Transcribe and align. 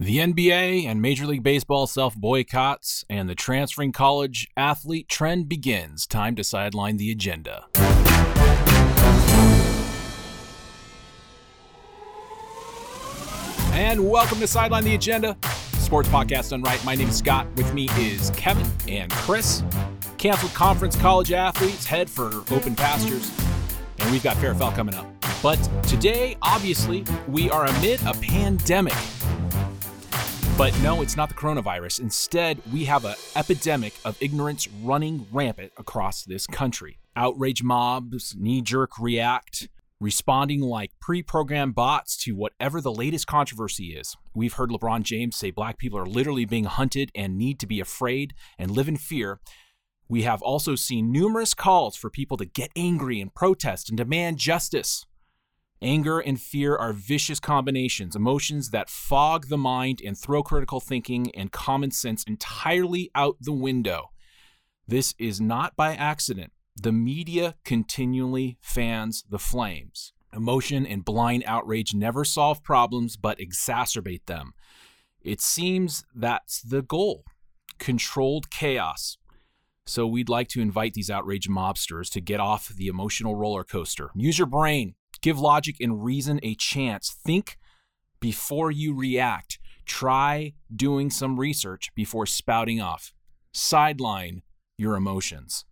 The 0.00 0.18
NBA 0.18 0.86
and 0.86 1.00
Major 1.00 1.24
League 1.24 1.44
Baseball 1.44 1.86
self 1.86 2.16
boycotts, 2.16 3.04
and 3.08 3.28
the 3.28 3.36
transferring 3.36 3.92
college 3.92 4.48
athlete 4.56 5.08
trend 5.08 5.48
begins. 5.48 6.04
Time 6.04 6.34
to 6.34 6.42
sideline 6.42 6.96
the 6.96 7.12
agenda. 7.12 7.66
And 13.72 14.10
welcome 14.10 14.40
to 14.40 14.48
Sideline 14.48 14.82
the 14.82 14.96
Agenda, 14.96 15.36
sports 15.74 16.08
podcast 16.08 16.50
done 16.50 16.62
right. 16.62 16.84
My 16.84 16.96
name 16.96 17.10
is 17.10 17.18
Scott. 17.18 17.46
With 17.54 17.72
me 17.72 17.88
is 17.96 18.30
Kevin 18.30 18.66
and 18.88 19.12
Chris. 19.12 19.62
Canceled 20.18 20.54
conference 20.54 20.96
college 20.96 21.30
athletes 21.30 21.84
head 21.84 22.10
for 22.10 22.42
open 22.52 22.74
pastures, 22.74 23.30
and 24.00 24.10
we've 24.10 24.24
got 24.24 24.36
Fair 24.38 24.54
coming 24.54 24.96
up. 24.96 25.06
But 25.40 25.56
today, 25.84 26.36
obviously, 26.42 27.04
we 27.28 27.48
are 27.50 27.66
amid 27.66 28.02
a 28.06 28.14
pandemic 28.14 28.94
but 30.56 30.78
no, 30.82 31.02
it's 31.02 31.16
not 31.16 31.28
the 31.28 31.34
coronavirus. 31.34 32.00
Instead, 32.00 32.60
we 32.72 32.84
have 32.84 33.04
an 33.04 33.16
epidemic 33.34 33.92
of 34.04 34.16
ignorance 34.20 34.68
running 34.82 35.26
rampant 35.32 35.72
across 35.78 36.22
this 36.24 36.46
country. 36.46 36.98
Outrage 37.16 37.64
mobs, 37.64 38.36
knee 38.38 38.62
jerk 38.62 38.92
react, 39.00 39.68
responding 39.98 40.60
like 40.60 40.92
pre 41.00 41.22
programmed 41.22 41.74
bots 41.74 42.16
to 42.18 42.36
whatever 42.36 42.80
the 42.80 42.92
latest 42.92 43.26
controversy 43.26 43.96
is. 43.96 44.16
We've 44.32 44.52
heard 44.52 44.70
LeBron 44.70 45.02
James 45.02 45.34
say 45.36 45.50
black 45.50 45.76
people 45.76 45.98
are 45.98 46.06
literally 46.06 46.44
being 46.44 46.64
hunted 46.64 47.10
and 47.16 47.36
need 47.36 47.58
to 47.60 47.66
be 47.66 47.80
afraid 47.80 48.32
and 48.56 48.70
live 48.70 48.88
in 48.88 48.96
fear. 48.96 49.40
We 50.08 50.22
have 50.22 50.42
also 50.42 50.76
seen 50.76 51.10
numerous 51.10 51.54
calls 51.54 51.96
for 51.96 52.10
people 52.10 52.36
to 52.36 52.44
get 52.44 52.70
angry 52.76 53.20
and 53.20 53.34
protest 53.34 53.88
and 53.88 53.98
demand 53.98 54.38
justice. 54.38 55.04
Anger 55.82 56.20
and 56.20 56.40
fear 56.40 56.76
are 56.76 56.92
vicious 56.92 57.40
combinations, 57.40 58.16
emotions 58.16 58.70
that 58.70 58.88
fog 58.88 59.48
the 59.48 59.58
mind 59.58 60.00
and 60.04 60.16
throw 60.16 60.42
critical 60.42 60.80
thinking 60.80 61.30
and 61.34 61.52
common 61.52 61.90
sense 61.90 62.24
entirely 62.24 63.10
out 63.14 63.36
the 63.40 63.52
window. 63.52 64.10
This 64.86 65.14
is 65.18 65.40
not 65.40 65.76
by 65.76 65.94
accident. 65.94 66.52
The 66.76 66.92
media 66.92 67.54
continually 67.64 68.58
fans 68.60 69.24
the 69.28 69.38
flames. 69.38 70.12
Emotion 70.34 70.86
and 70.86 71.04
blind 71.04 71.44
outrage 71.46 71.94
never 71.94 72.24
solve 72.24 72.62
problems 72.62 73.16
but 73.16 73.38
exacerbate 73.38 74.26
them. 74.26 74.52
It 75.22 75.40
seems 75.40 76.04
that's 76.14 76.60
the 76.60 76.82
goal 76.82 77.24
controlled 77.78 78.50
chaos. 78.50 79.18
So 79.86 80.06
we'd 80.06 80.28
like 80.28 80.48
to 80.48 80.60
invite 80.60 80.94
these 80.94 81.10
outraged 81.10 81.50
mobsters 81.50 82.10
to 82.12 82.20
get 82.20 82.40
off 82.40 82.68
the 82.68 82.86
emotional 82.86 83.36
roller 83.36 83.64
coaster. 83.64 84.10
Use 84.14 84.38
your 84.38 84.46
brain, 84.46 84.94
Give 85.24 85.40
logic 85.40 85.76
and 85.80 86.04
reason 86.04 86.38
a 86.42 86.54
chance. 86.54 87.16
Think 87.24 87.56
before 88.20 88.70
you 88.70 88.94
react. 88.94 89.58
Try 89.86 90.52
doing 90.70 91.08
some 91.08 91.40
research 91.40 91.90
before 91.94 92.26
spouting 92.26 92.82
off. 92.82 93.14
Sideline 93.50 94.42
your 94.76 94.96
emotions. 94.96 95.64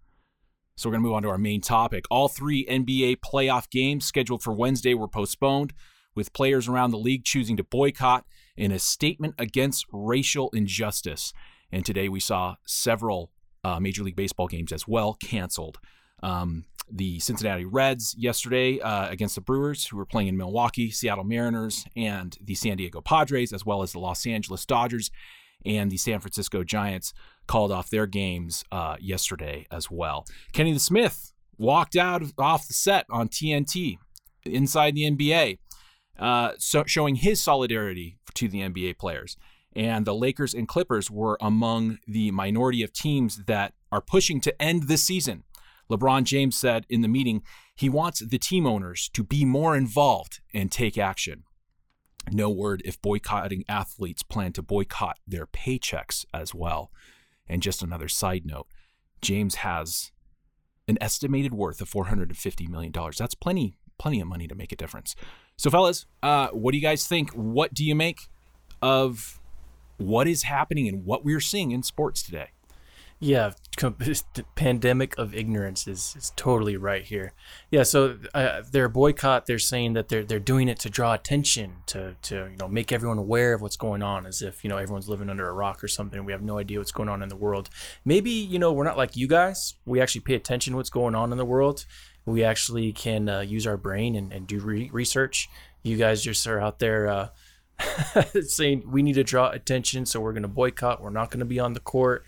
So 0.74 0.88
we're 0.88 0.94
going 0.94 1.02
to 1.02 1.08
move 1.08 1.16
on 1.16 1.22
to 1.24 1.28
our 1.28 1.36
main 1.36 1.60
topic. 1.60 2.06
All 2.10 2.28
three 2.28 2.64
NBA 2.64 3.18
playoff 3.18 3.68
games 3.68 4.06
scheduled 4.06 4.42
for 4.42 4.54
Wednesday 4.54 4.94
were 4.94 5.06
postponed, 5.06 5.74
with 6.14 6.32
players 6.32 6.66
around 6.66 6.92
the 6.92 6.96
league 6.96 7.24
choosing 7.24 7.58
to 7.58 7.62
boycott 7.62 8.24
in 8.56 8.72
a 8.72 8.78
statement 8.78 9.34
against 9.36 9.84
racial 9.92 10.48
injustice. 10.54 11.34
And 11.70 11.84
today 11.84 12.08
we 12.08 12.20
saw 12.20 12.54
several 12.66 13.30
uh, 13.62 13.78
Major 13.80 14.02
League 14.02 14.16
Baseball 14.16 14.46
games 14.46 14.72
as 14.72 14.88
well 14.88 15.12
canceled. 15.12 15.76
Um, 16.22 16.64
the 16.90 17.18
Cincinnati 17.20 17.64
Reds 17.64 18.14
yesterday 18.18 18.80
uh, 18.80 19.08
against 19.08 19.34
the 19.34 19.40
Brewers, 19.40 19.86
who 19.86 19.96
were 19.96 20.06
playing 20.06 20.28
in 20.28 20.36
Milwaukee, 20.36 20.90
Seattle 20.90 21.24
Mariners, 21.24 21.84
and 21.96 22.36
the 22.42 22.54
San 22.54 22.76
Diego 22.76 23.00
Padres, 23.00 23.52
as 23.52 23.64
well 23.64 23.82
as 23.82 23.92
the 23.92 23.98
Los 23.98 24.26
Angeles 24.26 24.66
Dodgers 24.66 25.10
and 25.64 25.90
the 25.90 25.96
San 25.96 26.20
Francisco 26.20 26.64
Giants, 26.64 27.12
called 27.46 27.72
off 27.72 27.90
their 27.90 28.06
games 28.06 28.64
uh, 28.72 28.96
yesterday 29.00 29.66
as 29.70 29.90
well. 29.90 30.26
Kenny 30.52 30.72
the 30.72 30.80
Smith 30.80 31.32
walked 31.58 31.96
out 31.96 32.22
of, 32.22 32.32
off 32.38 32.66
the 32.66 32.74
set 32.74 33.06
on 33.10 33.28
TNT 33.28 33.98
inside 34.44 34.94
the 34.94 35.10
NBA, 35.10 35.58
uh, 36.18 36.52
so 36.58 36.84
showing 36.86 37.16
his 37.16 37.40
solidarity 37.40 38.18
to 38.34 38.48
the 38.48 38.60
NBA 38.60 38.98
players. 38.98 39.36
And 39.74 40.04
the 40.04 40.14
Lakers 40.14 40.52
and 40.52 40.68
Clippers 40.68 41.10
were 41.10 41.38
among 41.40 41.98
the 42.06 42.30
minority 42.30 42.82
of 42.82 42.92
teams 42.92 43.44
that 43.46 43.72
are 43.90 44.02
pushing 44.02 44.40
to 44.42 44.62
end 44.62 44.84
this 44.84 45.02
season 45.02 45.44
LeBron 45.90 46.24
James 46.24 46.56
said 46.56 46.86
in 46.88 47.02
the 47.02 47.08
meeting 47.08 47.42
he 47.74 47.88
wants 47.88 48.20
the 48.20 48.38
team 48.38 48.66
owners 48.66 49.08
to 49.10 49.22
be 49.22 49.44
more 49.44 49.76
involved 49.76 50.40
and 50.54 50.70
take 50.70 50.96
action. 50.96 51.44
No 52.30 52.50
word 52.50 52.82
if 52.84 53.00
boycotting 53.02 53.64
athletes 53.68 54.22
plan 54.22 54.52
to 54.52 54.62
boycott 54.62 55.18
their 55.26 55.46
paychecks 55.46 56.24
as 56.32 56.54
well. 56.54 56.90
And 57.48 57.62
just 57.62 57.82
another 57.82 58.08
side 58.08 58.46
note 58.46 58.68
James 59.20 59.56
has 59.56 60.12
an 60.88 60.98
estimated 61.00 61.54
worth 61.54 61.80
of 61.80 61.90
$450 61.90 62.68
million. 62.68 62.92
That's 63.16 63.34
plenty, 63.34 63.76
plenty 63.98 64.20
of 64.20 64.28
money 64.28 64.46
to 64.48 64.54
make 64.54 64.72
a 64.72 64.76
difference. 64.76 65.14
So, 65.56 65.70
fellas, 65.70 66.06
uh, 66.22 66.48
what 66.48 66.72
do 66.72 66.78
you 66.78 66.82
guys 66.82 67.06
think? 67.06 67.30
What 67.32 67.74
do 67.74 67.84
you 67.84 67.94
make 67.94 68.28
of 68.80 69.40
what 69.96 70.26
is 70.26 70.44
happening 70.44 70.88
and 70.88 71.04
what 71.04 71.24
we're 71.24 71.40
seeing 71.40 71.70
in 71.70 71.82
sports 71.82 72.22
today? 72.22 72.48
Yeah, 73.22 73.52
pandemic 74.56 75.16
of 75.16 75.32
ignorance 75.32 75.86
is, 75.86 76.16
is 76.18 76.32
totally 76.34 76.76
right 76.76 77.04
here. 77.04 77.34
Yeah, 77.70 77.84
so 77.84 78.18
uh, 78.34 78.62
their 78.68 78.88
boycott, 78.88 79.46
they're 79.46 79.60
saying 79.60 79.92
that 79.92 80.08
they're 80.08 80.24
they're 80.24 80.40
doing 80.40 80.68
it 80.68 80.80
to 80.80 80.90
draw 80.90 81.14
attention 81.14 81.76
to 81.86 82.16
to 82.22 82.48
you 82.50 82.56
know 82.58 82.66
make 82.66 82.90
everyone 82.90 83.18
aware 83.18 83.54
of 83.54 83.62
what's 83.62 83.76
going 83.76 84.02
on, 84.02 84.26
as 84.26 84.42
if 84.42 84.64
you 84.64 84.70
know 84.70 84.76
everyone's 84.76 85.08
living 85.08 85.30
under 85.30 85.48
a 85.48 85.52
rock 85.52 85.84
or 85.84 85.88
something. 85.88 86.24
We 86.24 86.32
have 86.32 86.42
no 86.42 86.58
idea 86.58 86.78
what's 86.78 86.90
going 86.90 87.08
on 87.08 87.22
in 87.22 87.28
the 87.28 87.36
world. 87.36 87.70
Maybe 88.04 88.30
you 88.30 88.58
know 88.58 88.72
we're 88.72 88.82
not 88.82 88.96
like 88.96 89.16
you 89.16 89.28
guys. 89.28 89.76
We 89.84 90.00
actually 90.00 90.22
pay 90.22 90.34
attention 90.34 90.72
to 90.72 90.78
what's 90.78 90.90
going 90.90 91.14
on 91.14 91.30
in 91.30 91.38
the 91.38 91.44
world. 91.44 91.86
We 92.26 92.42
actually 92.42 92.92
can 92.92 93.28
uh, 93.28 93.40
use 93.42 93.68
our 93.68 93.76
brain 93.76 94.16
and, 94.16 94.32
and 94.32 94.48
do 94.48 94.58
re- 94.58 94.90
research. 94.92 95.48
You 95.84 95.96
guys 95.96 96.24
just 96.24 96.44
are 96.48 96.60
out 96.60 96.80
there. 96.80 97.06
Uh, 97.06 97.28
saying 98.42 98.82
we 98.90 99.04
need 99.04 99.14
to 99.14 99.24
draw 99.24 99.50
attention, 99.50 100.06
so 100.06 100.20
we're 100.20 100.32
going 100.32 100.42
to 100.42 100.48
boycott. 100.48 101.00
We're 101.00 101.10
not 101.10 101.30
going 101.30 101.40
to 101.40 101.46
be 101.46 101.60
on 101.60 101.72
the 101.74 101.80
court 101.80 102.24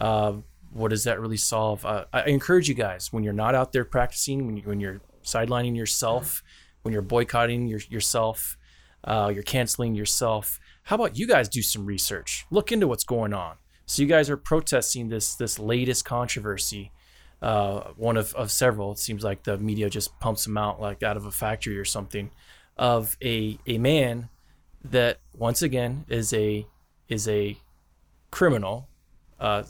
uh, 0.00 0.32
what 0.72 0.88
does 0.88 1.04
that 1.04 1.20
really 1.20 1.36
solve? 1.36 1.84
Uh, 1.84 2.04
I 2.12 2.24
encourage 2.24 2.68
you 2.68 2.74
guys 2.74 3.12
when 3.12 3.24
you're 3.24 3.32
not 3.32 3.54
out 3.54 3.72
there 3.72 3.84
practicing, 3.84 4.46
when, 4.46 4.56
you, 4.56 4.62
when 4.64 4.80
you're 4.80 5.00
sidelining 5.22 5.76
yourself, 5.76 6.42
when 6.82 6.92
you're 6.92 7.02
boycotting 7.02 7.66
your, 7.66 7.80
yourself, 7.88 8.56
uh, 9.04 9.30
you're 9.32 9.42
canceling 9.42 9.94
yourself. 9.94 10.60
How 10.84 10.96
about 10.96 11.18
you 11.18 11.26
guys 11.26 11.48
do 11.48 11.62
some 11.62 11.86
research? 11.86 12.46
Look 12.50 12.72
into 12.72 12.86
what's 12.88 13.04
going 13.04 13.32
on. 13.32 13.56
So 13.86 14.02
you 14.02 14.08
guys 14.08 14.30
are 14.30 14.36
protesting 14.36 15.08
this 15.08 15.34
this 15.34 15.58
latest 15.58 16.04
controversy, 16.04 16.92
uh, 17.42 17.90
one 17.96 18.16
of, 18.16 18.32
of 18.34 18.52
several. 18.52 18.92
It 18.92 18.98
seems 18.98 19.24
like 19.24 19.42
the 19.42 19.58
media 19.58 19.90
just 19.90 20.18
pumps 20.20 20.44
them 20.44 20.56
out 20.56 20.80
like 20.80 21.02
out 21.02 21.16
of 21.16 21.26
a 21.26 21.32
factory 21.32 21.76
or 21.76 21.84
something, 21.84 22.30
of 22.76 23.16
a 23.20 23.58
a 23.66 23.78
man 23.78 24.28
that 24.84 25.18
once 25.36 25.60
again 25.60 26.04
is 26.08 26.32
a 26.32 26.66
is 27.08 27.26
a 27.26 27.56
criminal, 28.30 28.88
uh, 29.40 29.64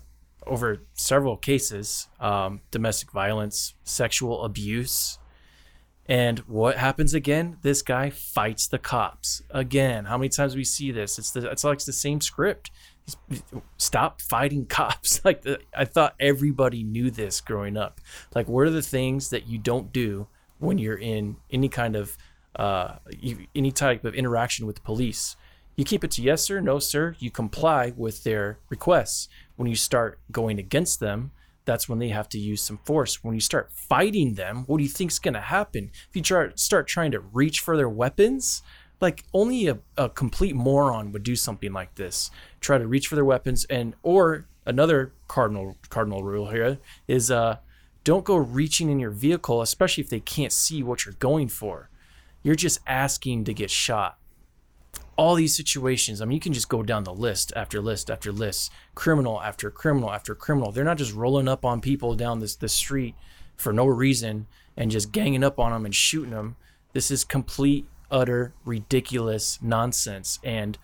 over 0.46 0.82
several 0.94 1.36
cases 1.36 2.08
um, 2.18 2.60
domestic 2.70 3.12
violence, 3.12 3.74
sexual 3.84 4.44
abuse. 4.44 5.18
And 6.06 6.40
what 6.40 6.76
happens 6.76 7.14
again? 7.14 7.58
This 7.62 7.82
guy 7.82 8.10
fights 8.10 8.66
the 8.66 8.78
cops 8.78 9.42
again. 9.50 10.06
How 10.06 10.18
many 10.18 10.28
times 10.28 10.56
we 10.56 10.64
see 10.64 10.90
this? 10.90 11.18
It's 11.18 11.30
the 11.30 11.48
it's 11.48 11.62
like 11.62 11.78
the 11.78 11.92
same 11.92 12.20
script. 12.20 12.70
Stop 13.76 14.20
fighting 14.20 14.66
cops. 14.68 15.20
Like 15.24 15.42
the, 15.42 15.60
I 15.76 15.84
thought 15.84 16.16
everybody 16.18 16.82
knew 16.82 17.10
this 17.10 17.40
growing 17.40 17.76
up. 17.76 18.00
Like 18.34 18.48
what 18.48 18.66
are 18.66 18.70
the 18.70 18.82
things 18.82 19.30
that 19.30 19.46
you 19.46 19.58
don't 19.58 19.92
do 19.92 20.26
when 20.58 20.78
you're 20.78 20.98
in 20.98 21.36
any 21.50 21.68
kind 21.68 21.94
of 21.94 22.16
uh, 22.56 22.96
any 23.54 23.70
type 23.70 24.04
of 24.04 24.14
interaction 24.14 24.66
with 24.66 24.76
the 24.76 24.82
police? 24.82 25.36
You 25.80 25.86
keep 25.86 26.04
it 26.04 26.10
to 26.10 26.22
yes 26.22 26.42
sir, 26.42 26.60
no 26.60 26.78
sir. 26.78 27.16
You 27.20 27.30
comply 27.30 27.94
with 27.96 28.22
their 28.22 28.58
requests 28.68 29.30
when 29.56 29.66
you 29.66 29.74
start 29.74 30.18
going 30.30 30.58
against 30.58 31.00
them, 31.00 31.30
that's 31.64 31.88
when 31.88 31.98
they 31.98 32.10
have 32.10 32.28
to 32.30 32.38
use 32.38 32.60
some 32.60 32.76
force. 32.84 33.24
When 33.24 33.34
you 33.34 33.40
start 33.40 33.72
fighting 33.72 34.34
them, 34.34 34.64
what 34.66 34.76
do 34.76 34.82
you 34.82 34.90
think 34.90 35.10
is 35.10 35.18
going 35.18 35.32
to 35.32 35.40
happen? 35.40 35.90
If 36.10 36.14
you 36.14 36.20
try, 36.20 36.50
start 36.54 36.86
trying 36.86 37.12
to 37.12 37.20
reach 37.20 37.60
for 37.60 37.78
their 37.78 37.88
weapons, 37.88 38.60
like 39.00 39.24
only 39.32 39.68
a, 39.68 39.78
a 39.96 40.10
complete 40.10 40.54
moron 40.54 41.12
would 41.12 41.22
do 41.22 41.34
something 41.34 41.72
like 41.72 41.94
this. 41.94 42.30
Try 42.60 42.76
to 42.76 42.86
reach 42.86 43.08
for 43.08 43.14
their 43.14 43.24
weapons, 43.24 43.64
and 43.70 43.94
or 44.02 44.44
another 44.66 45.14
cardinal 45.28 45.78
cardinal 45.88 46.22
rule 46.22 46.50
here 46.50 46.76
is 47.08 47.30
uh, 47.30 47.56
don't 48.04 48.26
go 48.26 48.36
reaching 48.36 48.90
in 48.90 49.00
your 49.00 49.12
vehicle, 49.12 49.62
especially 49.62 50.04
if 50.04 50.10
they 50.10 50.20
can't 50.20 50.52
see 50.52 50.82
what 50.82 51.06
you're 51.06 51.14
going 51.14 51.48
for. 51.48 51.88
You're 52.42 52.54
just 52.54 52.80
asking 52.86 53.44
to 53.44 53.54
get 53.54 53.70
shot 53.70 54.18
all 55.20 55.34
these 55.34 55.54
situations. 55.54 56.22
I 56.22 56.24
mean, 56.24 56.34
you 56.34 56.40
can 56.40 56.54
just 56.54 56.70
go 56.70 56.82
down 56.82 57.04
the 57.04 57.12
list 57.12 57.52
after 57.54 57.78
list 57.82 58.10
after 58.10 58.32
list, 58.32 58.72
criminal 58.94 59.38
after 59.42 59.70
criminal 59.70 60.10
after 60.10 60.34
criminal. 60.34 60.72
They're 60.72 60.82
not 60.82 60.96
just 60.96 61.12
rolling 61.12 61.46
up 61.46 61.62
on 61.62 61.82
people 61.82 62.14
down 62.14 62.40
this 62.40 62.56
the 62.56 62.70
street 62.70 63.14
for 63.54 63.70
no 63.70 63.84
reason 63.84 64.46
and 64.78 64.90
just 64.90 65.12
ganging 65.12 65.44
up 65.44 65.58
on 65.58 65.72
them 65.72 65.84
and 65.84 65.94
shooting 65.94 66.30
them. 66.30 66.56
This 66.94 67.10
is 67.10 67.22
complete, 67.22 67.86
utter, 68.10 68.54
ridiculous 68.64 69.58
nonsense. 69.60 70.38
And 70.42 70.78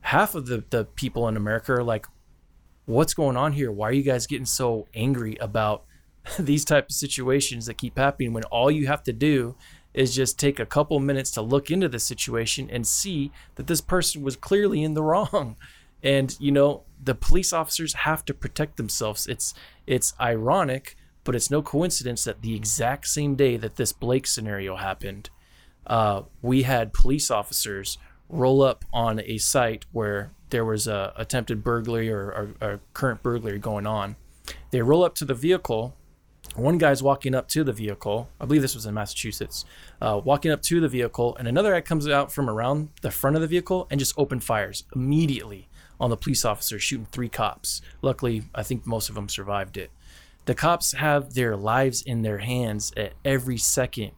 half 0.00 0.34
of 0.34 0.46
the 0.46 0.64
the 0.70 0.86
people 0.86 1.28
in 1.28 1.36
America 1.36 1.74
are 1.74 1.84
like, 1.84 2.06
"What's 2.86 3.12
going 3.12 3.36
on 3.36 3.52
here? 3.52 3.70
Why 3.70 3.90
are 3.90 3.92
you 3.92 4.02
guys 4.02 4.26
getting 4.26 4.46
so 4.46 4.88
angry 4.94 5.36
about 5.36 5.84
these 6.38 6.64
type 6.64 6.86
of 6.86 6.92
situations 6.92 7.66
that 7.66 7.74
keep 7.74 7.98
happening 7.98 8.32
when 8.32 8.44
all 8.44 8.70
you 8.70 8.86
have 8.86 9.02
to 9.02 9.12
do 9.12 9.54
is 9.94 10.14
just 10.14 10.38
take 10.38 10.58
a 10.58 10.66
couple 10.66 10.98
minutes 11.00 11.30
to 11.32 11.42
look 11.42 11.70
into 11.70 11.88
the 11.88 11.98
situation 11.98 12.68
and 12.70 12.86
see 12.86 13.30
that 13.56 13.66
this 13.66 13.80
person 13.80 14.22
was 14.22 14.36
clearly 14.36 14.82
in 14.82 14.94
the 14.94 15.02
wrong." 15.02 15.56
And 16.02 16.36
you 16.40 16.50
know, 16.50 16.82
the 17.02 17.14
police 17.14 17.52
officers 17.52 17.94
have 17.94 18.24
to 18.24 18.34
protect 18.34 18.76
themselves. 18.76 19.26
It's 19.26 19.54
it's 19.86 20.14
ironic, 20.20 20.96
but 21.24 21.34
it's 21.34 21.50
no 21.50 21.62
coincidence 21.62 22.24
that 22.24 22.42
the 22.42 22.54
exact 22.54 23.06
same 23.06 23.34
day 23.34 23.56
that 23.56 23.76
this 23.76 23.92
Blake 23.92 24.26
scenario 24.26 24.76
happened, 24.76 25.30
uh, 25.86 26.22
we 26.40 26.62
had 26.62 26.92
police 26.92 27.30
officers 27.30 27.98
roll 28.28 28.62
up 28.62 28.84
on 28.92 29.20
a 29.20 29.38
site 29.38 29.84
where 29.92 30.32
there 30.50 30.64
was 30.64 30.86
a 30.86 31.12
attempted 31.16 31.62
burglary 31.62 32.10
or, 32.10 32.54
or 32.60 32.80
current 32.94 33.22
burglary 33.22 33.58
going 33.58 33.86
on. 33.86 34.16
They 34.70 34.82
roll 34.82 35.04
up 35.04 35.14
to 35.16 35.24
the 35.24 35.34
vehicle. 35.34 35.94
One 36.54 36.76
guy's 36.76 37.02
walking 37.02 37.34
up 37.34 37.48
to 37.48 37.64
the 37.64 37.72
vehicle. 37.72 38.28
I 38.38 38.44
believe 38.44 38.60
this 38.60 38.74
was 38.74 38.84
in 38.84 38.92
Massachusetts. 38.92 39.64
Uh, 40.00 40.20
walking 40.22 40.50
up 40.50 40.60
to 40.62 40.80
the 40.80 40.88
vehicle, 40.88 41.34
and 41.36 41.48
another 41.48 41.72
guy 41.72 41.80
comes 41.80 42.06
out 42.06 42.30
from 42.30 42.50
around 42.50 42.90
the 43.00 43.10
front 43.10 43.36
of 43.36 43.42
the 43.42 43.48
vehicle 43.48 43.86
and 43.90 43.98
just 43.98 44.14
open 44.18 44.38
fires 44.38 44.84
immediately 44.94 45.68
on 45.98 46.10
the 46.10 46.16
police 46.16 46.44
officer, 46.44 46.78
shooting 46.78 47.06
three 47.10 47.30
cops. 47.30 47.80
Luckily, 48.02 48.42
I 48.54 48.62
think 48.62 48.86
most 48.86 49.08
of 49.08 49.14
them 49.14 49.28
survived 49.28 49.78
it. 49.78 49.90
The 50.44 50.54
cops 50.54 50.92
have 50.92 51.34
their 51.34 51.56
lives 51.56 52.02
in 52.02 52.22
their 52.22 52.38
hands 52.38 52.92
at 52.96 53.14
every 53.24 53.56
second 53.56 54.12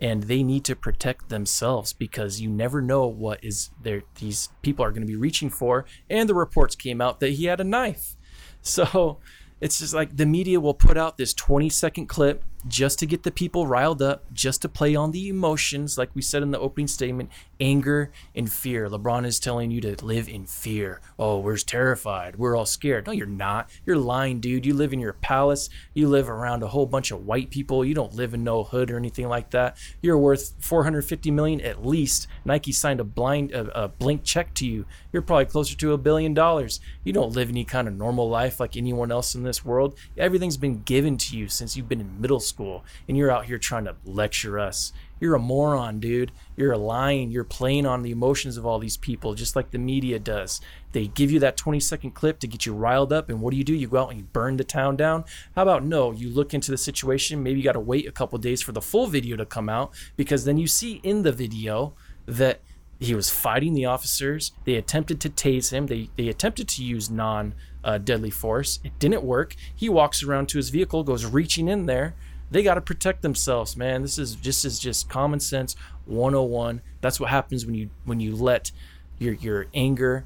and 0.00 0.24
they 0.24 0.42
need 0.42 0.64
to 0.64 0.76
protect 0.76 1.28
themselves 1.28 1.92
because 1.92 2.40
you 2.40 2.48
never 2.48 2.82
know 2.82 3.06
what 3.06 3.42
is 3.42 3.70
there 3.82 4.02
these 4.16 4.48
people 4.60 4.84
are 4.84 4.90
going 4.90 5.02
to 5.02 5.06
be 5.06 5.16
reaching 5.16 5.48
for 5.48 5.84
and 6.10 6.28
the 6.28 6.34
reports 6.34 6.74
came 6.74 7.00
out 7.00 7.20
that 7.20 7.30
he 7.30 7.44
had 7.44 7.60
a 7.60 7.64
knife 7.64 8.16
so 8.62 9.18
it's 9.60 9.78
just 9.78 9.94
like 9.94 10.16
the 10.16 10.26
media 10.26 10.60
will 10.60 10.74
put 10.74 10.96
out 10.96 11.16
this 11.16 11.32
20 11.34 11.68
second 11.68 12.06
clip 12.06 12.44
just 12.66 12.98
to 12.98 13.06
get 13.06 13.22
the 13.22 13.30
people 13.30 13.66
riled 13.66 14.00
up, 14.00 14.24
just 14.32 14.62
to 14.62 14.68
play 14.68 14.94
on 14.94 15.10
the 15.10 15.28
emotions, 15.28 15.98
like 15.98 16.10
we 16.14 16.22
said 16.22 16.42
in 16.42 16.50
the 16.50 16.58
opening 16.58 16.86
statement 16.86 17.30
anger 17.60 18.10
and 18.34 18.50
fear. 18.50 18.88
LeBron 18.88 19.24
is 19.24 19.38
telling 19.38 19.70
you 19.70 19.80
to 19.80 20.04
live 20.04 20.28
in 20.28 20.46
fear. 20.46 21.00
Oh, 21.18 21.38
we're 21.38 21.56
terrified. 21.56 22.36
We're 22.36 22.56
all 22.56 22.66
scared. 22.66 23.06
No, 23.06 23.12
you're 23.12 23.26
not. 23.26 23.70
You're 23.86 23.96
lying, 23.96 24.40
dude. 24.40 24.66
You 24.66 24.74
live 24.74 24.92
in 24.92 24.98
your 24.98 25.12
palace. 25.12 25.68
You 25.92 26.08
live 26.08 26.28
around 26.28 26.62
a 26.62 26.68
whole 26.68 26.86
bunch 26.86 27.10
of 27.10 27.26
white 27.26 27.50
people. 27.50 27.84
You 27.84 27.94
don't 27.94 28.14
live 28.14 28.34
in 28.34 28.44
no 28.44 28.64
hood 28.64 28.90
or 28.90 28.96
anything 28.96 29.28
like 29.28 29.50
that. 29.50 29.76
You're 30.02 30.18
worth 30.18 30.54
450 30.58 31.30
million 31.30 31.60
at 31.60 31.86
least. 31.86 32.26
Nike 32.44 32.72
signed 32.72 33.00
a 33.00 33.04
blind 33.04 33.52
a, 33.52 33.84
a 33.84 33.88
blank 33.88 34.24
check 34.24 34.52
to 34.54 34.66
you. 34.66 34.86
You're 35.12 35.22
probably 35.22 35.46
closer 35.46 35.76
to 35.76 35.92
a 35.92 35.98
billion 35.98 36.34
dollars. 36.34 36.80
You 37.04 37.12
don't 37.12 37.32
live 37.32 37.48
any 37.48 37.64
kind 37.64 37.86
of 37.86 37.94
normal 37.94 38.28
life 38.28 38.58
like 38.58 38.76
anyone 38.76 39.12
else 39.12 39.34
in 39.34 39.42
this 39.42 39.64
world. 39.64 39.96
Everything's 40.16 40.56
been 40.56 40.82
given 40.82 41.16
to 41.18 41.36
you 41.36 41.48
since 41.48 41.76
you've 41.76 41.88
been 41.88 42.00
in 42.00 42.20
middle 42.20 42.40
school 42.40 42.53
school 42.54 42.84
and 43.08 43.16
you're 43.16 43.30
out 43.30 43.46
here 43.46 43.58
trying 43.58 43.84
to 43.84 43.96
lecture 44.04 44.58
us. 44.58 44.92
You're 45.20 45.34
a 45.34 45.40
moron, 45.40 46.00
dude. 46.00 46.32
You're 46.56 46.72
a 46.72 46.78
lying. 46.78 47.30
You're 47.30 47.44
playing 47.44 47.86
on 47.86 48.02
the 48.02 48.10
emotions 48.10 48.56
of 48.56 48.66
all 48.66 48.78
these 48.78 48.96
people, 48.96 49.34
just 49.34 49.56
like 49.56 49.70
the 49.70 49.78
media 49.78 50.18
does. 50.18 50.60
They 50.92 51.06
give 51.06 51.30
you 51.30 51.40
that 51.40 51.56
20 51.56 51.80
second 51.80 52.12
clip 52.12 52.38
to 52.40 52.46
get 52.46 52.66
you 52.66 52.74
riled 52.74 53.12
up, 53.12 53.28
and 53.28 53.40
what 53.40 53.52
do 53.52 53.56
you 53.56 53.64
do? 53.64 53.74
You 53.74 53.88
go 53.88 54.02
out 54.02 54.10
and 54.10 54.18
you 54.18 54.24
burn 54.32 54.56
the 54.56 54.64
town 54.64 54.96
down. 54.96 55.24
How 55.54 55.62
about 55.62 55.84
no? 55.84 56.12
You 56.12 56.28
look 56.28 56.52
into 56.52 56.70
the 56.70 56.76
situation. 56.76 57.42
Maybe 57.42 57.58
you 57.58 57.64
got 57.64 57.72
to 57.72 57.80
wait 57.80 58.06
a 58.06 58.12
couple 58.12 58.38
days 58.38 58.60
for 58.60 58.72
the 58.72 58.82
full 58.82 59.06
video 59.06 59.36
to 59.36 59.46
come 59.46 59.68
out 59.68 59.92
because 60.16 60.44
then 60.44 60.58
you 60.58 60.66
see 60.66 61.00
in 61.02 61.22
the 61.22 61.32
video 61.32 61.94
that 62.26 62.60
he 63.00 63.14
was 63.14 63.30
fighting 63.30 63.74
the 63.74 63.86
officers. 63.86 64.52
They 64.64 64.74
attempted 64.74 65.20
to 65.22 65.30
tase 65.30 65.70
him. 65.70 65.86
They 65.86 66.10
they 66.16 66.28
attempted 66.28 66.68
to 66.68 66.84
use 66.84 67.10
non 67.10 67.54
uh, 67.82 67.98
deadly 67.98 68.30
force. 68.30 68.80
It 68.82 68.98
didn't 68.98 69.22
work. 69.22 69.54
He 69.74 69.88
walks 69.88 70.22
around 70.22 70.48
to 70.50 70.58
his 70.58 70.70
vehicle, 70.70 71.04
goes 71.04 71.24
reaching 71.24 71.68
in 71.68 71.86
there, 71.86 72.14
they 72.54 72.62
got 72.62 72.74
to 72.74 72.80
protect 72.80 73.22
themselves, 73.22 73.76
man. 73.76 74.02
This 74.02 74.16
is 74.16 74.36
just 74.36 74.64
is 74.64 74.78
just 74.78 75.08
common 75.08 75.40
sense 75.40 75.74
101. 76.06 76.82
That's 77.00 77.18
what 77.18 77.30
happens 77.30 77.66
when 77.66 77.74
you 77.74 77.90
when 78.04 78.20
you 78.20 78.36
let 78.36 78.70
your 79.18 79.34
your 79.34 79.66
anger 79.74 80.24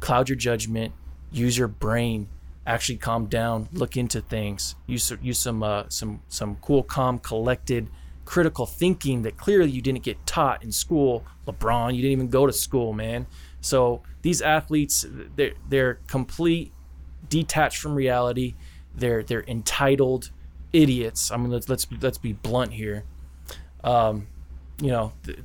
cloud 0.00 0.28
your 0.28 0.34
judgment, 0.34 0.92
use 1.30 1.56
your 1.56 1.68
brain, 1.68 2.28
actually 2.66 2.96
calm 2.96 3.26
down, 3.26 3.68
look 3.72 3.96
into 3.96 4.20
things, 4.20 4.74
use 4.88 5.12
use 5.22 5.38
some 5.38 5.62
uh, 5.62 5.84
some 5.88 6.20
some 6.28 6.56
cool, 6.56 6.82
calm, 6.82 7.20
collected, 7.20 7.88
critical 8.24 8.66
thinking 8.66 9.22
that 9.22 9.36
clearly 9.36 9.70
you 9.70 9.80
didn't 9.80 10.02
get 10.02 10.26
taught 10.26 10.64
in 10.64 10.72
school. 10.72 11.24
LeBron, 11.46 11.94
you 11.94 12.02
didn't 12.02 12.12
even 12.12 12.28
go 12.28 12.44
to 12.44 12.52
school, 12.52 12.92
man. 12.92 13.28
So 13.60 14.02
these 14.22 14.42
athletes, 14.42 15.06
they're 15.36 15.54
they're 15.68 16.00
complete 16.08 16.72
detached 17.28 17.78
from 17.78 17.94
reality. 17.94 18.56
They're 18.96 19.22
they're 19.22 19.44
entitled 19.44 20.32
idiots. 20.72 21.30
I 21.30 21.36
mean, 21.36 21.50
let's 21.50 21.68
let's 21.68 21.86
let's 22.00 22.18
be 22.18 22.32
blunt 22.32 22.72
here. 22.72 23.04
Um, 23.84 24.26
you 24.80 24.88
know, 24.88 25.12
th- 25.24 25.38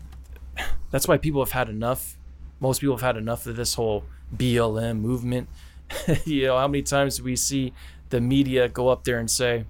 that's 0.92 1.08
why 1.08 1.18
people 1.18 1.44
have 1.44 1.52
had 1.52 1.70
enough. 1.70 2.18
Most 2.60 2.82
people 2.82 2.96
have 2.96 3.02
had 3.02 3.18
enough 3.18 3.46
of 3.48 3.56
this 3.56 3.76
whole 3.76 4.06
BLM 4.36 5.00
movement. 5.00 5.50
you 6.26 6.48
know, 6.48 6.58
how 6.58 6.68
many 6.68 6.82
times 6.82 7.18
do 7.18 7.24
we 7.24 7.36
see 7.36 7.74
the 8.10 8.22
media 8.22 8.68
go 8.68 8.90
up 8.90 9.04
there 9.04 9.20
and 9.20 9.30
say, 9.30 9.66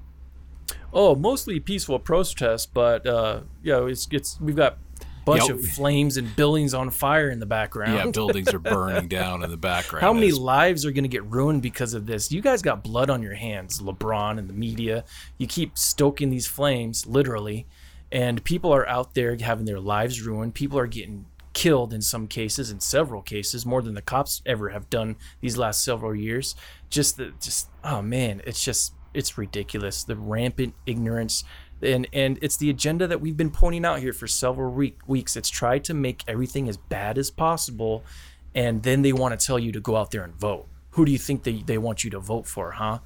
"Oh, 0.91 1.15
mostly 1.15 1.59
peaceful 1.59 1.99
protest, 1.99 2.73
but 2.73 3.05
uh, 3.05 3.41
you 3.61 3.71
know, 3.71 3.87
it's 3.87 4.07
it's 4.11 4.39
we've 4.39 4.55
got 4.55 4.77
bunch 5.25 5.49
of 5.49 5.63
flames 5.63 6.17
and 6.17 6.35
buildings 6.35 6.73
on 6.73 6.89
fire 6.89 7.29
in 7.29 7.39
the 7.39 7.45
background. 7.45 7.93
Yeah, 7.93 8.11
buildings 8.11 8.53
are 8.53 8.59
burning 8.59 9.07
down 9.07 9.43
in 9.43 9.49
the 9.49 9.57
background. 9.57 10.01
How 10.01 10.13
many 10.13 10.31
lives 10.31 10.85
are 10.85 10.91
going 10.91 11.03
to 11.03 11.09
get 11.09 11.25
ruined 11.25 11.61
because 11.61 11.93
of 11.93 12.05
this? 12.05 12.31
You 12.31 12.41
guys 12.41 12.61
got 12.61 12.83
blood 12.83 13.09
on 13.09 13.21
your 13.21 13.35
hands, 13.35 13.81
LeBron 13.81 14.37
and 14.37 14.49
the 14.49 14.53
media. 14.53 15.03
You 15.37 15.47
keep 15.47 15.77
stoking 15.77 16.29
these 16.29 16.47
flames, 16.47 17.05
literally, 17.05 17.65
and 18.11 18.43
people 18.43 18.73
are 18.73 18.87
out 18.87 19.13
there 19.13 19.35
having 19.37 19.65
their 19.65 19.79
lives 19.79 20.21
ruined. 20.21 20.55
People 20.55 20.79
are 20.79 20.87
getting 20.87 21.25
killed 21.53 21.93
in 21.93 22.01
some 22.01 22.27
cases, 22.27 22.71
in 22.71 22.79
several 22.79 23.21
cases, 23.21 23.65
more 23.65 23.81
than 23.81 23.93
the 23.93 24.01
cops 24.01 24.41
ever 24.45 24.69
have 24.69 24.89
done 24.89 25.15
these 25.39 25.57
last 25.57 25.83
several 25.83 26.15
years. 26.15 26.55
Just 26.89 27.17
the, 27.17 27.33
just 27.39 27.69
oh 27.83 28.01
man, 28.01 28.41
it's 28.45 28.63
just 28.63 28.93
it's 29.13 29.37
ridiculous. 29.37 30.03
The 30.03 30.15
rampant 30.15 30.73
ignorance 30.85 31.43
and 31.83 32.07
and 32.13 32.39
it's 32.41 32.57
the 32.57 32.69
agenda 32.69 33.07
that 33.07 33.21
we've 33.21 33.37
been 33.37 33.51
pointing 33.51 33.85
out 33.85 33.99
here 33.99 34.13
for 34.13 34.27
several 34.27 34.71
week, 34.71 34.99
weeks. 35.07 35.35
It's 35.35 35.49
tried 35.49 35.83
to 35.85 35.93
make 35.93 36.23
everything 36.27 36.69
as 36.69 36.77
bad 36.77 37.17
as 37.17 37.29
possible, 37.29 38.03
and 38.55 38.83
then 38.83 39.01
they 39.01 39.13
want 39.13 39.39
to 39.39 39.45
tell 39.45 39.59
you 39.59 39.71
to 39.71 39.79
go 39.79 39.95
out 39.95 40.11
there 40.11 40.23
and 40.23 40.33
vote. 40.35 40.67
Who 40.91 41.05
do 41.05 41.11
you 41.11 41.17
think 41.17 41.43
they, 41.43 41.63
they 41.63 41.77
want 41.77 42.03
you 42.03 42.09
to 42.11 42.19
vote 42.19 42.45
for, 42.45 42.71
huh? 42.71 42.99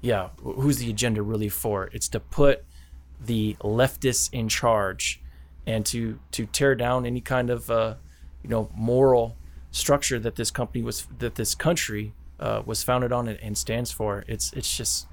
Yeah, 0.00 0.30
who's 0.42 0.78
the 0.78 0.90
agenda 0.90 1.22
really 1.22 1.48
for? 1.48 1.90
It's 1.92 2.08
to 2.10 2.20
put 2.20 2.64
the 3.20 3.56
leftists 3.60 4.28
in 4.32 4.48
charge 4.48 5.20
and 5.66 5.84
to 5.86 6.18
to 6.32 6.46
tear 6.46 6.74
down 6.74 7.06
any 7.06 7.20
kind 7.20 7.50
of 7.50 7.70
uh, 7.70 7.94
you 8.42 8.50
know 8.50 8.70
moral 8.74 9.36
structure 9.70 10.18
that 10.18 10.36
this 10.36 10.50
company 10.50 10.82
was 10.82 11.06
that 11.18 11.34
this 11.34 11.54
country 11.54 12.12
uh, 12.40 12.62
was 12.64 12.82
founded 12.82 13.12
on 13.12 13.28
and 13.28 13.58
stands 13.58 13.90
for. 13.90 14.24
It's 14.28 14.52
it's 14.52 14.76
just 14.76 15.06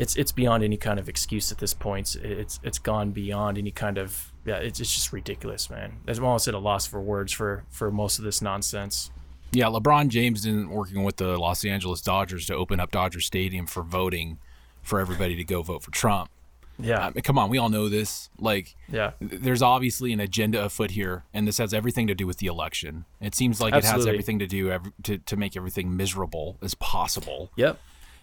it's 0.00 0.16
it's 0.16 0.32
beyond 0.32 0.64
any 0.64 0.78
kind 0.78 0.98
of 0.98 1.10
excuse 1.10 1.52
at 1.52 1.58
this 1.58 1.74
point. 1.74 2.16
It's 2.16 2.58
it's 2.62 2.78
gone 2.78 3.10
beyond 3.10 3.58
any 3.58 3.70
kind 3.70 3.98
of 3.98 4.32
yeah. 4.46 4.56
It's, 4.56 4.80
it's 4.80 4.94
just 4.94 5.12
ridiculous, 5.12 5.68
man. 5.68 5.98
As 6.08 6.18
well 6.18 6.34
as 6.34 6.48
at 6.48 6.54
a 6.54 6.58
loss 6.58 6.86
for 6.86 7.02
words 7.02 7.32
for 7.32 7.64
for 7.68 7.90
most 7.90 8.18
of 8.18 8.24
this 8.24 8.40
nonsense. 8.40 9.10
Yeah, 9.52 9.66
LeBron 9.66 10.08
James 10.08 10.46
isn't 10.46 10.70
working 10.70 11.04
with 11.04 11.16
the 11.16 11.36
Los 11.36 11.64
Angeles 11.64 12.00
Dodgers 12.00 12.46
to 12.46 12.54
open 12.54 12.80
up 12.80 12.92
Dodger 12.92 13.20
Stadium 13.20 13.66
for 13.66 13.82
voting 13.82 14.38
for 14.80 15.00
everybody 15.00 15.36
to 15.36 15.44
go 15.44 15.60
vote 15.60 15.82
for 15.82 15.90
Trump. 15.90 16.30
Yeah, 16.78 17.06
I 17.06 17.10
mean, 17.10 17.22
come 17.22 17.38
on, 17.38 17.50
we 17.50 17.58
all 17.58 17.68
know 17.68 17.90
this. 17.90 18.30
Like, 18.38 18.74
yeah, 18.90 19.10
there's 19.20 19.60
obviously 19.60 20.14
an 20.14 20.20
agenda 20.20 20.64
afoot 20.64 20.92
here, 20.92 21.24
and 21.34 21.46
this 21.46 21.58
has 21.58 21.74
everything 21.74 22.06
to 22.06 22.14
do 22.14 22.26
with 22.26 22.38
the 22.38 22.46
election. 22.46 23.04
It 23.20 23.34
seems 23.34 23.60
like 23.60 23.74
Absolutely. 23.74 24.00
it 24.00 24.06
has 24.06 24.06
everything 24.06 24.38
to 24.38 24.46
do 24.46 24.80
to 25.02 25.18
to 25.18 25.36
make 25.36 25.58
everything 25.58 25.94
miserable 25.94 26.56
as 26.62 26.74
possible. 26.74 27.50
Yep. 27.56 27.78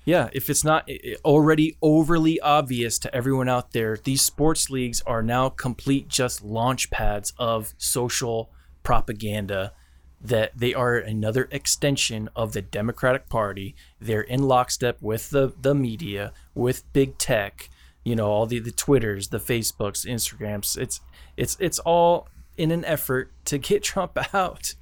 Yeah, 0.08 0.30
if 0.32 0.50
it's 0.50 0.64
not 0.64 0.90
already 1.26 1.76
overly 1.82 2.40
obvious 2.40 2.98
to 3.00 3.14
everyone 3.14 3.50
out 3.50 3.74
there, 3.74 3.98
these 4.02 4.22
sports 4.22 4.70
leagues 4.70 5.02
are 5.02 5.22
now 5.22 5.50
complete 5.50 6.08
just 6.08 6.42
launch 6.42 6.90
pads 6.90 7.34
of 7.38 7.74
social 7.78 8.50
propaganda 8.84 9.74
that 10.22 10.58
they 10.58 10.74
are 10.74 10.96
another 10.96 11.50
extension 11.52 12.30
of 12.38 12.54
the 12.54 12.62
Democratic 12.62 13.28
Party. 13.28 13.76
They're 14.00 14.22
in 14.22 14.44
lockstep 14.44 15.02
with 15.02 15.30
the, 15.32 15.52
the 15.62 15.76
media, 15.76 16.32
with 16.56 16.86
big 16.94 17.18
tech, 17.18 17.70
you 18.06 18.16
know, 18.16 18.28
all 18.28 18.46
the, 18.46 18.60
the 18.60 18.72
Twitters, 18.72 19.28
the 19.28 19.40
Facebooks, 19.40 20.10
Instagrams. 20.10 20.78
It's 20.78 21.02
it's 21.36 21.58
it's 21.60 21.80
all 21.80 22.30
in 22.58 22.72
an 22.72 22.84
effort 22.86 23.32
to 23.46 23.58
get 23.58 23.84
Trump 23.92 24.18
out. 24.34 24.76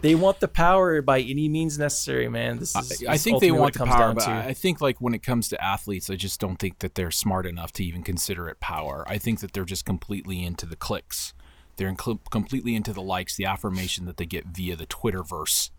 They 0.00 0.14
want 0.14 0.40
the 0.40 0.48
power 0.48 1.00
by 1.02 1.20
any 1.20 1.48
means 1.48 1.78
necessary, 1.78 2.28
man. 2.28 2.58
This 2.58 2.74
is. 2.74 3.04
I, 3.06 3.12
I 3.12 3.16
think 3.18 3.40
they 3.40 3.50
want 3.50 3.74
the 3.74 3.84
power, 3.84 4.14
but 4.14 4.24
to. 4.24 4.30
I 4.30 4.54
think 4.54 4.80
like 4.80 5.00
when 5.00 5.14
it 5.14 5.22
comes 5.22 5.48
to 5.48 5.62
athletes, 5.64 6.08
I 6.10 6.16
just 6.16 6.40
don't 6.40 6.56
think 6.56 6.78
that 6.80 6.94
they're 6.94 7.10
smart 7.10 7.46
enough 7.46 7.72
to 7.72 7.84
even 7.84 8.02
consider 8.02 8.48
it 8.48 8.60
power. 8.60 9.04
I 9.06 9.18
think 9.18 9.40
that 9.40 9.52
they're 9.52 9.64
just 9.64 9.84
completely 9.84 10.44
into 10.44 10.66
the 10.66 10.76
clicks. 10.76 11.34
They're 11.76 11.94
completely 11.94 12.74
into 12.74 12.92
the 12.92 13.02
likes, 13.02 13.36
the 13.36 13.44
affirmation 13.44 14.06
that 14.06 14.16
they 14.16 14.26
get 14.26 14.46
via 14.46 14.74
the 14.74 14.86
Twitterverse. 14.86 15.70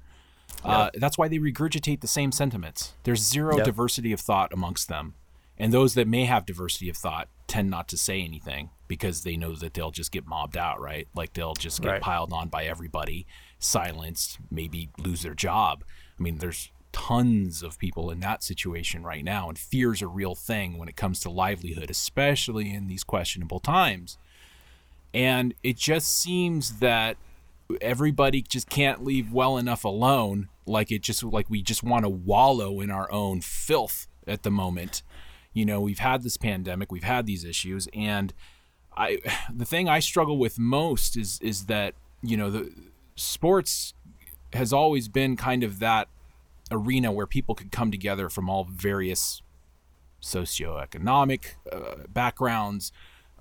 Uh, 0.64 0.90
that's 0.96 1.18
why 1.18 1.28
they 1.28 1.38
regurgitate 1.38 2.02
the 2.02 2.08
same 2.08 2.32
sentiments. 2.32 2.94
There's 3.04 3.22
zero 3.22 3.58
Yep. 3.58 3.66
diversity 3.66 4.12
of 4.14 4.20
thought 4.20 4.52
amongst 4.54 4.88
them. 4.88 5.16
And 5.60 5.74
those 5.74 5.94
that 5.96 6.08
may 6.08 6.26
have 6.26 6.46
diversity 6.46 6.90
of 6.90 6.96
thought 6.98 7.28
tend 7.48 7.70
not 7.70 7.88
to 7.90 7.98
say 7.98 8.22
anything 8.22 8.70
because 8.88 9.24
they 9.24 9.36
know 9.36 9.54
that 9.56 9.74
they'll 9.74 9.92
just 9.92 10.12
get 10.12 10.26
mobbed 10.26 10.56
out, 10.56 10.80
right? 10.80 11.08
Like 11.16 11.34
they'll 11.34 11.54
just 11.54 11.82
get 11.82 11.90
Right. 11.90 12.02
piled 12.02 12.32
on 12.32 12.48
by 12.48 12.64
everybody, 12.66 13.26
silenced, 13.60 14.40
maybe 14.50 14.90
lose 14.98 15.22
their 15.22 15.34
job. 15.36 15.84
I 16.18 16.24
mean, 16.24 16.38
there's 16.38 16.72
tons 16.92 17.62
of 17.62 17.78
people 17.78 18.10
in 18.10 18.20
that 18.22 18.44
situation 18.44 19.04
right 19.04 19.24
now, 19.24 19.50
and 19.50 19.60
fear 19.60 19.94
is 19.94 20.02
a 20.02 20.08
real 20.08 20.34
thing 20.34 20.78
when 20.78 20.88
it 20.88 20.96
comes 20.96 21.20
to 21.22 21.30
livelihood, 21.30 21.92
especially 21.92 22.74
in 22.74 22.88
these 22.88 23.04
questionable 23.04 23.60
times. 23.60 24.18
And 25.14 25.54
it 25.64 25.78
just 25.78 26.16
seems 26.16 26.80
that 26.80 27.18
everybody 27.82 28.42
just 28.42 28.70
can't 28.70 29.04
leave 29.04 29.32
well 29.32 29.58
enough 29.58 29.84
alone 29.84 30.50
like 30.66 30.92
it 30.92 31.02
just 31.04 31.24
like 31.24 31.50
we 31.50 31.62
just 31.62 31.84
want 31.84 32.04
to 32.04 32.10
wallow 32.10 32.80
in 32.80 32.90
our 32.90 33.12
own 33.12 33.42
filth 33.42 34.08
at 34.26 34.42
the 34.44 34.50
moment 34.52 35.04
you 35.54 35.66
know 35.66 35.82
we've 35.82 36.00
had 36.00 36.24
this 36.24 36.38
pandemic 36.38 36.92
we've 36.92 37.04
had 37.04 37.26
these 37.26 37.44
issues 37.44 37.88
and 37.94 38.34
i 38.96 39.18
the 39.54 39.66
thing 39.66 39.90
i 39.90 40.00
struggle 40.00 40.38
with 40.38 40.60
most 40.60 41.18
is 41.18 41.40
is 41.42 41.66
that 41.66 41.94
you 42.22 42.38
know 42.38 42.50
the 42.50 42.72
sports 43.16 43.94
has 44.54 44.74
always 44.74 45.08
been 45.08 45.36
kind 45.36 45.64
of 45.64 45.80
that 45.80 46.08
arena 46.72 47.12
where 47.12 47.28
people 47.28 47.56
could 47.56 47.72
come 47.72 47.92
together 47.92 48.30
from 48.30 48.50
all 48.50 48.64
various 48.64 49.42
socioeconomic 50.22 51.56
uh, 51.72 52.04
backgrounds 52.10 52.92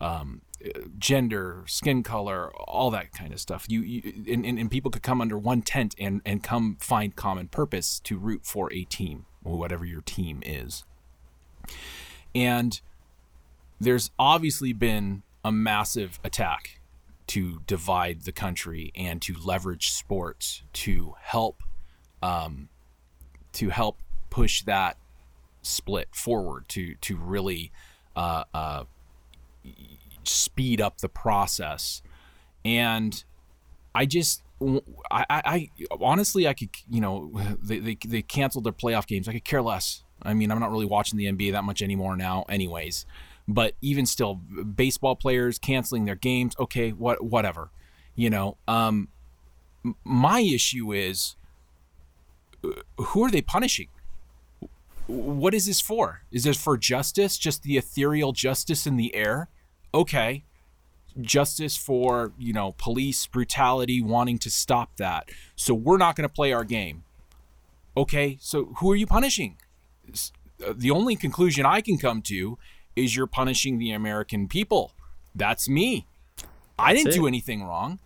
um, 0.01 0.43
gender, 0.99 1.65
skin 1.67 2.03
color, 2.03 2.53
all 2.55 2.91
that 2.91 3.13
kind 3.13 3.33
of 3.33 3.41
stuff. 3.41 3.67
You, 3.69 3.81
you 3.83 4.25
and, 4.33 4.45
and, 4.45 4.59
and 4.59 4.71
people 4.71 4.91
could 4.91 5.03
come 5.03 5.21
under 5.21 5.39
one 5.39 5.63
tent 5.63 5.95
and 5.99 6.21
and 6.25 6.43
come 6.43 6.77
find 6.81 7.15
common 7.15 7.49
purpose 7.49 8.01
to 8.01 8.19
root 8.19 8.45
for 8.45 8.73
a 8.73 8.85
team, 8.85 9.27
whatever 9.43 9.85
your 9.85 10.01
team 10.01 10.43
is. 10.45 10.85
And 12.39 12.81
there's 13.81 14.11
obviously 14.17 14.73
been 14.73 15.23
a 15.45 15.51
massive 15.51 16.21
attack 16.23 16.81
to 17.29 17.61
divide 17.67 18.23
the 18.23 18.33
country 18.33 18.93
and 18.95 19.21
to 19.23 19.35
leverage 19.45 19.91
sports 19.91 20.63
to 20.73 21.15
help 21.21 21.63
um, 22.23 22.69
to 23.53 23.71
help 23.71 24.03
push 24.31 24.63
that 24.63 24.97
split 25.63 26.09
forward 26.15 26.69
to 26.69 26.95
to 26.97 27.17
really 27.17 27.73
uh, 28.15 28.45
uh, 28.55 28.85
speed 30.23 30.81
up 30.81 30.99
the 30.99 31.09
process. 31.09 32.03
And 32.65 33.25
i 33.95 34.05
just 34.05 34.43
I, 35.11 35.25
I, 35.31 35.71
honestly 36.01 36.47
i 36.47 36.53
could 36.53 36.69
you 36.91 37.01
know 37.01 37.33
they, 37.63 37.79
they, 37.79 37.97
they 38.07 38.23
canceled 38.23 38.65
their 38.65 38.73
playoff 38.73 39.07
games. 39.07 39.29
I 39.29 39.33
could 39.33 39.45
care 39.45 39.63
less 39.63 40.05
i 40.23 40.35
mean 40.35 40.51
i'm 40.51 40.61
not 40.61 40.71
really 40.71 40.87
watching 40.87 41.19
the 41.19 41.27
nba 41.27 41.53
that 41.53 41.65
much 41.65 41.83
anymore 41.83 42.17
now 42.17 42.45
anyways 42.49 43.07
but 43.47 43.75
even 43.81 44.05
still 44.05 44.35
baseball 44.35 45.17
players 45.17 45.59
canceling 45.59 46.05
their 46.05 46.15
games 46.15 46.55
okay 46.59 46.91
what 46.91 47.25
whatever 47.25 47.71
you 48.15 48.29
know 48.29 48.57
um 48.67 49.09
my 50.05 50.41
issue 50.41 50.93
is 50.93 51.37
uh, 52.65 52.71
who 52.97 53.25
are 53.25 53.31
they 53.31 53.43
punishing? 53.43 53.89
What 55.07 55.55
is 55.55 55.67
this 55.67 55.81
for? 55.81 56.23
Is 56.31 56.45
this 56.45 56.63
for 56.63 56.77
justice? 56.77 57.39
Just 57.39 57.63
the 57.63 57.77
ethereal 57.77 58.33
justice 58.33 58.87
in 58.87 58.97
the 58.97 59.15
air? 59.15 59.49
Okay. 59.95 60.45
Justice 61.21 61.77
for 61.77 62.33
you 62.39 62.53
know 62.53 62.75
police 62.79 63.27
brutality 63.27 64.01
wanting 64.01 64.39
to 64.39 64.51
stop 64.51 64.97
that. 64.97 65.31
So 65.57 65.75
we're 65.75 65.97
not 65.97 66.15
going 66.15 66.29
to 66.29 66.33
play 66.33 66.53
our 66.53 66.65
game. 66.65 67.05
Okay 67.97 68.39
so 68.41 68.67
who 68.77 68.93
are 68.93 68.97
you 68.97 69.07
punishing 69.07 69.57
the 70.75 70.91
only 70.91 71.17
conclusion 71.17 71.65
i 71.65 71.81
can 71.81 71.99
come 71.99 72.21
to 72.23 72.59
is 72.99 73.17
you're 73.17 73.27
punishing 73.27 73.79
the 73.79 73.93
american 73.93 74.49
people. 74.49 74.93
That's 75.35 75.69
me. 75.69 76.07
I 76.79 76.93
didn't 76.93 77.07
That's 77.07 77.17
do 77.17 77.27
anything 77.27 77.65
wrong. 77.65 78.01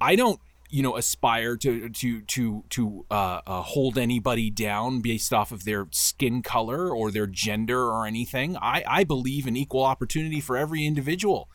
I 0.00 0.16
don't 0.16 0.40
you 0.70 0.82
know 0.82 0.96
aspire 0.96 1.56
to 1.56 1.88
to 1.88 2.22
to 2.22 2.64
to 2.70 3.04
uh, 3.10 3.40
uh, 3.46 3.62
hold 3.62 3.98
anybody 3.98 4.50
down 4.50 5.00
based 5.00 5.32
off 5.32 5.52
of 5.52 5.64
their 5.64 5.88
skin 5.90 6.42
color 6.42 6.94
or 6.94 7.10
their 7.10 7.26
gender 7.26 7.86
or 7.86 8.06
anything. 8.06 8.56
I 8.56 8.84
i 8.86 9.04
believe 9.04 9.46
in 9.46 9.56
equal 9.56 9.84
opportunity 9.84 10.40
for 10.40 10.56
every 10.56 10.86
individual. 10.86 11.48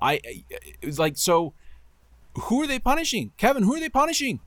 I 0.00 0.20
it 0.24 0.84
was 0.84 0.98
like 0.98 1.16
so 1.16 1.54
who 2.34 2.62
are 2.62 2.66
they 2.66 2.78
punishing? 2.78 3.32
Kevin 3.36 3.62
who 3.62 3.74
are 3.74 3.80
they 3.80 3.88
punishing? 3.88 4.40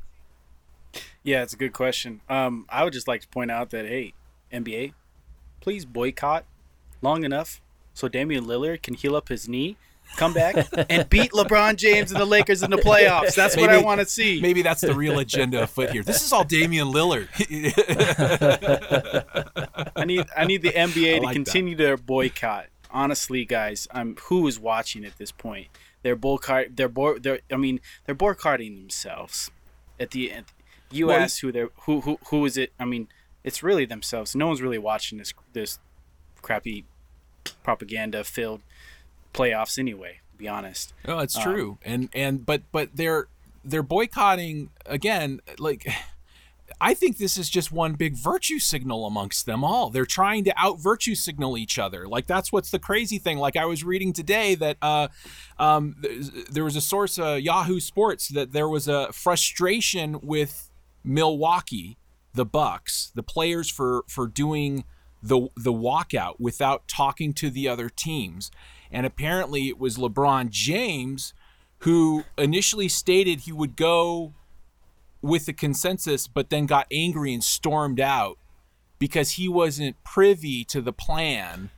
Yeah, 1.24 1.44
it's 1.44 1.54
a 1.54 1.58
good 1.58 1.74
question. 1.74 2.22
Um, 2.30 2.66
I 2.70 2.84
would 2.84 2.94
just 2.94 3.08
like 3.08 3.22
to 3.22 3.28
point 3.28 3.52
out 3.52 3.70
that 3.72 3.86
hey, 3.86 4.14
NBA, 4.52 4.94
please 5.60 5.86
boycott 5.86 6.46
long 7.02 7.24
enough 7.24 7.62
so 7.94 8.08
Damian 8.08 8.46
Lillard 8.46 8.82
can 8.82 8.94
heal 8.94 9.16
up 9.16 9.28
his 9.28 9.50
knee, 9.50 9.76
come 10.16 10.34
back, 10.34 10.56
and 10.90 11.10
beat 11.10 11.32
LeBron 11.32 11.76
James 11.76 12.12
and 12.12 12.22
the 12.22 12.26
Lakers 12.26 12.64
in 12.64 12.72
the 12.72 12.78
playoffs. 12.78 13.36
That's 13.36 13.58
what 13.58 13.70
I 13.70 13.80
want 13.80 14.00
to 14.00 14.06
see. 14.06 14.40
maybe 14.42 14.62
that's 14.62 14.82
the 14.82 14.94
real 14.94 15.20
agenda 15.20 15.64
afoot 15.64 15.92
here 15.92 16.04
this 16.04 16.24
is 16.24 16.34
all 16.34 16.44
damian 16.44 16.88
lillard 16.88 17.28
I 19.96 20.06
need 20.06 20.26
I 20.36 20.46
need 20.46 20.62
the 20.62 20.72
NBA 20.72 21.16
I 21.16 21.20
to 21.20 21.26
like 21.26 21.34
continue 21.34 21.76
their 21.76 21.98
boycott. 21.98 22.68
Honestly, 22.94 23.46
guys, 23.46 23.88
I'm 23.92 24.16
who 24.24 24.48
is 24.48 24.60
watching 24.60 25.06
at 25.06 25.18
this 25.18 25.32
point? 25.32 25.68
They're 26.04 26.16
boycott. 26.16 26.76
They're 26.76 26.90
bo- 26.90 27.20
They're. 27.20 27.40
I 27.52 27.56
mean, 27.56 27.80
they're 28.06 28.16
boycotting 28.16 28.76
themselves. 28.76 29.50
At 30.00 30.12
the 30.12 30.32
end, 30.32 30.46
you 30.90 31.08
Well, 31.08 31.20
ask 31.20 31.42
who 31.42 31.52
they're 31.52 31.70
who 31.82 32.02
who 32.02 32.20
who 32.28 32.46
is 32.46 32.58
it? 32.58 32.74
I 32.80 32.86
mean, 32.86 33.08
it's 33.44 33.64
really 33.64 33.86
themselves. 33.86 34.36
No 34.36 34.48
one's 34.48 34.62
really 34.62 34.78
watching 34.78 35.18
this 35.18 35.34
this 35.54 35.80
crappy 36.42 36.86
propaganda 37.64 38.24
filled 38.24 38.62
playoffs 39.34 39.78
anyway. 39.80 40.20
To 40.34 40.38
be 40.38 40.48
honest. 40.48 40.94
No, 41.08 41.20
it's 41.20 41.36
Um, 41.36 41.44
true. 41.44 41.78
And 41.84 42.10
and 42.14 42.46
but 42.46 42.64
but 42.72 42.90
they're 42.96 43.28
they're 43.64 43.84
boycotting 43.84 44.70
again 44.86 45.40
like 45.60 45.88
I 46.80 46.94
think 46.94 47.18
this 47.18 47.38
is 47.38 47.50
just 47.50 47.72
one 47.72 47.94
big 47.94 48.16
virtue 48.16 48.58
signal 48.58 49.06
amongst 49.06 49.46
them 49.46 49.62
all. 49.64 49.90
They're 49.90 50.06
trying 50.06 50.46
to 50.46 50.54
out 50.58 50.80
virtue 50.80 51.16
signal 51.16 51.58
each 51.58 51.78
other. 51.78 52.08
Like 52.08 52.28
that's 52.28 52.52
what's 52.52 52.72
the 52.72 52.80
crazy 52.80 53.20
thing. 53.20 53.38
Like 53.40 53.58
I 53.58 53.66
was 53.66 53.84
reading 53.84 54.14
today 54.14 54.56
that 54.56 54.78
uh, 54.82 55.10
um, 55.60 55.98
th- 56.02 56.32
there 56.50 56.64
was 56.64 56.78
a 56.78 56.82
source, 56.82 57.20
uh, 57.20 57.34
Yahoo 57.34 57.82
Sports, 57.82 58.30
that 58.30 58.54
there 58.54 58.70
was 58.70 58.88
a 58.88 59.12
frustration 59.12 60.22
with 60.24 60.72
Milwaukee, 61.04 61.98
the 62.34 62.46
Bucks, 62.46 63.12
the 63.16 63.24
players 63.24 63.70
for 63.70 64.04
for 64.08 64.28
doing 64.28 64.84
the 65.22 65.50
the 65.56 65.74
walkout 65.74 66.40
without 66.40 66.88
talking 66.88 67.34
to 67.34 67.50
the 67.50 67.68
other 67.68 67.90
teams. 67.90 68.52
And 68.92 69.06
apparently 69.06 69.68
it 69.68 69.80
was 69.80 69.98
LeBron 69.98 70.50
James 70.50 71.34
who 71.80 72.24
initially 72.38 72.88
stated 72.88 73.42
he 73.42 73.52
would 73.52 73.76
go 73.76 74.34
with 75.22 75.46
the 75.46 75.54
consensus, 75.54 76.28
but 76.28 76.50
then 76.50 76.66
got 76.66 76.86
angry 76.92 77.34
and 77.34 77.44
stormed 77.44 78.00
out 78.00 78.38
because 79.00 79.32
he 79.32 79.48
wasn't 79.48 79.96
privy 80.04 80.64
to 80.66 80.82
the 80.82 80.94
plan 80.94 81.70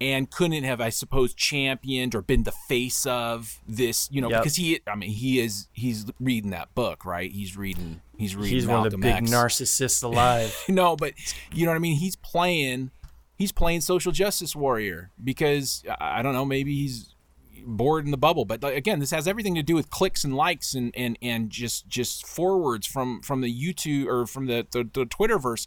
and 0.00 0.30
couldn't 0.30 0.64
have, 0.64 0.80
I 0.80 0.90
suppose, 0.90 1.34
championed 1.34 2.14
or 2.14 2.22
been 2.22 2.42
the 2.44 2.52
face 2.52 3.04
of 3.06 3.58
this, 3.66 4.08
you 4.12 4.20
know, 4.20 4.30
Yep. 4.30 4.40
because 4.42 4.56
he, 4.56 4.80
I 4.86 4.94
mean, 4.94 5.10
he 5.10 5.40
is, 5.40 5.68
he's 5.72 6.06
reading 6.20 6.50
that 6.50 6.74
book, 6.74 7.04
right? 7.04 7.30
He's 7.32 7.56
reading, 7.56 8.00
he's 8.18 8.36
reading 8.36 8.54
He's 8.54 8.66
one 8.66 8.84
of 8.84 8.92
the 8.92 8.98
big 8.98 9.14
X. 9.14 9.30
narcissists 9.30 10.02
alive. 10.10 10.54
no, 10.68 10.96
but 10.96 11.14
you 11.52 11.64
know 11.64 11.70
what 11.72 11.76
I 11.76 11.80
mean? 11.80 11.96
He's 11.96 12.16
playing, 12.16 12.90
he's 13.36 13.52
playing 13.52 13.80
social 13.80 14.12
justice 14.12 14.54
warrior 14.54 15.10
because 15.22 15.82
I 15.88 16.18
I 16.18 16.22
don't 16.22 16.34
know, 16.34 16.44
maybe 16.44 16.74
he's 16.74 17.14
bored 17.64 18.04
in 18.04 18.10
the 18.10 18.16
bubble. 18.16 18.44
But 18.44 18.64
again, 18.64 18.98
this 18.98 19.10
has 19.10 19.26
everything 19.28 19.54
to 19.54 19.62
do 19.62 19.74
with 19.74 19.90
clicks 19.90 20.24
and 20.24 20.34
likes 20.34 20.74
and 20.74 20.92
and 20.96 21.18
and 21.22 21.50
just 21.50 21.88
just 21.88 22.26
forwards 22.26 22.86
from 22.86 23.20
from 23.22 23.40
the 23.40 23.52
YouTube 23.52 24.06
or 24.06 24.26
from 24.26 24.46
the 24.46 24.66
the, 24.70 24.84
the 24.84 25.06
Twitterverse, 25.06 25.66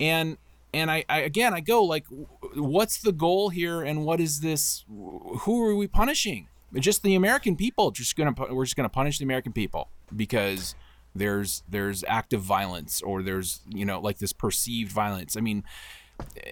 and 0.00 0.36
and 0.74 0.90
I, 0.90 1.04
I 1.08 1.20
again 1.20 1.52
I 1.54 1.60
go 1.60 1.84
like, 1.84 2.06
what's 2.54 3.00
the 3.00 3.12
goal 3.12 3.48
here, 3.50 3.82
and 3.82 4.04
what 4.04 4.20
is 4.20 4.40
this? 4.40 4.84
Who 4.88 5.62
are 5.64 5.74
we 5.74 5.86
punishing? 5.86 6.48
Just 6.78 7.02
the 7.02 7.14
American 7.14 7.56
people. 7.56 7.90
Just 7.90 8.16
gonna 8.16 8.34
we're 8.50 8.64
just 8.64 8.76
gonna 8.76 8.88
punish 8.88 9.18
the 9.18 9.24
American 9.24 9.52
people 9.52 9.88
because 10.14 10.74
there's 11.14 11.62
there's 11.68 12.04
active 12.08 12.40
violence 12.42 13.02
or 13.02 13.22
there's 13.22 13.60
you 13.68 13.84
know 13.84 14.00
like 14.00 14.18
this 14.18 14.32
perceived 14.32 14.90
violence. 14.92 15.36
I 15.36 15.40
mean, 15.40 15.64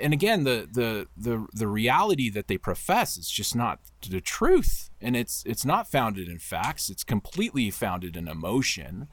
and 0.01 0.13
again 0.13 0.45
the 0.45 0.69
the 0.71 1.07
the 1.17 1.47
the 1.53 1.67
reality 1.69 2.29
that 2.31 2.49
they 2.49 2.59
profess 2.59 3.17
is 3.17 3.31
just 3.31 3.55
not 3.57 3.81
the 4.09 4.21
truth. 4.21 4.91
And 5.01 5.17
it's 5.17 5.43
it's 5.47 5.65
not 5.65 5.91
founded 5.91 6.29
in 6.29 6.39
facts. 6.39 6.91
It's 6.91 7.05
completely 7.05 7.71
founded 7.71 8.17
in 8.17 8.29
emotion. 8.29 9.09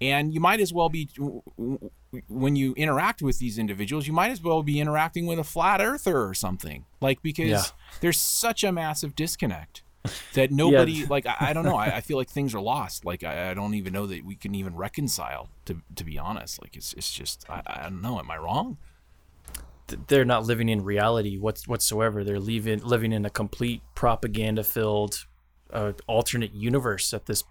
And 0.00 0.32
you 0.32 0.38
might 0.40 0.60
as 0.60 0.72
well 0.72 0.88
be 0.88 1.08
when 2.28 2.56
you 2.56 2.72
interact 2.74 3.20
with 3.20 3.38
these 3.38 3.58
individuals 3.58 4.06
you 4.06 4.12
might 4.12 4.30
as 4.30 4.42
well 4.42 4.62
be 4.62 4.80
interacting 4.80 5.26
with 5.26 5.38
a 5.38 5.44
flat 5.44 5.80
earther 5.80 6.24
or 6.24 6.34
something. 6.34 6.84
Like 7.00 7.22
because 7.22 7.48
Yeah. 7.50 7.62
there's 8.00 8.18
such 8.20 8.64
a 8.64 8.72
massive 8.72 9.14
disconnect 9.14 9.82
that 10.34 10.50
nobody 10.50 11.04
like. 11.06 11.26
I, 11.26 11.36
I 11.40 11.52
don't 11.52 11.64
know. 11.64 11.76
I, 11.76 11.96
I, 11.96 12.00
feel 12.00 12.16
like 12.16 12.30
things 12.30 12.54
are 12.54 12.60
lost. 12.60 13.04
Like 13.04 13.24
I, 13.24 13.50
I, 13.50 13.54
don't 13.54 13.74
even 13.74 13.92
know 13.92 14.06
that 14.06 14.24
we 14.24 14.36
can 14.36 14.54
even 14.54 14.76
reconcile. 14.76 15.48
To 15.66 15.80
to 15.96 16.04
be 16.04 16.18
honest, 16.18 16.62
like 16.62 16.76
it's 16.76 16.92
it's 16.94 17.12
just 17.12 17.44
I, 17.48 17.62
I 17.66 17.82
don't 17.84 18.02
know. 18.02 18.18
Am 18.18 18.30
I 18.30 18.38
wrong? 18.38 18.78
They're 20.06 20.24
not 20.24 20.44
living 20.44 20.68
in 20.68 20.84
reality 20.84 21.38
whatsoever. 21.38 22.22
They're 22.24 22.40
living 22.40 22.80
living 22.80 23.12
in 23.12 23.24
a 23.24 23.30
complete 23.30 23.82
propaganda 23.94 24.64
filled 24.64 25.26
uh, 25.72 25.92
alternate 26.06 26.54
universe 26.54 27.12
at 27.12 27.26
this. 27.26 27.42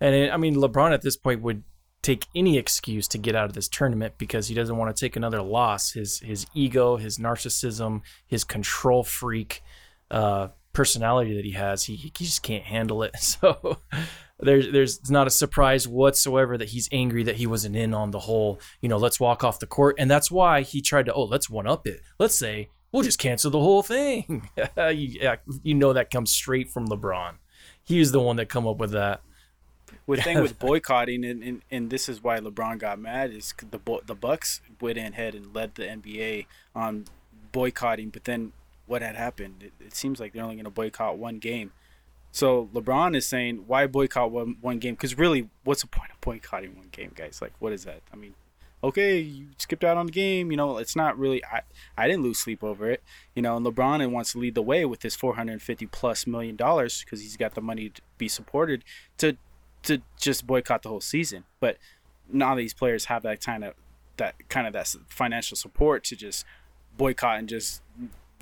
And 0.00 0.14
it, 0.14 0.32
I 0.32 0.36
mean, 0.36 0.54
LeBron 0.56 0.92
at 0.92 1.02
this 1.02 1.16
point 1.16 1.42
would 1.42 1.62
take 2.02 2.26
any 2.34 2.56
excuse 2.56 3.08
to 3.08 3.18
get 3.18 3.34
out 3.34 3.46
of 3.46 3.54
this 3.54 3.68
tournament 3.68 4.14
because 4.18 4.48
he 4.48 4.54
doesn't 4.54 4.76
want 4.76 4.94
to 4.94 4.98
take 4.98 5.16
another 5.16 5.42
loss. 5.42 5.92
His 5.92 6.20
his 6.20 6.46
ego, 6.54 6.96
his 6.96 7.18
narcissism, 7.18 8.02
his 8.26 8.44
control 8.44 9.02
freak 9.02 9.62
uh, 10.10 10.48
personality 10.78 11.34
that 11.34 11.44
he 11.44 11.50
has, 11.50 11.82
he 11.82 11.96
he 11.96 12.10
just 12.10 12.44
can't 12.44 12.62
handle 12.62 13.02
it. 13.02 13.14
So 13.20 13.78
there's 14.40 14.70
there's 14.70 15.10
not 15.10 15.26
a 15.26 15.30
surprise 15.30 15.88
whatsoever 15.88 16.56
that 16.56 16.68
he's 16.68 16.88
angry 16.92 17.24
that 17.24 17.34
he 17.34 17.48
wasn't 17.48 17.74
in 17.74 17.92
on 17.92 18.12
the 18.12 18.20
whole. 18.20 18.60
You 18.80 18.88
know, 18.88 18.96
let's 18.96 19.18
walk 19.18 19.42
off 19.42 19.58
the 19.58 19.66
court, 19.66 19.96
and 19.98 20.08
that's 20.08 20.30
why 20.30 20.62
he 20.62 20.80
tried 20.80 21.06
to. 21.06 21.12
Oh, 21.12 21.24
let's 21.24 21.50
one 21.50 21.66
up 21.66 21.88
it. 21.88 22.00
Let's 22.20 22.36
say 22.36 22.68
we'll 22.92 23.02
just 23.02 23.18
cancel 23.18 23.50
the 23.50 23.58
whole 23.58 23.82
thing. 23.82 24.48
you, 24.76 25.36
you 25.64 25.74
know 25.74 25.92
that 25.92 26.12
comes 26.12 26.30
straight 26.30 26.70
from 26.70 26.86
LeBron. 26.86 27.34
He's 27.82 28.12
the 28.12 28.20
one 28.20 28.36
that 28.36 28.48
come 28.48 28.68
up 28.68 28.76
with 28.76 28.92
that 28.92 29.20
with 30.06 30.22
thing 30.22 30.40
with 30.46 30.60
boycotting 30.60 31.24
and, 31.24 31.42
and, 31.42 31.62
and 31.72 31.90
this 31.90 32.08
is 32.08 32.22
why 32.22 32.38
LeBron 32.38 32.78
got 32.78 33.00
mad 33.00 33.32
is 33.32 33.52
the 33.70 33.80
the 34.06 34.14
Bucks 34.14 34.60
went 34.80 34.98
ahead 34.98 35.34
and 35.34 35.52
led 35.52 35.74
the 35.74 35.82
NBA 35.82 36.46
on 36.76 37.06
boycotting, 37.50 38.10
but 38.10 38.24
then 38.24 38.52
what 38.88 39.02
had 39.02 39.14
happened? 39.14 39.62
It, 39.62 39.72
it 39.78 39.94
seems 39.94 40.18
like 40.18 40.32
they're 40.32 40.42
only 40.42 40.56
going 40.56 40.64
to 40.64 40.70
boycott 40.70 41.18
one 41.18 41.38
game. 41.38 41.72
So 42.32 42.68
LeBron 42.74 43.16
is 43.16 43.26
saying, 43.26 43.64
why 43.66 43.86
boycott 43.86 44.30
one 44.30 44.56
one 44.60 44.78
game? 44.78 44.94
Because 44.94 45.16
really, 45.16 45.48
what's 45.64 45.82
the 45.82 45.86
point 45.86 46.10
of 46.10 46.20
boycotting 46.20 46.76
one 46.76 46.88
game, 46.90 47.12
guys? 47.14 47.40
Like, 47.40 47.52
what 47.58 47.72
is 47.72 47.84
that? 47.84 48.02
I 48.12 48.16
mean, 48.16 48.34
okay, 48.82 49.18
you 49.18 49.46
skipped 49.56 49.84
out 49.84 49.96
on 49.96 50.06
the 50.06 50.12
game. 50.12 50.50
You 50.50 50.56
know, 50.56 50.78
it's 50.78 50.96
not 50.96 51.18
really. 51.18 51.44
I 51.44 51.62
I 51.96 52.06
didn't 52.06 52.22
lose 52.22 52.38
sleep 52.38 52.62
over 52.62 52.90
it. 52.90 53.02
You 53.34 53.42
know, 53.42 53.56
and 53.56 53.64
LeBron 53.64 54.10
wants 54.10 54.32
to 54.32 54.38
lead 54.38 54.54
the 54.54 54.62
way 54.62 54.84
with 54.84 55.02
his 55.02 55.16
450 55.16 55.86
plus 55.86 56.26
million 56.26 56.56
dollars 56.56 57.02
because 57.04 57.20
he's 57.22 57.36
got 57.36 57.54
the 57.54 57.60
money 57.60 57.90
to 57.90 58.02
be 58.18 58.28
supported 58.28 58.84
to 59.18 59.36
to 59.84 60.02
just 60.18 60.46
boycott 60.46 60.82
the 60.82 60.88
whole 60.88 61.00
season. 61.00 61.44
But 61.60 61.78
of 62.40 62.56
these 62.58 62.74
players 62.74 63.06
have 63.06 63.22
that 63.22 63.40
kind 63.40 63.64
of 63.64 63.74
that 64.18 64.48
kind 64.48 64.66
of 64.66 64.72
that 64.74 64.94
financial 65.08 65.56
support 65.56 66.04
to 66.04 66.16
just 66.16 66.44
boycott 66.96 67.38
and 67.38 67.48
just 67.48 67.82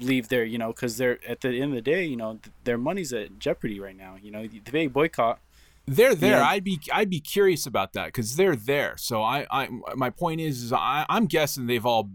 leave 0.00 0.29
their 0.29 0.45
you 0.45 0.59
know 0.59 0.69
because 0.69 0.97
they're 0.97 1.19
at 1.26 1.41
the 1.41 1.49
end 1.49 1.73
of 1.73 1.75
the 1.75 1.83
day 1.83 2.05
you 2.05 2.17
know 2.17 2.38
their 2.65 2.79
money's 2.79 3.12
at 3.12 3.38
jeopardy 3.38 3.81
right 3.81 3.97
now 3.97 4.17
you 4.21 4.31
know 4.31 4.47
they 4.71 4.87
boycott 4.87 5.41
they're 5.88 6.17
there. 6.17 6.38
Yeah. 6.38 6.49
I'd 6.49 6.65
be 6.65 6.81
I'd 6.93 7.11
be 7.11 7.21
curious 7.21 7.65
about 7.65 7.93
that 7.93 8.07
because 8.07 8.35
they're 8.35 8.57
there. 8.57 8.97
So 8.97 9.23
I, 9.23 9.47
I 9.50 9.69
my 9.95 10.11
point 10.11 10.41
is, 10.41 10.65
is 10.65 10.73
I, 10.73 11.07
I'm 11.09 11.26
guessing 11.26 11.67
they've 11.67 11.87
all 11.87 12.11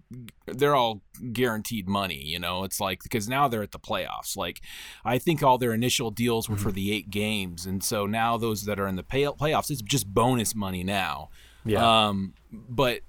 they're 0.46 0.76
all 0.76 1.02
guaranteed 1.32 1.88
money. 1.88 2.22
You 2.22 2.38
know, 2.38 2.66
it's 2.66 2.82
like 2.82 3.02
because 3.02 3.30
now 3.30 3.48
they're 3.48 3.64
at 3.64 3.72
the 3.72 3.80
playoffs. 3.80 4.36
Like 4.36 4.60
I 5.06 5.18
think 5.18 5.42
all 5.42 5.58
their 5.58 5.74
initial 5.74 6.12
deals 6.12 6.50
were 6.50 6.56
mm-hmm. 6.56 6.66
for 6.66 6.72
the 6.74 6.92
eight 6.92 7.10
games, 7.10 7.66
and 7.66 7.82
so 7.82 8.06
now 8.06 8.36
those 8.36 8.66
that 8.66 8.78
are 8.78 8.88
in 8.88 8.98
the 8.98 9.04
pay, 9.04 9.24
playoffs, 9.24 9.72
it's 9.72 9.82
just 9.82 10.14
bonus 10.14 10.54
money 10.54 10.84
now. 10.84 11.30
Yeah. 11.64 12.08
Um, 12.08 12.34
but 12.52 13.02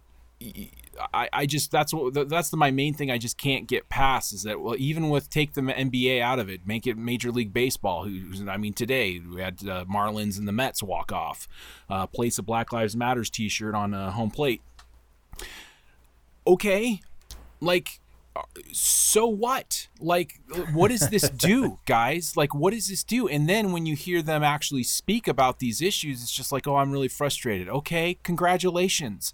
I, 1.13 1.29
I 1.33 1.47
just 1.47 1.71
that's 1.71 1.93
what 1.93 2.29
that's 2.29 2.51
the, 2.51 2.57
my 2.57 2.71
main 2.71 2.95
thing 2.95 3.11
I 3.11 3.19
just 3.19 3.39
can't 3.39 3.67
get 3.67 3.89
past 3.89 4.33
is 4.33 4.43
that 4.43 4.61
well 4.61 4.77
even 4.79 5.09
with 5.09 5.31
take 5.31 5.55
the 5.55 5.63
NBA 5.63 6.21
out 6.21 6.39
of 6.39 6.49
it 6.49 6.67
make 6.67 6.87
it 6.87 6.97
Major 6.97 7.31
League 7.31 7.53
Baseball 7.53 8.05
who's 8.05 8.47
I 8.47 8.57
mean 8.57 8.75
today 8.75 9.21
we 9.21 9.41
had 9.41 9.61
uh, 9.67 9.85
Marlins 9.85 10.39
and 10.39 10.47
the 10.47 10.53
Mets 10.53 10.83
walk 10.83 11.13
off 11.13 11.49
uh, 11.89 12.07
place 12.07 12.39
a 12.39 12.43
Black 12.43 12.73
Lives 12.73 12.97
Matters 12.97 13.31
T-shirt 13.31 13.75
on 13.75 13.95
a 13.95 14.11
home 14.11 14.31
plate. 14.31 14.61
Okay 16.47 17.01
like 17.61 18.01
so 18.73 19.27
what? 19.27 19.89
Like 20.01 20.41
what 20.73 20.91
does 20.91 21.09
this 21.11 21.29
do 21.31 21.79
guys? 21.87 22.37
Like 22.37 22.55
what 22.55 22.73
does 22.73 22.89
this 22.89 23.05
do? 23.05 23.29
And 23.29 23.49
then 23.49 23.73
when 23.73 23.87
you 23.87 23.95
hear 23.95 24.23
them 24.23 24.43
actually 24.43 24.83
speak 24.83 25.29
about 25.29 25.59
these 25.59 25.81
issues 25.81 26.23
it's 26.23 26.33
just 26.33 26.53
like 26.53 26.67
oh 26.67 26.77
i'm 26.77 26.93
really 26.93 27.09
frustrated. 27.09 27.69
Okay 27.69 28.19
congratulations 28.23 29.33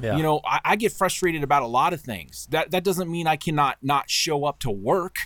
yeah. 0.00 0.16
You 0.16 0.22
know, 0.22 0.40
I, 0.44 0.60
I, 0.64 0.76
get 0.76 0.92
frustrated 0.92 1.42
about 1.42 1.62
a 1.62 1.66
lot 1.66 1.92
of 1.92 2.00
things. 2.00 2.48
That 2.50 2.70
that 2.72 2.84
doesn't 2.84 3.10
mean 3.10 3.26
I 3.26 3.36
cannot 3.36 3.78
not 3.82 4.10
show 4.10 4.44
up 4.44 4.58
to 4.60 4.70
work. 4.70 5.16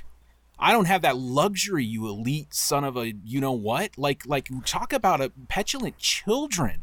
I 0.59 0.73
don't 0.73 0.87
have 0.87 1.03
that 1.03 1.17
luxury, 1.17 1.85
you 1.85 2.07
elite 2.07 2.53
son 2.53 2.85
of 2.85 2.97
a 2.97 3.15
you 3.25 3.41
know 3.41 3.53
what? 3.53 3.97
Like 3.97 4.27
like 4.27 4.49
talk 4.65 4.93
about 4.93 5.21
a 5.21 5.31
petulant 5.49 5.99
children. 5.99 6.83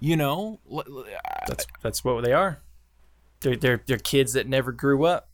You 0.00 0.16
know, 0.16 0.60
that's 1.46 1.66
that's 1.82 2.04
what 2.04 2.24
they 2.24 2.32
are. 2.32 2.60
They're 3.40 3.56
they're 3.56 3.82
they're 3.86 3.98
kids 3.98 4.34
that 4.34 4.48
never 4.48 4.72
grew 4.72 5.04
up. 5.04 5.28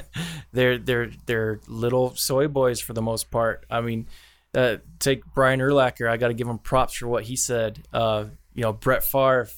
they're 0.52 0.78
they're 0.78 1.10
they're 1.26 1.60
little 1.66 2.14
soy 2.14 2.48
boys 2.48 2.80
for 2.80 2.92
the 2.92 3.02
most 3.02 3.30
part. 3.30 3.64
I 3.70 3.80
mean, 3.80 4.06
uh, 4.54 4.76
take 4.98 5.22
Brian 5.34 5.60
Urlacher. 5.60 6.08
I 6.08 6.16
got 6.16 6.28
to 6.28 6.34
give 6.34 6.48
him 6.48 6.58
props 6.58 6.94
for 6.94 7.08
what 7.08 7.24
he 7.24 7.36
said. 7.36 7.82
Uh, 7.92 8.26
you 8.54 8.62
know, 8.62 8.72
Brett 8.72 9.04
Favre 9.04 9.48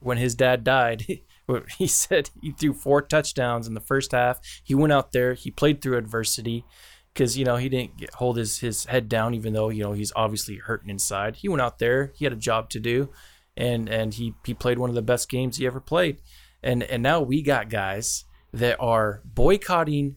when 0.00 0.18
his 0.18 0.34
dad 0.34 0.64
died, 0.64 1.20
he 1.78 1.86
said 1.86 2.30
he 2.40 2.52
threw 2.52 2.72
four 2.72 3.02
touchdowns 3.02 3.66
in 3.66 3.74
the 3.74 3.80
first 3.80 4.12
half. 4.12 4.40
He 4.62 4.74
went 4.74 4.92
out 4.92 5.12
there, 5.12 5.34
he 5.34 5.50
played 5.50 5.80
through 5.80 5.98
adversity 5.98 6.64
because 7.12 7.38
you 7.38 7.44
know 7.44 7.56
he 7.56 7.68
didn't 7.68 7.96
get, 7.96 8.14
hold 8.14 8.36
his 8.36 8.58
his 8.58 8.84
head 8.84 9.08
down, 9.08 9.34
even 9.34 9.52
though 9.52 9.70
you 9.70 9.82
know 9.82 9.92
he's 9.92 10.12
obviously 10.14 10.56
hurting 10.56 10.90
inside. 10.90 11.36
He 11.36 11.48
went 11.48 11.62
out 11.62 11.78
there, 11.78 12.12
he 12.14 12.24
had 12.24 12.32
a 12.32 12.36
job 12.36 12.68
to 12.70 12.80
do, 12.80 13.10
and 13.56 13.88
and 13.88 14.14
he 14.14 14.34
he 14.44 14.54
played 14.54 14.78
one 14.78 14.90
of 14.90 14.96
the 14.96 15.02
best 15.02 15.28
games 15.28 15.56
he 15.56 15.66
ever 15.66 15.80
played. 15.80 16.20
And 16.62 16.82
and 16.82 17.02
now 17.02 17.20
we 17.20 17.42
got 17.42 17.70
guys 17.70 18.24
that 18.52 18.76
are 18.80 19.22
boycotting 19.24 20.16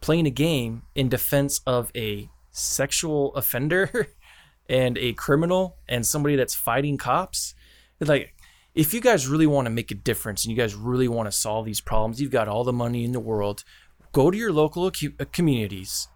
playing 0.00 0.26
a 0.26 0.30
game 0.30 0.82
in 0.94 1.08
defense 1.08 1.60
of 1.66 1.90
a 1.96 2.28
sexual 2.50 3.34
offender 3.34 4.08
and 4.68 4.98
a 4.98 5.12
criminal 5.14 5.78
and 5.88 6.04
somebody 6.04 6.36
that's 6.36 6.54
fighting 6.54 6.98
cops. 6.98 7.54
Like 8.00 8.34
if 8.74 8.94
you 8.94 9.00
guys 9.00 9.28
really 9.28 9.46
want 9.46 9.66
to 9.66 9.70
make 9.70 9.90
a 9.90 9.94
difference 9.94 10.44
and 10.44 10.50
you 10.50 10.56
guys 10.56 10.74
really 10.74 11.08
want 11.08 11.26
to 11.26 11.32
solve 11.32 11.66
these 11.66 11.80
problems, 11.80 12.20
you've 12.20 12.30
got 12.30 12.48
all 12.48 12.64
the 12.64 12.72
money 12.72 13.04
in 13.04 13.12
the 13.12 13.20
world. 13.20 13.64
Go 14.12 14.30
to 14.30 14.36
your 14.36 14.52
local 14.52 14.86
uh, 14.86 15.24
communities, 15.32 16.08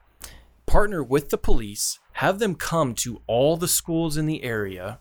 partner 0.65 1.03
with 1.03 1.31
the 1.31 1.39
police, 1.39 1.99
have 2.13 2.39
them 2.39 2.55
come 2.55 2.95
to 2.95 3.21
all 3.27 3.57
the 3.57 3.69
schools 3.69 4.17
in 4.17 4.27
the 4.27 4.43
area 4.43 5.01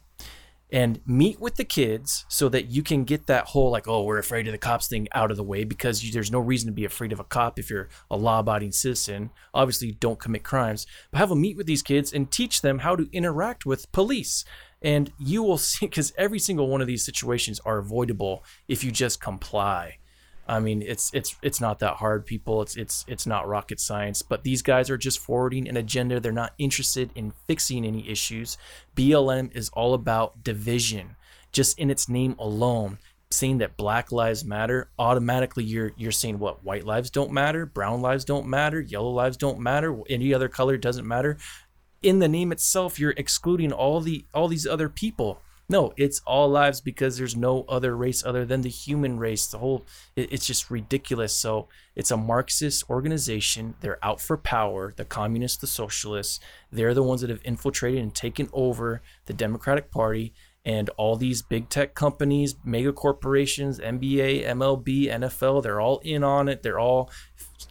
and 0.71 0.99
meet 1.05 1.39
with 1.39 1.55
the 1.55 1.63
kids 1.63 2.25
so 2.27 2.49
that 2.49 2.65
you 2.65 2.81
can 2.81 3.03
get 3.03 3.27
that 3.27 3.45
whole 3.45 3.69
like 3.69 3.87
oh 3.87 4.01
we're 4.03 4.17
afraid 4.17 4.47
of 4.47 4.51
the 4.51 4.57
cops 4.57 4.87
thing 4.87 5.07
out 5.13 5.29
of 5.29 5.37
the 5.37 5.43
way 5.43 5.63
because 5.63 6.03
you, 6.03 6.11
there's 6.11 6.31
no 6.31 6.39
reason 6.39 6.67
to 6.67 6.73
be 6.73 6.85
afraid 6.85 7.13
of 7.13 7.19
a 7.19 7.23
cop 7.23 7.59
if 7.59 7.69
you're 7.69 7.87
a 8.09 8.17
law-abiding 8.17 8.71
citizen 8.71 9.29
obviously 9.53 9.91
don't 9.91 10.19
commit 10.19 10.43
crimes 10.43 10.87
but 11.11 11.19
have 11.19 11.29
them 11.29 11.39
meet 11.39 11.55
with 11.55 11.67
these 11.67 11.83
kids 11.83 12.11
and 12.11 12.31
teach 12.31 12.61
them 12.61 12.79
how 12.79 12.95
to 12.95 13.07
interact 13.11 13.65
with 13.65 13.91
police 13.91 14.43
and 14.85 15.11
you 15.17 15.41
will 15.41 15.57
see 15.57 15.87
because 15.87 16.13
every 16.15 16.39
single 16.39 16.69
one 16.69 16.79
of 16.79 16.87
these 16.87 17.03
situations 17.03 17.59
are 17.65 17.79
avoidable 17.79 18.45
if 18.69 18.83
you 18.83 18.91
just 18.91 19.19
comply. 19.19 19.97
I 20.47 20.59
mean 20.59 20.83
it's 20.83 21.11
it's 21.11 21.35
it's 21.41 21.59
not 21.59 21.79
that 21.79 21.95
hard 21.95 22.25
people. 22.25 22.61
It's 22.61 22.77
it's 22.77 23.03
it's 23.07 23.25
not 23.25 23.47
rocket 23.47 23.79
science. 23.79 24.21
But 24.21 24.43
these 24.43 24.61
guys 24.61 24.91
are 24.91 24.97
just 24.97 25.19
forwarding 25.19 25.67
an 25.67 25.75
agenda. 25.75 26.19
They're 26.19 26.31
not 26.31 26.53
interested 26.59 27.09
in 27.15 27.33
fixing 27.47 27.83
any 27.83 28.07
issues. 28.07 28.59
Blm 28.95 29.53
is 29.55 29.69
all 29.69 29.95
about 29.95 30.43
division 30.43 31.15
just 31.51 31.79
in 31.79 31.89
its 31.89 32.07
name 32.07 32.35
alone. 32.37 32.99
Saying 33.31 33.57
that 33.57 33.75
black 33.75 34.11
lives 34.11 34.45
matter 34.45 34.91
automatically 34.99 35.63
you're 35.63 35.93
you're 35.97 36.11
saying 36.11 36.37
what? 36.37 36.63
White 36.63 36.85
lives 36.85 37.09
don't 37.09 37.31
matter 37.31 37.65
brown 37.65 38.01
lives 38.01 38.23
don't 38.23 38.45
matter 38.45 38.79
yellow 38.79 39.09
lives 39.09 39.35
don't 39.35 39.59
matter 39.59 39.97
any 40.07 40.31
other 40.31 40.47
color 40.47 40.77
doesn't 40.77 41.07
matter 41.07 41.37
in 42.05 42.19
the 42.19 42.27
name 42.27 42.51
itself 42.51 42.99
you're 42.99 43.15
excluding 43.17 43.73
all 43.73 43.99
the 43.99 44.25
all 44.33 44.47
these 44.47 44.67
other 44.67 44.87
people. 44.87 45.41
No 45.67 45.91
it's 45.97 46.21
all 46.27 46.47
lives 46.47 46.79
because 46.79 47.17
there's 47.17 47.35
no 47.35 47.65
other 47.67 47.97
race 47.97 48.23
other 48.23 48.45
than 48.45 48.61
the 48.61 48.69
human 48.69 49.17
race. 49.17 49.47
The 49.47 49.57
whole 49.57 49.83
it, 50.15 50.31
it's 50.31 50.45
just 50.45 50.69
ridiculous. 50.69 51.33
So 51.33 51.67
it's 51.95 52.11
a 52.11 52.17
marxist 52.17 52.87
organization. 52.91 53.73
They're 53.81 54.03
out 54.05 54.21
for 54.21 54.37
power. 54.37 54.93
The 54.95 55.05
communists 55.05 55.57
the 55.57 55.67
socialists 55.67 56.39
they're 56.71 56.93
the 56.93 57.01
ones 57.01 57.21
that 57.21 57.31
have 57.31 57.41
infiltrated 57.43 58.03
and 58.03 58.13
taken 58.13 58.49
over 58.53 59.01
the 59.25 59.33
democratic 59.33 59.89
party. 59.89 60.31
And 60.63 60.89
all 60.97 61.15
these 61.15 61.41
big 61.41 61.69
tech 61.69 61.95
companies 61.95 62.55
mega 62.63 62.93
corporations 62.93 63.79
nba 63.79 64.45
mlb 64.45 65.07
nfl 65.07 65.63
they're 65.63 65.81
all 65.81 65.99
in 66.03 66.23
on 66.23 66.47
it. 66.49 66.61
They're 66.61 66.79
all 66.79 67.09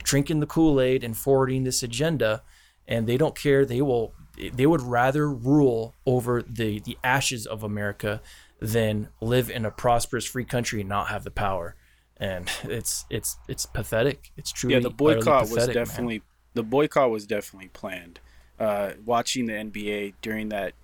drinking 0.03 0.40
the 0.40 0.47
kool-aid 0.47 1.05
and 1.05 1.16
forwarding 1.16 1.62
this 1.62 1.85
agenda. 1.85 2.42
And 2.88 3.07
they 3.07 3.16
don't 3.16 3.37
care. 3.37 3.64
They 3.64 3.81
will 3.81 4.12
they 4.53 4.66
would 4.66 4.83
rather 4.83 5.31
rule 5.31 5.94
over 6.07 6.42
the 6.42 6.81
the 6.81 6.99
ashes 7.03 7.47
of 7.47 7.62
America 7.62 8.20
than 8.61 9.09
live 9.20 9.51
in 9.51 9.64
a 9.64 9.70
prosperous 9.70 10.25
free 10.25 10.44
country 10.44 10.81
and 10.81 10.88
not 10.88 11.09
have 11.09 11.25
the 11.25 11.31
power. 11.31 11.75
And 12.16 12.51
it's 12.64 13.05
it's 13.11 13.37
it's 13.49 13.66
pathetic. 13.66 14.33
It's 14.37 14.53
truly 14.53 14.77
yeah. 14.77 14.81
The 14.81 14.90
boycott 14.90 15.49
pathetic, 15.49 15.75
was 15.77 15.88
definitely 15.88 16.18
man. 16.18 16.27
the 16.55 16.62
boycott 16.62 17.11
was 17.11 17.27
definitely 17.27 17.68
planned. 17.68 18.20
uh, 18.59 18.92
watching 19.05 19.47
the 19.47 19.53
NBA 19.53 20.14
during 20.23 20.49
that 20.51 20.75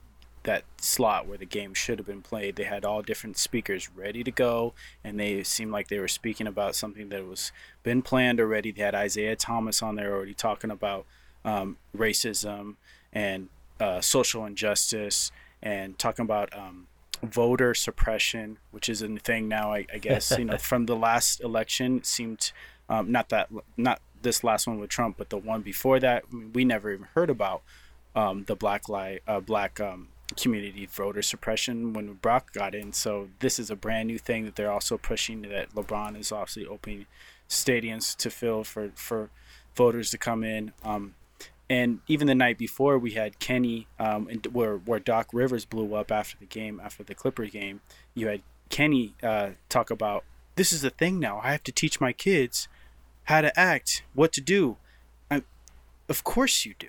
that 0.43 0.65
slot 0.79 1.27
where 1.29 1.37
the 1.37 1.45
game 1.45 1.75
should 1.75 1.99
have 1.99 2.07
been 2.07 2.23
played. 2.23 2.57
They 2.57 2.65
had 2.65 2.83
all 2.83 3.03
different 3.03 3.37
speakers 3.37 3.91
ready 3.95 4.25
to 4.25 4.31
go, 4.31 4.73
and 5.05 5.21
they 5.21 5.43
seemed 5.43 5.71
like 5.71 5.89
they 5.89 5.99
were 5.99 6.09
speaking 6.09 6.47
about 6.47 6.75
something 6.75 7.11
that 7.11 7.27
was 7.27 7.53
been 7.83 8.01
planned 8.01 8.41
already. 8.41 8.71
They 8.71 8.83
had 8.83 8.95
Isaiah 8.95 9.37
Thomas 9.37 9.83
on 9.83 9.97
there 9.97 10.15
already 10.15 10.33
talking 10.35 10.71
about 10.71 11.05
um, 11.45 11.77
racism 11.97 12.77
and 13.13 13.49
uh, 13.81 14.01
social 14.01 14.45
injustice 14.45 15.33
and 15.63 15.99
talking 15.99 16.25
about 16.25 16.57
um, 16.57 16.87
voter 17.23 17.75
suppression, 17.75 18.59
which 18.71 18.89
is 18.89 19.03
a 19.03 19.09
thing 19.17 19.49
now. 19.49 19.73
I, 19.73 19.87
I 19.93 19.99
guess 19.99 20.37
you 20.39 20.45
know 20.45 20.59
from 20.59 20.87
the 20.87 20.97
last 20.97 21.41
election 21.41 22.03
seemed 22.05 22.53
um, 22.89 23.11
not 23.11 23.29
that 23.31 23.49
not 23.77 24.01
this 24.23 24.45
last 24.45 24.67
one 24.67 24.79
with 24.79 24.91
Trump, 24.91 25.17
but 25.17 25.31
the 25.31 25.39
one 25.39 25.63
before 25.63 26.01
that 26.01 26.25
we 26.53 26.65
never 26.65 26.93
even 26.93 27.07
heard 27.15 27.31
about 27.31 27.63
um, 28.15 28.45
the 28.45 28.57
black 28.57 28.89
lie 28.89 29.21
uh, 29.27 29.41
black 29.41 29.81
um, 29.81 30.09
community 30.37 30.87
voter 30.87 31.23
suppression 31.23 31.93
when 31.93 32.17
Barack 32.17 32.53
got 32.53 32.75
in. 32.75 32.93
So 32.93 33.29
this 33.41 33.59
is 33.59 33.71
a 33.71 33.77
brand 33.77 34.09
new 34.09 34.19
thing 34.19 34.45
that 34.45 34.57
they're 34.57 34.73
also 34.73 34.99
pushing. 34.99 35.43
That 35.43 35.75
LeBron 35.75 36.19
is 36.19 36.33
obviously 36.33 36.67
opening 36.67 37.07
stadiums 37.49 38.17
to 38.17 38.31
fill 38.31 38.65
for 38.65 38.91
for 38.95 39.31
voters 39.75 40.11
to 40.11 40.19
come 40.19 40.45
in. 40.45 40.73
Um, 40.85 41.15
and 41.71 42.01
even 42.09 42.27
the 42.27 42.35
night 42.35 42.59
before, 42.59 42.99
we 42.99 43.13
had 43.13 43.39
Kenny, 43.39 43.87
um, 44.01 44.27
and 44.29 44.45
where 44.47 44.77
where 44.77 44.99
Doc 44.99 45.29
Rivers 45.33 45.65
blew 45.65 45.95
up 45.95 46.11
after 46.11 46.37
the 46.37 46.45
game, 46.45 46.81
after 46.83 47.05
the 47.05 47.15
Clippers 47.15 47.53
game. 47.53 47.81
You 48.13 48.27
had 48.27 48.43
Kenny 48.69 49.15
uh, 49.23 49.51
talk 49.69 49.91
about 49.91 50.25
this 50.57 50.73
is 50.73 50.83
the 50.83 50.91
thing 50.91 51.21
now. 51.21 51.41
I 51.43 51.53
have 51.53 51.63
to 51.63 51.73
teach 51.73 52.01
my 52.01 52.13
kids 52.13 52.69
how 53.25 53.41
to 53.41 53.59
act, 53.59 54.03
what 54.15 54.33
to 54.33 54.41
do. 54.41 54.79
I, 55.31 55.43
of 56.09 56.25
course 56.25 56.67
you 56.67 56.75
do. 56.77 56.89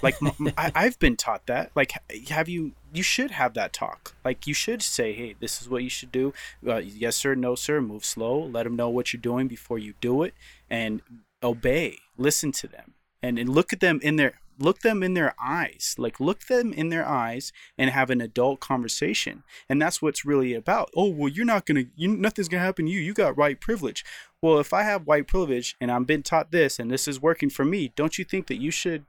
Like 0.00 0.14
I, 0.56 0.70
I've 0.76 1.00
been 1.00 1.16
taught 1.16 1.46
that. 1.46 1.72
Like, 1.74 1.92
have 2.28 2.48
you? 2.48 2.72
You 2.92 3.02
should 3.02 3.32
have 3.32 3.54
that 3.54 3.72
talk. 3.72 4.14
Like, 4.24 4.46
you 4.46 4.54
should 4.54 4.80
say, 4.80 5.12
"Hey, 5.12 5.34
this 5.40 5.60
is 5.60 5.68
what 5.68 5.82
you 5.82 5.90
should 5.90 6.12
do." 6.12 6.32
Uh, 6.64 6.76
yes, 6.76 7.16
sir. 7.16 7.34
No, 7.34 7.56
sir. 7.56 7.80
Move 7.80 8.04
slow. 8.04 8.38
Let 8.38 8.62
them 8.62 8.76
know 8.76 8.88
what 8.88 9.12
you're 9.12 9.20
doing 9.20 9.48
before 9.48 9.78
you 9.78 9.94
do 10.00 10.22
it, 10.22 10.34
and 10.70 11.02
obey. 11.42 11.98
Listen 12.16 12.52
to 12.52 12.68
them, 12.68 12.94
and 13.22 13.38
and 13.38 13.48
look 13.48 13.72
at 13.72 13.80
them 13.80 14.00
in 14.02 14.16
their 14.16 14.40
look 14.60 14.80
them 14.80 15.02
in 15.02 15.14
their 15.14 15.34
eyes. 15.42 15.96
Like, 15.98 16.20
look 16.20 16.46
them 16.46 16.72
in 16.72 16.90
their 16.90 17.08
eyes 17.08 17.52
and 17.78 17.90
have 17.90 18.10
an 18.10 18.20
adult 18.20 18.60
conversation. 18.60 19.42
And 19.68 19.80
that's 19.80 20.00
what's 20.00 20.24
really 20.24 20.54
about. 20.54 20.90
Oh, 20.94 21.08
well, 21.08 21.28
you're 21.28 21.46
not 21.46 21.66
gonna. 21.66 21.84
You 21.96 22.08
nothing's 22.08 22.48
gonna 22.48 22.62
happen 22.62 22.86
to 22.86 22.92
you. 22.92 23.00
You 23.00 23.14
got 23.14 23.36
white 23.36 23.60
privilege. 23.60 24.04
Well, 24.42 24.58
if 24.58 24.72
I 24.72 24.82
have 24.82 25.06
white 25.06 25.26
privilege 25.26 25.76
and 25.80 25.90
I'm 25.90 26.04
been 26.04 26.22
taught 26.22 26.52
this 26.52 26.78
and 26.78 26.90
this 26.90 27.08
is 27.08 27.20
working 27.20 27.50
for 27.50 27.64
me, 27.64 27.92
don't 27.96 28.18
you 28.18 28.24
think 28.24 28.46
that 28.46 28.60
you 28.60 28.70
should 28.70 29.04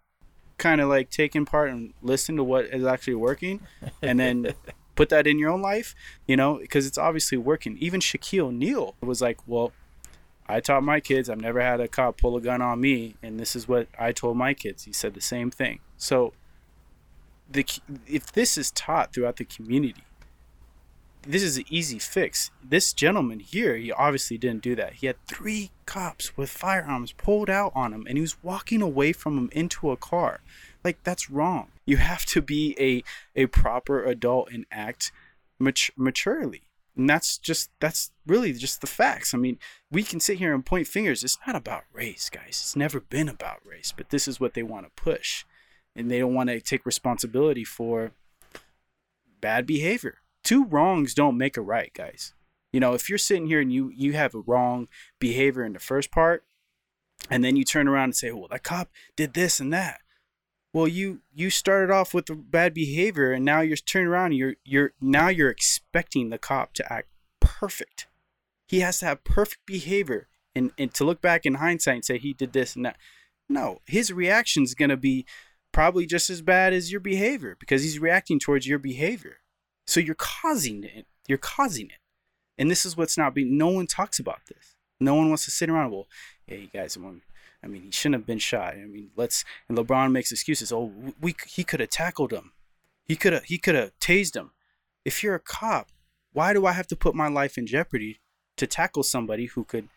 kind 0.57 0.81
of 0.81 0.89
like 0.89 1.09
taking 1.09 1.45
part 1.45 1.69
and 1.69 1.93
listen 2.01 2.35
to 2.37 2.43
what 2.43 2.65
is 2.65 2.85
actually 2.85 3.15
working 3.15 3.61
and 4.01 4.19
then 4.19 4.53
put 4.95 5.09
that 5.09 5.25
in 5.25 5.39
your 5.39 5.49
own 5.49 5.61
life, 5.61 5.95
you 6.27 6.35
know, 6.35 6.57
because 6.57 6.85
it's 6.85 6.97
obviously 6.97 7.37
working. 7.37 7.77
Even 7.79 8.01
Shaquille 8.01 8.47
O'Neal 8.47 8.95
was 9.01 9.21
like, 9.21 9.39
well, 9.47 9.71
I 10.51 10.59
taught 10.59 10.83
my 10.83 10.99
kids, 10.99 11.29
I've 11.29 11.39
never 11.39 11.61
had 11.61 11.79
a 11.79 11.87
cop 11.87 12.17
pull 12.17 12.35
a 12.35 12.41
gun 12.41 12.61
on 12.61 12.81
me, 12.81 13.15
and 13.23 13.39
this 13.39 13.55
is 13.55 13.67
what 13.67 13.87
I 13.97 14.11
told 14.11 14.35
my 14.35 14.53
kids. 14.53 14.83
He 14.83 14.91
said 14.91 15.13
the 15.13 15.21
same 15.21 15.49
thing. 15.49 15.79
So, 15.97 16.33
the 17.49 17.65
if 18.05 18.31
this 18.31 18.57
is 18.57 18.71
taught 18.71 19.13
throughout 19.13 19.37
the 19.37 19.45
community, 19.45 20.03
this 21.23 21.43
is 21.43 21.57
an 21.57 21.65
easy 21.69 21.99
fix. 21.99 22.51
This 22.63 22.91
gentleman 22.93 23.39
here, 23.39 23.77
he 23.77 23.91
obviously 23.91 24.37
didn't 24.37 24.63
do 24.63 24.75
that. 24.75 24.95
He 24.95 25.07
had 25.07 25.15
three 25.27 25.71
cops 25.85 26.35
with 26.35 26.49
firearms 26.49 27.13
pulled 27.13 27.49
out 27.49 27.71
on 27.73 27.93
him, 27.93 28.05
and 28.07 28.17
he 28.17 28.21
was 28.21 28.43
walking 28.43 28.81
away 28.81 29.13
from 29.13 29.37
him 29.37 29.49
into 29.53 29.91
a 29.91 29.97
car. 29.97 30.41
Like 30.83 31.01
that's 31.03 31.29
wrong. 31.29 31.67
You 31.85 31.97
have 31.97 32.25
to 32.27 32.41
be 32.41 32.75
a 32.77 33.03
a 33.41 33.47
proper 33.47 34.03
adult 34.03 34.49
and 34.51 34.65
act 34.71 35.11
mat- 35.59 35.91
maturely. 35.95 36.63
And 37.01 37.09
that's 37.09 37.37
just 37.37 37.69
that's 37.79 38.11
really 38.25 38.53
just 38.53 38.81
the 38.81 38.87
facts. 38.87 39.33
I 39.33 39.37
mean, 39.37 39.57
we 39.89 40.03
can 40.03 40.19
sit 40.19 40.37
here 40.37 40.53
and 40.53 40.65
point 40.65 40.87
fingers. 40.87 41.23
It's 41.23 41.37
not 41.45 41.55
about 41.55 41.83
race, 41.91 42.29
guys. 42.29 42.49
It's 42.49 42.75
never 42.75 42.99
been 42.99 43.29
about 43.29 43.65
race, 43.65 43.93
but 43.95 44.09
this 44.09 44.27
is 44.27 44.39
what 44.39 44.53
they 44.53 44.63
want 44.63 44.85
to 44.85 45.01
push. 45.01 45.45
And 45.95 46.09
they 46.09 46.19
don't 46.19 46.33
want 46.33 46.49
to 46.49 46.61
take 46.61 46.85
responsibility 46.85 47.63
for 47.63 48.11
bad 49.41 49.65
behavior 49.65 50.21
two 50.43 50.65
wrongs 50.65 51.13
don't 51.13 51.37
make 51.37 51.57
a 51.57 51.61
right, 51.61 51.93
guys. 51.93 52.33
You 52.71 52.79
know, 52.79 52.93
if 52.93 53.09
you're 53.09 53.17
sitting 53.17 53.47
here 53.47 53.59
and 53.59 53.71
you 53.71 53.89
you 53.89 54.13
have 54.13 54.33
a 54.33 54.39
wrong 54.41 54.87
behavior 55.19 55.63
in 55.63 55.73
the 55.73 55.79
first 55.79 56.11
part, 56.11 56.45
and 57.29 57.43
then 57.43 57.55
you 57.55 57.63
turn 57.63 57.87
around 57.87 58.05
and 58.05 58.15
say, 58.15 58.31
"Well, 58.31 58.47
that 58.49 58.63
cop 58.63 58.89
did 59.15 59.33
this 59.33 59.59
and 59.59 59.73
that." 59.73 60.01
Well, 60.73 60.87
you 60.87 61.21
you 61.33 61.49
started 61.49 61.91
off 61.91 62.13
with 62.13 62.29
bad 62.49 62.73
behavior, 62.73 63.31
and 63.31 63.43
now 63.43 63.61
you're 63.61 63.77
turning 63.77 64.07
around. 64.07 64.33
You're 64.33 64.55
you're 64.63 64.93
now 65.01 65.27
you're 65.27 65.49
expecting 65.49 66.29
the 66.29 66.37
cop 66.37 66.73
to 66.73 66.93
act 66.93 67.09
perfect. 67.39 68.07
He 68.67 68.79
has 68.79 68.99
to 68.99 69.05
have 69.05 69.23
perfect 69.23 69.65
behavior, 69.65 70.27
and 70.55 70.71
and 70.77 70.93
to 70.93 71.03
look 71.03 71.21
back 71.21 71.45
in 71.45 71.55
hindsight 71.55 71.95
and 71.95 72.05
say 72.05 72.17
he 72.17 72.33
did 72.33 72.53
this 72.53 72.75
and 72.75 72.85
that. 72.85 72.97
No, 73.49 73.81
his 73.85 74.13
reaction 74.13 74.63
is 74.63 74.73
going 74.73 74.89
to 74.91 74.97
be 74.97 75.25
probably 75.73 76.05
just 76.05 76.29
as 76.29 76.41
bad 76.41 76.73
as 76.73 76.91
your 76.91 77.01
behavior 77.01 77.57
because 77.59 77.83
he's 77.83 77.99
reacting 77.99 78.39
towards 78.39 78.67
your 78.67 78.79
behavior. 78.79 79.37
So 79.87 79.99
you're 79.99 80.15
causing 80.15 80.83
it. 80.83 81.05
You're 81.27 81.37
causing 81.37 81.87
it. 81.87 81.99
And 82.57 82.69
this 82.69 82.85
is 82.85 82.95
what's 82.95 83.17
not 83.17 83.33
being, 83.33 83.57
no 83.57 83.69
one 83.69 83.87
talks 83.87 84.19
about 84.19 84.41
this. 84.47 84.75
No 84.99 85.15
one 85.15 85.29
wants 85.29 85.45
to 85.45 85.51
sit 85.51 85.69
around, 85.69 85.91
well, 85.91 86.07
yeah, 86.47 86.57
you 86.57 86.67
guys, 86.67 86.97
I 87.63 87.67
mean, 87.67 87.83
he 87.83 87.91
shouldn't 87.91 88.21
have 88.21 88.25
been 88.25 88.39
shot. 88.39 88.73
I 88.73 88.85
mean, 88.85 89.11
let's, 89.15 89.45
and 89.69 89.77
LeBron 89.77 90.11
makes 90.11 90.31
excuses. 90.31 90.71
Oh, 90.71 90.91
we, 91.19 91.35
he 91.47 91.63
could 91.63 91.79
have 91.79 91.89
tackled 91.89 92.31
him. 92.33 92.53
He 93.05 93.15
could 93.15 93.33
have, 93.33 93.43
he 93.43 93.57
could 93.57 93.75
have 93.75 93.97
tased 93.99 94.35
him. 94.35 94.51
If 95.05 95.23
you're 95.23 95.35
a 95.35 95.39
cop, 95.39 95.89
why 96.33 96.53
do 96.53 96.65
I 96.65 96.71
have 96.71 96.87
to 96.87 96.95
put 96.95 97.15
my 97.15 97.27
life 97.27 97.57
in 97.57 97.67
jeopardy 97.67 98.19
to 98.57 98.67
tackle 98.67 99.03
somebody 99.03 99.45
who 99.47 99.63
could 99.63 99.89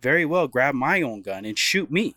very 0.00 0.24
well 0.24 0.48
grab 0.48 0.74
my 0.74 1.02
own 1.02 1.22
gun 1.22 1.44
and 1.44 1.58
shoot 1.58 1.90
me? 1.90 2.14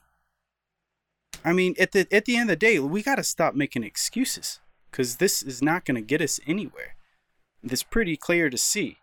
I 1.43 1.54
mean, 1.54 1.76
at 1.80 1.91
the 1.91 2.08
at 2.12 2.26
the 2.26 2.36
end 2.36 2.50
of 2.50 2.60
the 2.60 2.65
day, 2.65 2.80
we 2.80 3.04
got 3.04 3.15
to 3.15 3.23
stop 3.23 3.56
making 3.56 3.84
excuses 3.84 4.60
because 4.89 5.17
this 5.17 5.41
is 5.43 5.62
not 5.62 5.86
going 5.86 5.95
to 5.95 6.02
get 6.02 6.21
us 6.21 6.39
anywhere. 6.47 6.95
It's 7.63 7.84
pretty 7.84 8.17
clear 8.17 8.50
to 8.50 8.58
see, 8.58 8.97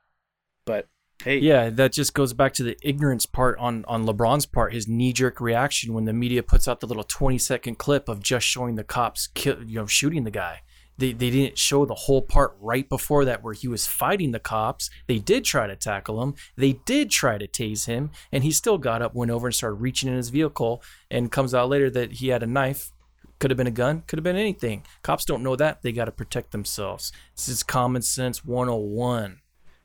but 0.65 0.89
yeah, 1.27 1.71
that 1.71 1.93
just 1.93 2.15
goes 2.15 2.33
back 2.33 2.53
to 2.55 2.63
the 2.63 2.77
ignorance 2.83 3.27
part 3.27 3.59
on 3.59 3.85
on 3.87 4.07
LeBron's 4.07 4.47
part, 4.47 4.73
his 4.73 4.89
knee 4.89 5.13
jerk 5.13 5.41
reaction 5.41 5.95
when 5.95 6.05
the 6.05 6.13
media 6.13 6.43
puts 6.43 6.69
out 6.69 6.81
the 6.81 6.87
little 6.87 7.05
twenty 7.05 7.39
second 7.39 7.79
clip 7.79 8.09
of 8.09 8.23
just 8.23 8.47
showing 8.47 8.75
the 8.75 8.85
cops 8.85 9.29
kill, 9.29 9.63
you 9.63 9.77
know, 9.77 9.87
shooting 9.87 10.25
the 10.25 10.31
guy. 10.31 10.63
They, 10.97 11.13
they 11.13 11.31
didn't 11.31 11.59
show 11.59 11.85
the 11.85 11.95
whole 11.95 12.23
part 12.23 12.57
right 12.61 12.89
before 12.89 13.25
that 13.25 13.43
where 13.43 13.53
he 13.53 13.67
was 13.67 13.85
fighting 13.85 14.31
the 14.31 14.39
cops. 14.39 14.91
They 15.09 15.19
did 15.19 15.45
try 15.45 15.67
to 15.67 15.75
tackle 15.75 16.23
him. 16.23 16.35
They 16.57 16.75
did 16.85 17.11
try 17.11 17.37
to 17.37 17.49
tase 17.49 17.87
him, 17.87 18.11
and 18.31 18.45
he 18.45 18.53
still 18.53 18.79
got 18.79 19.03
up, 19.03 19.13
went 19.13 19.33
over, 19.33 19.49
and 19.49 19.55
started 19.55 19.81
reaching 19.81 20.09
in 20.09 20.17
his 20.17 20.29
vehicle. 20.29 20.85
And 21.11 21.33
comes 21.33 21.53
out 21.53 21.69
later 21.69 21.91
that 21.91 22.13
he 22.13 22.29
had 22.29 22.45
a 22.45 22.47
knife 22.47 22.93
could 23.41 23.51
have 23.51 23.59
been 23.59 23.67
a 23.67 23.73
gun, 23.73 24.03
could 24.07 24.19
have 24.19 24.25
been 24.25 24.37
anything. 24.37 24.85
Cops 25.03 25.25
don't 25.25 25.43
know 25.43 25.57
that. 25.57 25.83
They 25.83 25.93
got 25.93 26.07
to 26.07 26.13
protect 26.13 26.53
themselves. 26.53 27.13
This 27.37 27.49
is 27.49 27.63
common 27.63 28.03
sense 28.03 28.45
101. 28.45 29.41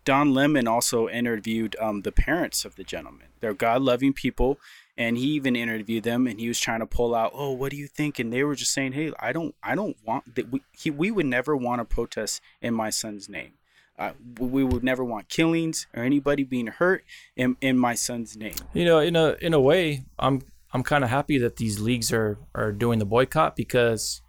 Don 0.10 0.34
Lemon 0.34 0.68
also 0.68 1.08
interviewed 1.08 1.76
um, 1.80 2.02
the 2.02 2.12
parents 2.12 2.66
of 2.66 2.76
the 2.78 2.84
gentleman. 2.84 3.28
They're 3.42 3.54
God 3.54 3.84
loving 3.84 4.12
people. 4.12 4.58
And 4.98 5.16
he 5.20 5.28
even 5.34 5.56
interviewed 5.56 6.04
them 6.04 6.26
and 6.26 6.40
he 6.40 6.48
was 6.48 6.60
trying 6.60 6.80
to 6.80 6.88
pull 6.88 7.14
out, 7.14 7.30
oh, 7.36 7.52
what 7.52 7.70
do 7.70 7.78
you 7.78 7.86
think? 7.86 8.18
And 8.18 8.34
they 8.34 8.44
were 8.44 8.56
just 8.56 8.74
saying, 8.74 8.94
hey, 8.94 9.14
I 9.20 9.32
don't, 9.32 9.54
I 9.62 9.76
don't 9.76 9.96
want 10.04 10.34
that. 10.34 10.52
We, 10.52 10.64
he, 10.72 10.90
we 10.90 11.12
would 11.12 11.28
never 11.28 11.56
want 11.56 11.80
to 11.80 11.86
protest 11.86 12.42
in 12.60 12.74
my 12.74 12.90
son's 12.90 13.30
name. 13.30 13.52
Uh, 14.00 14.14
we 14.40 14.64
would 14.64 14.84
never 14.84 15.04
want 15.04 15.30
killings 15.30 15.86
or 15.96 16.02
anybody 16.02 16.44
being 16.44 16.68
hurt 16.68 17.04
in, 17.36 17.56
in 17.62 17.78
my 17.78 17.94
son's 17.94 18.36
name. 18.36 18.56
You 18.74 18.86
know, 18.86 18.98
in 18.98 19.16
a 19.16 19.36
in 19.42 19.54
a 19.54 19.62
way, 19.62 20.06
I'm 20.18 20.42
I'm 20.74 20.82
kind 20.82 21.04
of 21.04 21.12
happy 21.12 21.38
that 21.38 21.58
these 21.58 21.80
leagues 21.80 22.12
are 22.12 22.40
are 22.56 22.72
doing 22.72 22.98
the 22.98 23.06
boycott 23.06 23.56
because 23.56 24.24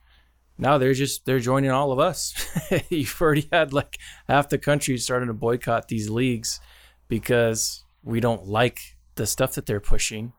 now 0.61 0.77
they're 0.77 0.95
just 0.95 1.25
they're 1.25 1.41
joining 1.41 1.71
all 1.71 1.91
of 1.91 1.99
us. 1.99 2.35
You've 2.91 3.21
already 3.21 3.49
had 3.51 3.73
like 3.73 3.99
half 4.29 4.51
the 4.51 4.59
country 4.59 4.97
starting 4.99 5.29
to 5.29 5.35
boycott 5.35 5.89
these 5.89 6.11
leagues 6.11 6.61
because 7.09 7.85
we 8.03 8.21
don't 8.21 8.47
like 8.47 8.79
the 9.15 9.27
stuff 9.27 9.55
that 9.55 9.67
they're 9.67 9.81
pushing. 9.81 10.33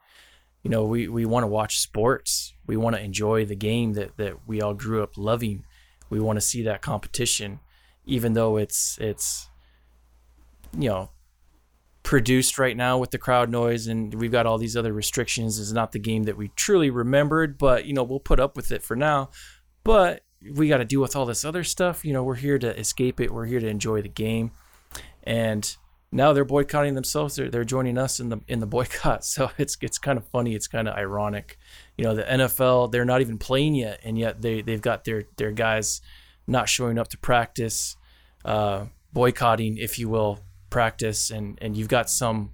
You 0.62 0.69
know, 0.69 0.86
we, 0.86 1.07
we 1.07 1.25
want 1.25 1.43
to 1.43 1.47
watch 1.47 1.79
sports. 1.79 2.53
We 2.67 2.77
want 2.77 2.95
to 2.95 3.01
enjoy 3.01 3.45
the 3.45 3.55
game 3.55 3.93
that, 3.93 4.15
that 4.17 4.47
we 4.47 4.62
all 4.62 4.75
grew 4.75 5.01
up 5.01 5.17
loving. 5.17 5.65
We 6.10 6.19
want 6.19 6.38
to 6.38 6.41
see 6.41 6.62
that 6.63 6.84
competition, 6.84 7.60
even 8.05 8.34
though 8.34 8.57
it's 8.57 8.97
it's 9.01 9.49
you 10.77 10.89
know 10.89 11.10
produced 12.03 12.57
right 12.60 12.77
now 12.77 12.97
with 12.97 13.12
the 13.12 13.17
crowd 13.17 13.49
noise 13.49 13.88
and 13.88 14.13
we've 14.15 14.31
got 14.31 14.45
all 14.45 14.57
these 14.57 14.75
other 14.75 14.91
restrictions 14.91 15.60
is 15.60 15.71
not 15.71 15.91
the 15.91 15.99
game 15.99 16.23
that 16.23 16.36
we 16.36 16.47
truly 16.55 16.89
remembered 16.89 17.60
but 17.60 17.86
you 17.86 17.93
know 17.93 18.01
we'll 18.01 18.19
put 18.19 18.39
up 18.39 18.55
with 18.55 18.71
it 18.71 18.81
for 18.81 18.95
now 18.95 19.29
but 19.83 20.23
we 20.55 20.67
got 20.67 20.77
to 20.77 20.85
deal 20.85 21.01
with 21.01 21.15
all 21.15 21.25
this 21.25 21.45
other 21.45 21.63
stuff 21.63 22.03
you 22.03 22.13
know 22.13 22.23
we're 22.23 22.35
here 22.35 22.57
to 22.57 22.77
escape 22.79 23.19
it 23.19 23.31
we're 23.31 23.45
here 23.45 23.59
to 23.59 23.67
enjoy 23.67 24.01
the 24.01 24.09
game 24.09 24.51
and 25.23 25.77
now 26.11 26.33
they're 26.33 26.43
boycotting 26.43 26.95
themselves. 26.95 27.35
They're, 27.35 27.49
they're 27.49 27.63
joining 27.63 27.97
us 27.97 28.19
in 28.19 28.29
the 28.29 28.39
in 28.47 28.59
the 28.59 28.65
boycott. 28.77 29.23
So 29.25 29.51
it's 29.57 29.77
it's 29.81 29.97
kind 29.97 30.17
of 30.17 30.25
funny. 30.25 30.55
It's 30.55 30.67
kind 30.67 30.87
of 30.87 30.95
ironic. 30.95 31.57
You 31.97 32.05
know, 32.05 32.15
the 32.15 32.23
NFL 32.23 32.91
they're 32.91 33.05
not 33.05 33.21
even 33.21 33.37
playing 33.37 33.75
yet, 33.75 33.99
and 34.03 34.17
yet 34.17 34.41
they 34.41 34.61
they've 34.61 34.81
got 34.81 35.05
their 35.05 35.23
their 35.37 35.51
guys 35.51 36.01
not 36.47 36.67
showing 36.67 36.97
up 36.97 37.07
to 37.09 37.17
practice, 37.17 37.95
uh, 38.43 38.85
boycotting, 39.13 39.77
if 39.77 39.97
you 39.97 40.09
will, 40.09 40.39
practice, 40.69 41.31
and 41.31 41.57
and 41.61 41.77
you've 41.77 41.87
got 41.87 42.09
some 42.09 42.51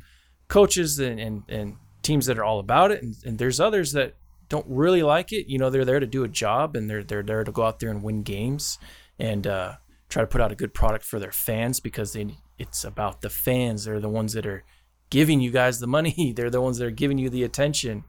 coaches 0.48 1.00
and 1.00 1.20
and, 1.20 1.44
and 1.50 1.78
teams 2.04 2.28
that 2.28 2.38
are 2.38 2.44
all 2.44 2.60
about 2.60 2.92
it, 2.92 3.02
and, 3.02 3.16
and 3.26 3.38
there's 3.38 3.60
others 3.60 3.92
that 3.94 4.14
don't 4.50 4.66
really 4.68 5.04
like 5.04 5.32
it. 5.32 5.50
You 5.50 5.58
know, 5.58 5.70
they're 5.70 5.86
there 5.86 6.00
to 6.00 6.08
do 6.08 6.24
a 6.24 6.30
job, 6.30 6.76
and 6.76 6.90
they're 6.90 7.04
they're 7.04 7.24
there 7.24 7.44
to 7.44 7.52
go 7.52 7.64
out 7.64 7.80
there 7.80 7.90
and 7.90 8.04
win 8.04 8.24
games, 8.24 8.78
and 9.20 9.46
uh, 9.46 9.76
try 10.10 10.22
to 10.22 10.28
put 10.28 10.42
out 10.42 10.52
a 10.52 10.56
good 10.56 10.74
product 10.74 11.06
for 11.06 11.20
their 11.20 11.32
fans 11.32 11.80
because 11.80 12.14
they 12.14 12.38
it's 12.58 12.84
about 12.84 13.22
the 13.22 13.30
fans. 13.30 13.86
They're 13.86 14.00
the 14.00 14.10
ones 14.10 14.34
that 14.34 14.46
are 14.46 14.64
giving 15.10 15.40
you 15.42 15.52
guys 15.52 15.80
the 15.80 15.88
money. 15.88 16.34
They're 16.36 16.50
the 16.50 16.62
ones 16.62 16.78
that 16.78 16.86
are 16.86 16.92
giving 16.92 17.18
you 17.18 17.30
the 17.30 17.44
attention. 17.44 18.04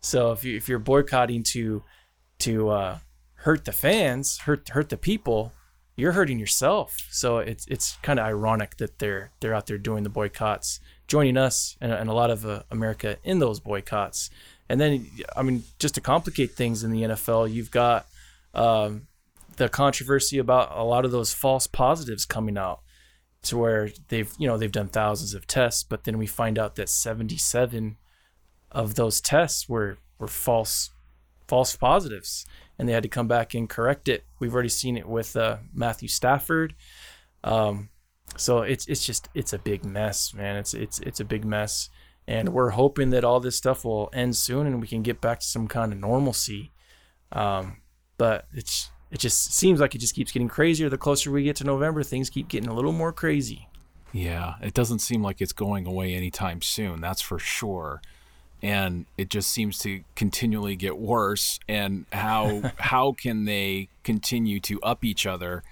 So 0.00 0.32
if 0.32 0.44
you 0.44 0.56
if 0.56 0.68
you're 0.68 0.78
boycotting 0.78 1.42
to 1.44 1.82
to 2.40 2.68
uh, 2.70 2.98
hurt 3.34 3.64
the 3.64 3.72
fans, 3.72 4.38
hurt 4.38 4.68
hurt 4.68 4.88
the 4.88 4.96
people, 4.96 5.52
you're 5.96 6.12
hurting 6.12 6.38
yourself. 6.38 7.06
So 7.10 7.38
it's 7.38 7.66
it's 7.66 7.96
kind 8.02 8.18
of 8.18 8.26
ironic 8.26 8.76
that 8.76 8.98
they're 8.98 9.32
they're 9.40 9.54
out 9.54 9.66
there 9.66 9.78
doing 9.78 10.02
the 10.02 10.10
boycotts, 10.10 10.80
joining 11.08 11.36
us 11.36 11.76
and, 11.80 11.92
and 11.92 12.08
a 12.10 12.14
lot 12.14 12.30
of 12.30 12.44
uh, 12.44 12.62
America 12.70 13.16
in 13.24 13.38
those 13.38 13.60
boycotts. 13.60 14.30
And 14.68 14.80
then 14.80 15.06
I 15.36 15.42
mean, 15.42 15.64
just 15.78 15.94
to 15.94 16.00
complicate 16.00 16.52
things 16.52 16.82
in 16.82 16.90
the 16.90 17.02
NFL, 17.02 17.52
you've 17.52 17.70
got 17.70 18.06
um, 18.54 19.06
the 19.56 19.68
controversy 19.68 20.38
about 20.38 20.76
a 20.76 20.82
lot 20.82 21.04
of 21.04 21.10
those 21.10 21.32
false 21.32 21.66
positives 21.66 22.24
coming 22.24 22.58
out 22.58 22.80
to 23.42 23.56
where 23.56 23.90
they've 24.08 24.32
you 24.38 24.46
know 24.46 24.58
they've 24.58 24.72
done 24.72 24.88
thousands 24.88 25.32
of 25.32 25.46
tests 25.46 25.84
but 25.84 26.02
then 26.02 26.18
we 26.18 26.26
find 26.26 26.58
out 26.58 26.74
that 26.74 26.88
77 26.88 27.96
of 28.72 28.96
those 28.96 29.20
tests 29.20 29.68
were 29.68 29.98
were 30.18 30.26
false 30.26 30.90
false 31.46 31.76
positives 31.76 32.44
and 32.78 32.88
they 32.88 32.92
had 32.92 33.02
to 33.02 33.08
come 33.08 33.28
back 33.28 33.54
and 33.54 33.68
correct 33.68 34.08
it. 34.08 34.24
We've 34.38 34.52
already 34.52 34.68
seen 34.68 34.96
it 34.96 35.08
with 35.08 35.36
uh, 35.36 35.58
matthew 35.72 36.08
stafford. 36.08 36.74
Um, 37.42 37.88
so 38.36 38.62
it's 38.62 38.86
it's 38.86 39.06
just 39.06 39.28
it's 39.34 39.52
a 39.52 39.58
big 39.58 39.84
mess 39.84 40.34
man. 40.34 40.56
It's 40.56 40.74
it's 40.74 40.98
it's 41.00 41.20
a 41.20 41.24
big 41.24 41.44
mess 41.44 41.88
and 42.28 42.50
we're 42.50 42.70
hoping 42.70 43.10
that 43.10 43.24
all 43.24 43.40
this 43.40 43.56
stuff 43.56 43.84
will 43.84 44.10
end 44.12 44.36
soon 44.36 44.66
and 44.66 44.80
we 44.80 44.86
can 44.86 45.02
get 45.02 45.20
back 45.20 45.40
to 45.40 45.46
some 45.46 45.68
kind 45.68 45.92
of 45.92 45.98
normalcy 45.98 46.72
um, 47.32 47.78
but 48.18 48.46
it's 48.54 48.90
it 49.10 49.18
just 49.18 49.52
seems 49.52 49.80
like 49.80 49.94
it 49.94 49.98
just 49.98 50.14
keeps 50.14 50.32
getting 50.32 50.48
crazier 50.48 50.88
the 50.88 50.98
closer 50.98 51.30
we 51.30 51.44
get 51.44 51.56
to 51.56 51.64
November. 51.64 52.02
Things 52.02 52.28
keep 52.28 52.48
getting 52.48 52.68
a 52.68 52.74
little 52.74 52.92
more 52.92 53.12
crazy. 53.12 53.68
Yeah, 54.12 54.54
it 54.62 54.74
doesn't 54.74 55.00
seem 55.00 55.22
like 55.22 55.40
it's 55.40 55.52
going 55.52 55.86
away 55.86 56.14
anytime 56.14 56.62
soon. 56.62 57.00
That's 57.00 57.20
for 57.20 57.38
sure. 57.38 58.00
And 58.62 59.06
it 59.18 59.28
just 59.28 59.50
seems 59.50 59.78
to 59.80 60.02
continually 60.14 60.74
get 60.74 60.98
worse. 60.98 61.60
And 61.68 62.06
how 62.12 62.72
how 62.78 63.12
can 63.12 63.44
they 63.44 63.88
continue 64.02 64.60
to 64.60 64.80
up 64.82 65.04
each 65.04 65.26
other? 65.26 65.62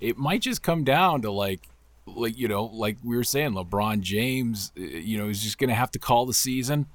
It 0.00 0.16
might 0.16 0.40
just 0.40 0.62
come 0.62 0.84
down 0.84 1.22
to 1.22 1.30
like 1.30 1.68
like 2.16 2.38
you 2.38 2.48
know 2.48 2.64
like 2.64 2.96
we 3.02 3.16
were 3.16 3.24
saying 3.24 3.52
LeBron 3.52 4.00
James 4.00 4.72
you 4.76 5.18
know 5.18 5.28
is 5.28 5.42
just 5.42 5.58
going 5.58 5.70
to 5.70 5.74
have 5.74 5.90
to 5.92 5.98
call 5.98 6.26
the 6.26 6.34
season 6.34 6.86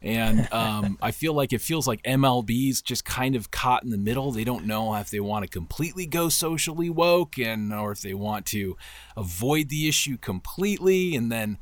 and 0.00 0.48
um, 0.52 0.98
I 1.02 1.10
feel 1.10 1.34
like 1.34 1.52
it 1.52 1.60
feels 1.60 1.86
like 1.86 2.02
MLB's 2.02 2.82
just 2.82 3.04
kind 3.04 3.34
of 3.34 3.50
caught 3.50 3.82
in 3.82 3.90
the 3.90 3.98
middle. 3.98 4.32
They 4.32 4.44
don't 4.44 4.66
know 4.66 4.94
if 4.96 5.10
they 5.10 5.20
want 5.20 5.44
to 5.44 5.50
completely 5.50 6.06
go 6.06 6.28
socially 6.28 6.90
woke 6.90 7.38
and 7.38 7.72
or 7.72 7.92
if 7.92 8.00
they 8.00 8.14
want 8.14 8.46
to 8.46 8.76
avoid 9.16 9.68
the 9.68 9.88
issue 9.88 10.16
completely. 10.16 11.16
And 11.16 11.30
then 11.32 11.58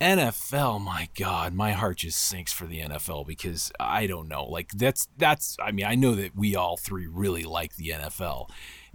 NFL, 0.00 0.80
my 0.80 1.08
God, 1.16 1.54
my 1.54 1.72
heart 1.72 1.98
just 1.98 2.20
sinks 2.20 2.52
for 2.52 2.66
the 2.66 2.80
NFL 2.80 3.26
because 3.26 3.72
I 3.78 4.06
don't 4.06 4.28
know. 4.28 4.44
Like 4.44 4.72
that's 4.72 5.08
that's 5.16 5.56
I 5.62 5.72
mean, 5.72 5.86
I 5.86 5.94
know 5.94 6.14
that 6.14 6.36
we 6.36 6.56
all 6.56 6.76
three 6.76 7.06
really 7.06 7.44
like 7.44 7.76
the 7.76 7.90
NFL. 7.90 8.48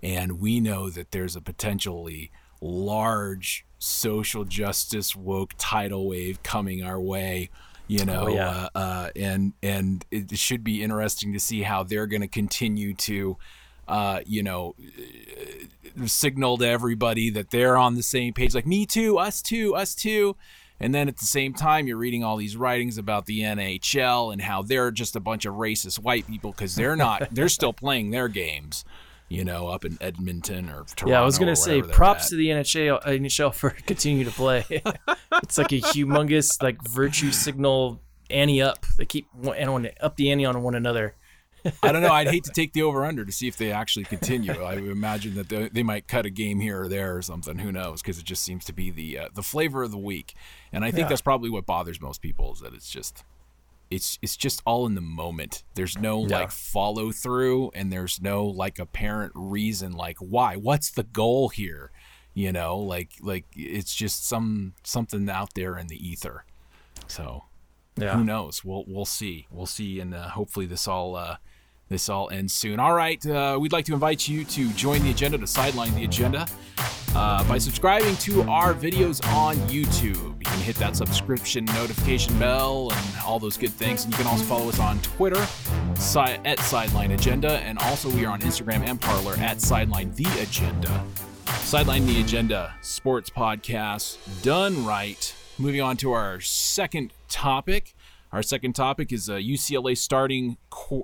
And 0.04 0.40
we 0.40 0.60
know 0.60 0.92
that 0.92 1.12
there's 1.12 1.36
a 1.36 1.42
potentially 1.42 2.32
large 2.62 3.66
social 3.80 4.44
justice 4.44 5.16
woke 5.16 5.54
tidal 5.58 6.08
wave 6.08 6.42
coming 6.44 6.84
our 6.84 7.00
way 7.00 7.50
you 7.88 8.04
know 8.06 8.26
oh, 8.26 8.28
yeah. 8.28 8.68
uh, 8.76 8.78
uh, 8.78 9.10
and 9.16 9.54
and 9.64 10.06
it 10.12 10.38
should 10.38 10.64
be 10.64 10.84
interesting 10.84 11.34
to 11.34 11.40
see 11.40 11.62
how 11.62 11.84
they're 11.84 12.08
going 12.08 12.22
to 12.22 12.28
continue 12.28 12.94
to 12.94 13.38
uh, 13.88 14.20
you 14.26 14.44
know 14.44 14.76
uh, 14.98 16.06
signal 16.06 16.58
to 16.58 16.68
everybody 16.68 17.30
that 17.30 17.50
they're 17.52 17.78
on 17.78 17.96
the 17.96 18.04
same 18.04 18.34
page 18.34 18.54
like 18.54 18.68
me 18.68 18.86
too 18.86 19.18
us 19.18 19.42
too 19.42 19.74
us 19.76 19.96
too 19.96 20.36
and 20.80 20.94
then 20.94 21.08
at 21.08 21.18
the 21.18 21.26
same 21.26 21.54
time 21.54 21.88
you're 21.88 21.98
reading 21.98 22.24
all 22.24 22.38
these 22.38 22.58
writings 22.58 22.98
about 22.98 23.26
the 23.26 23.42
NHL 23.42 24.32
and 24.32 24.42
how 24.42 24.62
they're 24.62 24.92
just 24.92 25.16
a 25.16 25.20
bunch 25.20 25.46
of 25.46 25.56
racist 25.56 26.00
white 26.00 26.28
people 26.28 26.52
because 26.52 26.76
they're 26.76 26.96
not 26.96 27.30
they're 27.32 27.50
still 27.50 27.74
playing 27.74 28.12
their 28.12 28.28
games 28.28 28.84
you 29.30 29.44
know, 29.44 29.68
up 29.68 29.86
in 29.86 29.98
Edmonton 30.00 30.70
or 30.70 30.86
Toronto. 30.96 31.10
Yeah, 31.10 31.22
I 31.22 31.26
was 31.26 31.38
gonna 31.38 31.56
say 31.56 31.82
props 31.82 32.30
to 32.30 32.36
the 32.36 32.48
NHL, 32.48 33.04
NHL 33.04 33.54
for 33.54 33.70
continuing 33.86 34.26
to 34.26 34.32
play. 34.32 34.66
it's 35.44 35.58
like 35.58 35.72
a 35.72 35.82
humongous 35.82 36.62
like 36.62 36.82
virtue 36.88 37.32
signal 37.32 38.02
ante 38.30 38.62
up. 38.62 38.86
They 38.98 39.06
keep 39.06 39.28
and 39.56 39.92
up 40.02 40.16
the 40.16 40.32
ante 40.32 40.46
on 40.46 40.62
one 40.64 40.76
another. 40.76 41.16
I 41.84 41.92
don't 41.92 42.02
know. 42.02 42.12
I'd 42.12 42.28
hate 42.32 42.46
to 42.46 42.52
take 42.52 42.74
the 42.74 42.84
over 42.84 43.06
under 43.06 43.26
to 43.26 43.32
see 43.32 43.48
if 43.48 43.58
they 43.58 43.72
actually 43.72 44.06
continue. 44.06 44.54
I 44.54 44.76
would 44.76 44.86
imagine 44.86 45.36
that 45.36 45.50
they, 45.50 45.70
they 45.70 45.84
might 45.84 46.08
cut 46.08 46.26
a 46.26 46.30
game 46.30 46.60
here 46.60 46.84
or 46.84 46.88
there 46.88 47.16
or 47.18 47.22
something. 47.22 47.58
Who 47.58 47.72
knows? 47.72 48.02
Because 48.02 48.20
it 48.20 48.26
just 48.26 48.44
seems 48.44 48.64
to 48.66 48.74
be 48.74 48.92
the 48.92 49.20
uh, 49.20 49.30
the 49.34 49.44
flavor 49.44 49.84
of 49.84 49.92
the 49.92 49.98
week, 49.98 50.36
and 50.72 50.86
I 50.86 50.92
think 50.92 51.06
yeah. 51.06 51.10
that's 51.10 51.22
probably 51.22 51.50
what 51.50 51.66
bothers 51.66 52.02
most 52.02 52.22
people 52.22 52.54
is 52.54 52.60
that 52.60 52.74
it's 52.74 52.90
just 52.90 53.24
it's 53.90 54.20
it's 54.22 54.36
just 54.36 54.62
all 54.66 54.86
in 54.86 54.96
the 54.96 55.02
moment. 55.02 55.64
There's 55.76 55.98
no 55.98 56.26
yeah. 56.26 56.40
like 56.40 56.52
follow 56.52 57.12
through 57.12 57.72
and 57.74 57.92
there's 57.92 58.22
no 58.22 58.46
like 58.46 58.80
apparent 58.80 59.32
reason 59.36 59.92
like 59.94 60.18
why. 60.20 60.56
What's 60.56 60.92
the 60.92 61.04
goal 61.04 61.50
here? 61.50 61.92
You 62.34 62.52
know, 62.52 62.78
like 62.78 63.12
like 63.22 63.46
it's 63.56 63.96
just 63.96 64.28
some 64.28 64.74
something 64.84 65.30
out 65.30 65.54
there 65.56 65.78
in 65.78 65.88
the 65.88 66.08
ether. 66.08 66.46
So 67.08 67.46
yeah. 67.96 68.16
who 68.16 68.24
knows? 68.24 68.64
We'll 68.64 68.84
we'll 68.88 69.06
see. 69.06 69.48
We'll 69.50 69.66
see 69.66 70.00
and 70.00 70.14
uh, 70.14 70.30
hopefully 70.30 70.66
this 70.66 70.88
all 70.88 71.16
uh, 71.16 71.38
this 71.90 72.10
all 72.10 72.30
ends 72.30 72.54
soon. 72.54 72.80
All 72.80 72.94
right, 72.94 73.26
uh, 73.26 73.58
we'd 73.60 73.72
like 73.72 73.86
to 73.86 73.94
invite 73.94 74.28
you 74.28 74.44
to 74.46 74.70
join 74.74 75.02
the 75.04 75.12
agenda, 75.12 75.38
to 75.38 75.48
sideline 75.48 75.96
the 75.96 76.04
agenda, 76.04 76.48
uh, 77.16 77.48
by 77.48 77.58
subscribing 77.58 78.16
to 78.18 78.44
our 78.44 78.74
videos 78.74 79.26
on 79.34 79.56
YouTube. 79.70 80.38
You 80.40 80.46
can 80.46 80.60
hit 80.60 80.76
that 80.78 80.96
subscription 80.96 81.66
notification 81.66 82.38
bell 82.38 82.92
and 82.92 83.18
all 83.26 83.40
those 83.40 83.58
good 83.58 83.72
things. 83.72 84.04
And 84.04 84.14
you 84.14 84.18
can 84.18 84.28
also 84.28 84.44
follow 84.44 84.70
us 84.70 84.80
on 84.80 85.00
Twitter 85.02 85.46
si- 85.96 86.20
at 86.20 86.60
Sideline 86.60 87.12
Agenda, 87.12 87.60
and 87.60 87.80
also 87.80 88.10
we 88.10 88.26
are 88.26 88.34
on 88.34 88.42
Instagram 88.42 88.82
and 88.88 89.00
Parler 89.00 89.36
at 89.38 89.62
Sideline 89.62 90.14
The 90.16 90.28
Agenda. 90.42 91.06
Sideline 91.60 92.06
The 92.06 92.22
Agenda, 92.22 92.76
sports 92.82 93.30
podcast 93.30 94.18
done 94.44 94.86
right. 94.86 95.34
Moving 95.58 95.82
on 95.82 95.98
to 95.98 96.12
our 96.12 96.40
second 96.40 97.14
topic. 97.30 97.96
Our 98.38 98.44
second 98.44 98.74
topic 98.74 99.12
is 99.12 99.30
UCLA 99.30 99.98
starting 99.98 100.58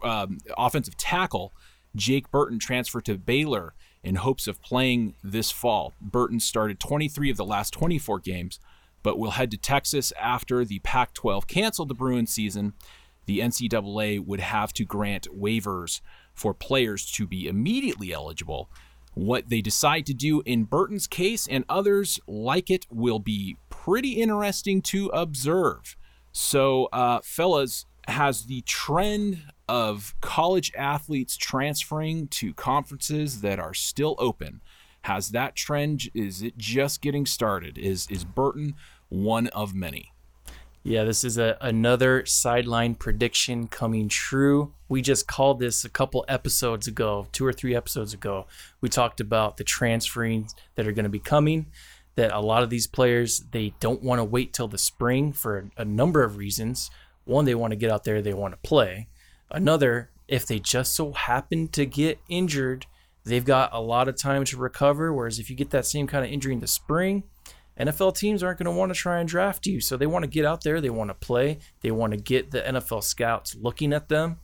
um, 0.03 0.37
offensive 0.55 0.95
tackle. 0.97 1.51
Jake 1.95 2.29
Burton 2.29 2.59
transferred 2.59 3.05
to 3.05 3.17
Baylor 3.17 3.73
in 4.03 4.17
hopes 4.17 4.47
of 4.47 4.61
playing 4.61 5.15
this 5.23 5.49
fall. 5.49 5.95
Burton 5.99 6.39
started 6.39 6.79
23 6.79 7.31
of 7.31 7.37
the 7.37 7.43
last 7.43 7.73
24 7.73 8.19
games, 8.19 8.59
but 9.01 9.17
will 9.17 9.31
head 9.31 9.49
to 9.49 9.57
Texas 9.57 10.13
after 10.21 10.63
the 10.63 10.77
Pac 10.81 11.15
12 11.15 11.47
canceled 11.47 11.89
the 11.89 11.95
Bruin 11.95 12.27
season. 12.27 12.73
The 13.25 13.39
NCAA 13.39 14.23
would 14.23 14.41
have 14.41 14.71
to 14.73 14.85
grant 14.85 15.27
waivers 15.35 16.01
for 16.35 16.53
players 16.53 17.09
to 17.13 17.25
be 17.25 17.47
immediately 17.47 18.13
eligible. 18.13 18.69
What 19.15 19.49
they 19.49 19.61
decide 19.61 20.05
to 20.05 20.13
do 20.13 20.43
in 20.45 20.65
Burton's 20.65 21.07
case 21.07 21.47
and 21.47 21.65
others 21.67 22.19
like 22.27 22.69
it 22.69 22.85
will 22.91 23.17
be 23.17 23.57
pretty 23.71 24.21
interesting 24.21 24.83
to 24.83 25.07
observe. 25.07 25.95
So, 26.33 26.89
uh, 26.91 27.19
fellas, 27.23 27.85
has 28.07 28.45
the 28.45 28.61
trend 28.61 29.43
of 29.69 30.13
college 30.19 30.73
athletes 30.75 31.37
transferring 31.37 32.27
to 32.27 32.53
conferences 32.53 33.41
that 33.41 33.59
are 33.59 33.73
still 33.73 34.15
open. 34.19 34.61
Has 35.03 35.29
that 35.29 35.55
trend 35.55 36.09
is 36.13 36.41
it 36.41 36.57
just 36.57 37.01
getting 37.01 37.25
started? 37.25 37.77
Is 37.77 38.07
is 38.09 38.25
burton 38.25 38.75
one 39.09 39.47
of 39.47 39.73
many? 39.73 40.11
Yeah 40.83 41.05
this 41.05 41.23
is 41.23 41.37
a, 41.37 41.57
another 41.61 42.25
sideline 42.25 42.95
prediction 42.95 43.67
coming 43.67 44.09
true. 44.09 44.73
We 44.89 45.01
just 45.01 45.27
called 45.27 45.59
this 45.59 45.85
a 45.85 45.89
couple 45.89 46.25
episodes 46.27 46.87
ago 46.87 47.27
two 47.31 47.45
or 47.45 47.53
three 47.53 47.75
episodes 47.75 48.13
ago. 48.13 48.47
We 48.81 48.89
talked 48.89 49.21
about 49.21 49.57
the 49.57 49.63
transferring 49.63 50.49
that 50.75 50.87
are 50.87 50.91
going 50.91 51.03
to 51.03 51.09
be 51.09 51.19
coming 51.19 51.67
that 52.15 52.31
a 52.31 52.39
lot 52.39 52.63
of 52.63 52.69
these 52.69 52.87
players 52.87 53.39
they 53.51 53.73
don't 53.79 54.03
want 54.03 54.19
to 54.19 54.23
wait 54.23 54.53
till 54.53 54.67
the 54.67 54.77
spring 54.77 55.33
for 55.33 55.69
a, 55.77 55.81
a 55.81 55.85
number 55.85 56.23
of 56.23 56.37
reasons. 56.37 56.89
One, 57.25 57.45
they 57.45 57.55
want 57.55 57.71
to 57.71 57.77
get 57.77 57.91
out 57.91 58.03
there, 58.03 58.21
they 58.21 58.33
want 58.33 58.53
to 58.53 58.67
play. 58.67 59.07
Another, 59.49 60.11
if 60.27 60.45
they 60.45 60.59
just 60.59 60.93
so 60.93 61.13
happen 61.13 61.67
to 61.69 61.85
get 61.85 62.19
injured, 62.27 62.85
they've 63.23 63.45
got 63.45 63.69
a 63.73 63.79
lot 63.79 64.07
of 64.07 64.17
time 64.17 64.43
to 64.45 64.57
recover. 64.57 65.13
Whereas 65.13 65.39
if 65.39 65.49
you 65.49 65.55
get 65.55 65.69
that 65.71 65.85
same 65.85 66.07
kind 66.07 66.25
of 66.25 66.31
injury 66.31 66.53
in 66.53 66.59
the 66.59 66.67
spring, 66.67 67.23
NFL 67.79 68.17
teams 68.17 68.43
aren't 68.43 68.59
going 68.59 68.65
to 68.65 68.77
want 68.77 68.93
to 68.93 68.99
try 68.99 69.19
and 69.19 69.27
draft 69.27 69.65
you. 69.65 69.81
So 69.81 69.97
they 69.97 70.05
want 70.05 70.23
to 70.23 70.29
get 70.29 70.45
out 70.45 70.63
there, 70.63 70.79
they 70.79 70.89
want 70.89 71.09
to 71.09 71.15
play, 71.15 71.59
they 71.81 71.91
want 71.91 72.11
to 72.11 72.17
get 72.17 72.51
the 72.51 72.61
NFL 72.61 73.03
scouts 73.03 73.55
looking 73.55 73.93
at 73.93 74.09
them, 74.09 74.39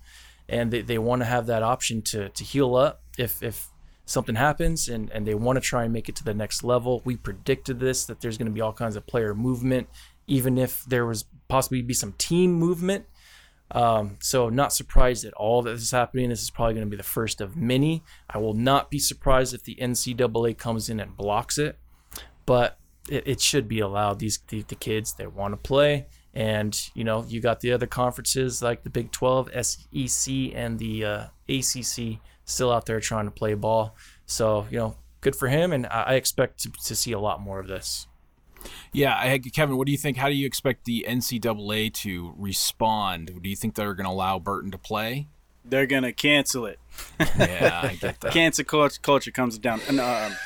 and 0.47 0.71
they, 0.71 0.81
they 0.81 0.97
want 0.97 1.21
to 1.21 1.25
have 1.25 1.45
that 1.47 1.63
option 1.63 2.01
to, 2.03 2.29
to 2.29 2.43
heal 2.43 2.75
up 2.75 3.03
if, 3.17 3.43
if 3.43 3.68
something 4.09 4.35
happens 4.35 4.89
and, 4.89 5.11
and 5.11 5.27
they 5.27 5.35
want 5.35 5.55
to 5.55 5.61
try 5.61 5.83
and 5.83 5.93
make 5.93 6.09
it 6.09 6.15
to 6.15 6.23
the 6.23 6.33
next 6.33 6.63
level. 6.63 7.01
We 7.05 7.15
predicted 7.15 7.79
this 7.79 8.05
that 8.05 8.21
there's 8.21 8.39
going 8.39 8.47
to 8.47 8.51
be 8.51 8.59
all 8.59 8.73
kinds 8.73 8.95
of 8.95 9.05
player 9.05 9.35
movement, 9.35 9.87
even 10.25 10.57
if 10.57 10.83
there 10.85 11.05
was 11.05 11.25
possibly 11.47 11.83
be 11.83 11.93
some 11.93 12.13
team 12.13 12.53
movement. 12.53 13.05
Um, 13.71 14.17
so 14.19 14.49
not 14.49 14.73
surprised 14.73 15.25
at 15.25 15.33
all 15.33 15.61
that 15.61 15.71
this 15.71 15.83
is 15.83 15.91
happening. 15.91 16.29
This 16.29 16.41
is 16.41 16.49
probably 16.49 16.73
going 16.73 16.87
to 16.87 16.89
be 16.89 16.97
the 16.97 17.03
first 17.03 17.39
of 17.39 17.55
many. 17.55 18.03
I 18.27 18.39
will 18.39 18.55
not 18.55 18.89
be 18.89 18.97
surprised 18.97 19.53
if 19.53 19.63
the 19.63 19.75
NCAA 19.75 20.57
comes 20.57 20.89
in 20.89 20.99
and 20.99 21.15
blocks 21.15 21.59
it, 21.59 21.77
but 22.47 22.79
it, 23.07 23.27
it 23.27 23.41
should 23.41 23.67
be 23.67 23.79
allowed. 23.79 24.17
These 24.17 24.39
the, 24.47 24.63
the 24.63 24.73
kids 24.73 25.13
they 25.13 25.27
want 25.27 25.53
to 25.53 25.57
play, 25.57 26.07
and 26.33 26.89
you 26.95 27.03
know 27.03 27.25
you 27.27 27.41
got 27.41 27.59
the 27.59 27.71
other 27.71 27.85
conferences 27.85 28.63
like 28.63 28.81
the 28.81 28.89
Big 28.89 29.11
12, 29.11 29.51
SEC, 29.63 30.33
and 30.55 30.79
the 30.79 31.05
uh, 31.05 31.25
ACC 31.47 32.17
still 32.49 32.71
out 32.71 32.85
there 32.85 32.99
trying 32.99 33.25
to 33.25 33.31
play 33.31 33.53
ball. 33.53 33.95
So 34.25 34.67
you 34.69 34.77
know, 34.77 34.95
good 35.21 35.35
for 35.35 35.47
him, 35.47 35.71
and 35.71 35.85
I, 35.87 36.03
I 36.03 36.13
expect 36.15 36.59
to, 36.61 36.71
to 36.85 36.95
see 36.95 37.11
a 37.11 37.19
lot 37.19 37.41
more 37.41 37.59
of 37.59 37.67
this. 37.67 38.07
Yeah, 38.91 39.15
I, 39.15 39.37
Kevin, 39.39 39.77
what 39.77 39.85
do 39.85 39.91
you 39.91 39.97
think? 39.97 40.17
How 40.17 40.27
do 40.27 40.35
you 40.35 40.45
expect 40.45 40.85
the 40.85 41.05
NCAA 41.07 41.93
to 41.95 42.33
respond? 42.37 43.41
Do 43.41 43.49
you 43.49 43.55
think 43.55 43.75
they're 43.75 43.93
going 43.93 44.05
to 44.05 44.11
allow 44.11 44.37
Burton 44.37 44.71
to 44.71 44.77
play? 44.77 45.27
They're 45.65 45.85
gonna 45.85 46.13
cancel 46.13 46.65
it. 46.65 46.79
Yeah, 47.37 47.81
I 47.83 47.95
get 47.95 48.19
that. 48.21 48.31
Cancel 48.33 48.65
culture, 48.65 48.99
culture 49.01 49.29
comes 49.29 49.57
down. 49.59 49.81
And, 49.87 49.99
um, 49.99 50.31
the 50.31 50.37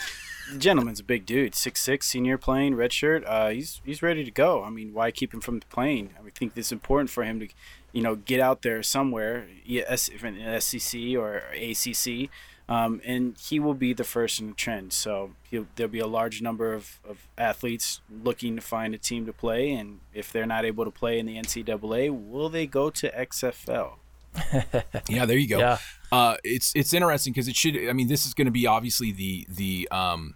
gentleman's 0.58 1.00
a 1.00 1.04
big 1.04 1.26
dude, 1.26 1.56
six 1.56 1.82
six, 1.82 2.08
senior 2.08 2.38
playing, 2.38 2.76
red 2.76 2.94
shirt. 2.94 3.24
Uh, 3.26 3.50
he's 3.50 3.82
he's 3.84 4.02
ready 4.02 4.24
to 4.24 4.32
go. 4.32 4.63
I 4.63 4.70
mean, 4.70 4.94
why 4.94 5.12
keep 5.12 5.34
him 5.34 5.42
from 5.42 5.60
playing? 5.70 6.12
I 6.18 6.22
mean, 6.22 6.32
think 6.32 6.54
it's 6.56 6.72
important 6.72 7.10
for 7.10 7.24
him 7.24 7.39
to, 7.39 7.48
you 7.92 8.02
know, 8.02 8.16
get 8.16 8.39
out 8.39 8.62
there 8.62 8.84
somewhere, 8.84 9.48
yes, 9.66 10.10
if 10.10 10.24
in 10.24 10.62
SEC 10.62 11.00
or 11.18 11.44
ACC, 11.54 12.30
um, 12.70 13.02
and 13.06 13.38
he 13.38 13.60
will 13.60 13.74
be 13.74 13.94
the 13.94 14.04
first 14.04 14.39
in 14.39 14.48
the 14.48 14.54
trend. 14.54 14.94
So 14.94 15.32
there'll 15.76 15.92
be 15.92 16.00
a 16.00 16.08
large 16.08 16.42
number 16.42 16.74
of, 16.74 17.00
of 17.08 17.28
athletes 17.38 18.02
looking 18.24 18.56
to 18.56 18.62
find 18.62 18.94
a 18.96 18.98
team 18.98 19.26
to 19.26 19.34
play, 19.34 19.72
and 19.72 20.00
if 20.13 20.32
they're 20.32 20.46
not 20.46 20.66
able 20.66 20.86
to 20.86 20.92
play 20.92 21.20
in 21.20 21.26
the 21.26 21.36
NCAA, 21.36 22.10
will 22.10 22.50
they 22.50 22.66
go 22.66 22.89
to 22.89 23.10
XFL? 23.12 23.94
yeah, 25.10 25.26
there 25.26 25.38
you 25.38 25.48
go. 25.48 25.60
Yeah. 25.60 25.78
Uh, 26.12 26.38
it's 26.44 26.72
it's 26.76 26.94
interesting 26.94 27.34
because 27.34 27.48
it 27.48 27.56
should. 27.56 27.76
I 27.88 27.94
mean, 27.94 28.08
this 28.08 28.26
is 28.26 28.34
going 28.34 28.46
to 28.46 28.52
be 28.52 28.66
obviously 28.66 29.12
the 29.12 29.46
the 29.50 29.88
um 29.92 30.36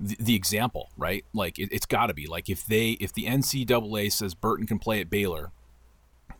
the, 0.00 0.16
the 0.18 0.34
example, 0.34 0.90
right? 0.96 1.24
Like 1.32 1.58
it, 1.58 1.72
has 1.72 1.86
got 1.86 2.06
to 2.06 2.14
be 2.14 2.26
like 2.26 2.48
if 2.48 2.66
they 2.66 2.90
if 2.92 3.12
the 3.12 3.24
NCAA 3.24 4.12
says 4.12 4.34
Burton 4.34 4.66
can 4.66 4.78
play 4.78 5.00
at 5.00 5.10
Baylor, 5.10 5.52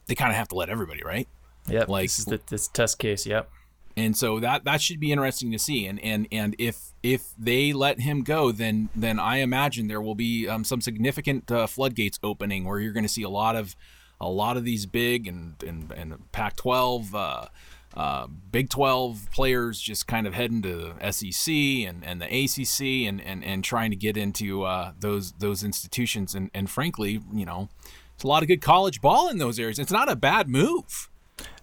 they 0.06 0.14
kind 0.14 0.30
of 0.30 0.36
have 0.36 0.48
to 0.48 0.54
let 0.54 0.68
everybody, 0.68 1.02
right? 1.04 1.28
Yep. 1.68 1.88
Like 1.88 2.04
this 2.04 2.18
is 2.18 2.24
the 2.26 2.40
this 2.48 2.68
test 2.68 2.98
case. 2.98 3.26
Yep. 3.26 3.50
And 3.96 4.16
so 4.16 4.40
that 4.40 4.64
that 4.64 4.80
should 4.80 4.98
be 4.98 5.12
interesting 5.12 5.52
to 5.52 5.58
see. 5.58 5.86
And 5.86 6.00
and 6.00 6.26
and 6.32 6.56
if 6.58 6.92
if 7.02 7.32
they 7.38 7.72
let 7.72 8.00
him 8.00 8.22
go, 8.22 8.50
then 8.50 8.88
then 8.94 9.18
I 9.20 9.36
imagine 9.38 9.86
there 9.86 10.02
will 10.02 10.16
be 10.16 10.48
um, 10.48 10.64
some 10.64 10.80
significant 10.80 11.50
uh, 11.50 11.66
floodgates 11.66 12.18
opening 12.22 12.64
where 12.64 12.80
you're 12.80 12.92
going 12.92 13.04
to 13.04 13.08
see 13.08 13.22
a 13.22 13.28
lot 13.28 13.54
of 13.56 13.76
a 14.20 14.28
lot 14.28 14.56
of 14.56 14.64
these 14.64 14.86
big 14.86 15.28
and 15.28 15.54
and, 15.62 15.92
and 15.92 16.32
Pac-12, 16.32 17.14
uh, 17.14 17.46
uh, 17.94 18.26
Big 18.50 18.70
12 18.70 19.28
players 19.32 19.80
just 19.80 20.06
kind 20.06 20.26
of 20.26 20.34
heading 20.34 20.62
to 20.62 20.94
SEC 21.12 21.54
and, 21.54 22.04
and 22.04 22.20
the 22.20 22.26
ACC 22.26 23.08
and, 23.08 23.20
and, 23.20 23.44
and 23.44 23.62
trying 23.62 23.90
to 23.90 23.96
get 23.96 24.16
into 24.16 24.64
uh, 24.64 24.92
those 24.98 25.32
those 25.38 25.62
institutions. 25.62 26.34
And, 26.34 26.50
and 26.52 26.68
frankly, 26.68 27.20
you 27.32 27.44
know, 27.44 27.68
it's 28.14 28.24
a 28.24 28.26
lot 28.26 28.42
of 28.42 28.48
good 28.48 28.60
college 28.60 29.00
ball 29.00 29.28
in 29.28 29.38
those 29.38 29.58
areas. 29.58 29.78
It's 29.78 29.92
not 29.92 30.10
a 30.10 30.16
bad 30.16 30.48
move. 30.48 31.08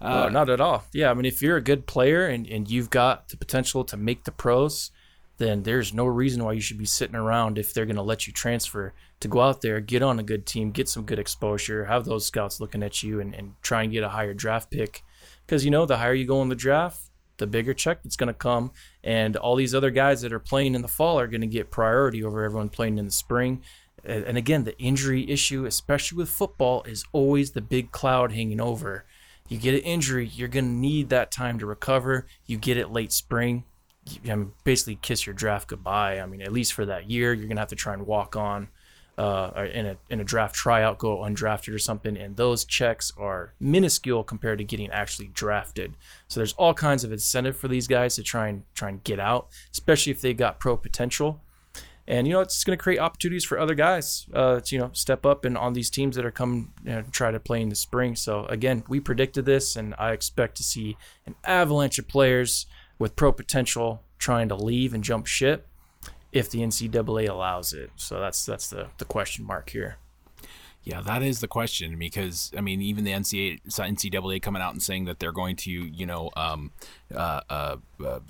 Uh, 0.00 0.28
not 0.30 0.50
at 0.50 0.60
all. 0.60 0.84
Yeah, 0.92 1.10
I 1.10 1.14
mean, 1.14 1.24
if 1.24 1.40
you're 1.42 1.56
a 1.56 1.62
good 1.62 1.86
player 1.86 2.26
and, 2.26 2.46
and 2.46 2.70
you've 2.70 2.90
got 2.90 3.28
the 3.28 3.36
potential 3.36 3.84
to 3.84 3.96
make 3.96 4.24
the 4.24 4.32
pros, 4.32 4.90
then 5.38 5.62
there's 5.62 5.94
no 5.94 6.04
reason 6.04 6.44
why 6.44 6.52
you 6.52 6.60
should 6.60 6.78
be 6.78 6.84
sitting 6.84 7.16
around 7.16 7.58
if 7.58 7.72
they're 7.72 7.86
going 7.86 7.96
to 7.96 8.02
let 8.02 8.26
you 8.26 8.32
transfer 8.32 8.92
to 9.20 9.28
go 9.28 9.40
out 9.40 9.60
there, 9.60 9.80
get 9.80 10.02
on 10.02 10.18
a 10.18 10.22
good 10.22 10.46
team, 10.46 10.70
get 10.70 10.88
some 10.88 11.04
good 11.04 11.18
exposure, 11.18 11.86
have 11.86 12.04
those 12.04 12.26
scouts 12.26 12.60
looking 12.60 12.82
at 12.82 13.02
you, 13.02 13.20
and, 13.20 13.34
and 13.34 13.54
try 13.62 13.82
and 13.82 13.92
get 13.92 14.04
a 14.04 14.10
higher 14.10 14.34
draft 14.34 14.70
pick. 14.70 15.02
Because, 15.46 15.64
you 15.64 15.70
know, 15.70 15.86
the 15.86 15.98
higher 15.98 16.14
you 16.14 16.26
go 16.26 16.42
in 16.42 16.48
the 16.48 16.54
draft, 16.54 17.00
the 17.38 17.46
bigger 17.46 17.74
check 17.74 18.02
that's 18.02 18.16
going 18.16 18.28
to 18.28 18.34
come. 18.34 18.72
And 19.02 19.36
all 19.36 19.56
these 19.56 19.74
other 19.74 19.90
guys 19.90 20.22
that 20.22 20.32
are 20.32 20.38
playing 20.38 20.74
in 20.74 20.82
the 20.82 20.88
fall 20.88 21.18
are 21.18 21.26
going 21.26 21.40
to 21.40 21.46
get 21.46 21.70
priority 21.70 22.22
over 22.22 22.44
everyone 22.44 22.68
playing 22.68 22.98
in 22.98 23.06
the 23.06 23.12
spring. 23.12 23.62
And 24.04 24.36
again, 24.36 24.64
the 24.64 24.78
injury 24.78 25.30
issue, 25.30 25.64
especially 25.64 26.18
with 26.18 26.28
football, 26.28 26.82
is 26.84 27.04
always 27.12 27.52
the 27.52 27.60
big 27.60 27.92
cloud 27.92 28.32
hanging 28.32 28.60
over. 28.60 29.04
You 29.48 29.58
get 29.58 29.74
an 29.74 29.80
injury, 29.80 30.26
you're 30.26 30.48
going 30.48 30.64
to 30.64 30.70
need 30.70 31.08
that 31.10 31.30
time 31.30 31.58
to 31.58 31.66
recover. 31.66 32.26
You 32.46 32.56
get 32.56 32.76
it 32.76 32.90
late 32.90 33.12
spring, 33.12 33.64
I 34.28 34.34
mean, 34.34 34.52
basically 34.64 34.96
kiss 34.96 35.26
your 35.26 35.34
draft 35.34 35.68
goodbye. 35.68 36.20
I 36.20 36.26
mean, 36.26 36.42
at 36.42 36.52
least 36.52 36.72
for 36.72 36.84
that 36.86 37.08
year, 37.08 37.32
you're 37.32 37.48
gonna 37.48 37.60
have 37.60 37.68
to 37.68 37.76
try 37.76 37.94
and 37.94 38.06
walk 38.06 38.36
on 38.36 38.68
uh, 39.18 39.66
in 39.72 39.86
a 39.86 39.96
in 40.08 40.20
a 40.20 40.24
draft 40.24 40.54
tryout, 40.54 40.98
go 40.98 41.18
undrafted 41.18 41.74
or 41.74 41.78
something, 41.78 42.16
and 42.16 42.36
those 42.36 42.64
checks 42.64 43.12
are 43.18 43.52
minuscule 43.60 44.24
compared 44.24 44.58
to 44.58 44.64
getting 44.64 44.90
actually 44.90 45.28
drafted. 45.28 45.94
So 46.28 46.40
there's 46.40 46.54
all 46.54 46.74
kinds 46.74 47.04
of 47.04 47.12
incentive 47.12 47.56
for 47.56 47.68
these 47.68 47.86
guys 47.86 48.16
to 48.16 48.22
try 48.22 48.48
and 48.48 48.64
try 48.74 48.88
and 48.88 49.04
get 49.04 49.20
out, 49.20 49.48
especially 49.70 50.12
if 50.12 50.20
they 50.20 50.32
got 50.32 50.58
pro 50.58 50.76
potential. 50.76 51.40
And 52.06 52.26
you 52.26 52.32
know, 52.32 52.40
it's 52.40 52.64
going 52.64 52.76
to 52.76 52.82
create 52.82 52.98
opportunities 52.98 53.44
for 53.44 53.58
other 53.58 53.74
guys 53.74 54.26
uh, 54.32 54.60
to 54.60 54.74
you 54.74 54.80
know 54.80 54.90
step 54.92 55.26
up 55.26 55.44
and 55.44 55.58
on 55.58 55.74
these 55.74 55.90
teams 55.90 56.16
that 56.16 56.24
are 56.24 56.32
coming 56.32 56.72
you 56.82 56.92
know, 56.92 57.04
try 57.12 57.30
to 57.30 57.38
play 57.38 57.60
in 57.60 57.68
the 57.68 57.76
spring. 57.76 58.16
So 58.16 58.46
again, 58.46 58.82
we 58.88 58.98
predicted 58.98 59.44
this, 59.44 59.76
and 59.76 59.94
I 59.98 60.12
expect 60.12 60.56
to 60.56 60.62
see 60.62 60.96
an 61.26 61.34
avalanche 61.44 61.98
of 61.98 62.08
players 62.08 62.66
with 62.98 63.14
pro 63.14 63.30
potential 63.30 64.02
trying 64.18 64.48
to 64.48 64.54
leave 64.54 64.94
and 64.94 65.04
jump 65.04 65.26
ship 65.26 65.66
if 66.32 66.50
the 66.50 66.60
NCAA 66.60 67.28
allows 67.28 67.72
it. 67.72 67.90
So 67.96 68.18
that's 68.20 68.44
that's 68.44 68.68
the, 68.68 68.88
the 68.98 69.04
question 69.04 69.44
mark 69.44 69.70
here. 69.70 69.98
Yeah, 70.84 71.00
that 71.02 71.22
is 71.22 71.40
the 71.40 71.46
question 71.46 71.96
because 71.96 72.50
I 72.56 72.60
mean, 72.60 72.82
even 72.82 73.04
the 73.04 73.12
NCAA, 73.12 73.60
NCAA 73.68 74.42
coming 74.42 74.60
out 74.60 74.72
and 74.72 74.82
saying 74.82 75.04
that 75.04 75.20
they're 75.20 75.30
going 75.30 75.54
to, 75.56 75.70
you 75.70 76.06
know, 76.06 76.30
um, 76.36 76.72
uh, 77.14 77.40
uh, 77.48 77.76
uh, 78.04 78.20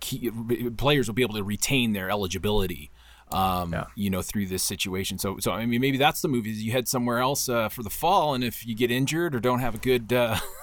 key, 0.00 0.30
players 0.78 1.06
will 1.06 1.14
be 1.14 1.22
able 1.22 1.34
to 1.34 1.44
retain 1.44 1.92
their 1.92 2.08
eligibility, 2.08 2.90
um, 3.30 3.74
yeah. 3.74 3.84
you 3.94 4.08
know, 4.08 4.22
through 4.22 4.46
this 4.46 4.62
situation. 4.62 5.18
So, 5.18 5.36
so 5.38 5.52
I 5.52 5.66
mean, 5.66 5.82
maybe 5.82 5.98
that's 5.98 6.22
the 6.22 6.28
move 6.28 6.46
is 6.46 6.62
you 6.62 6.72
head 6.72 6.88
somewhere 6.88 7.18
else 7.18 7.46
uh, 7.46 7.68
for 7.68 7.82
the 7.82 7.90
fall, 7.90 8.32
and 8.32 8.42
if 8.42 8.66
you 8.66 8.74
get 8.74 8.90
injured 8.90 9.34
or 9.34 9.40
don't 9.40 9.60
have 9.60 9.74
a 9.74 9.78
good 9.78 10.14
uh, 10.14 10.38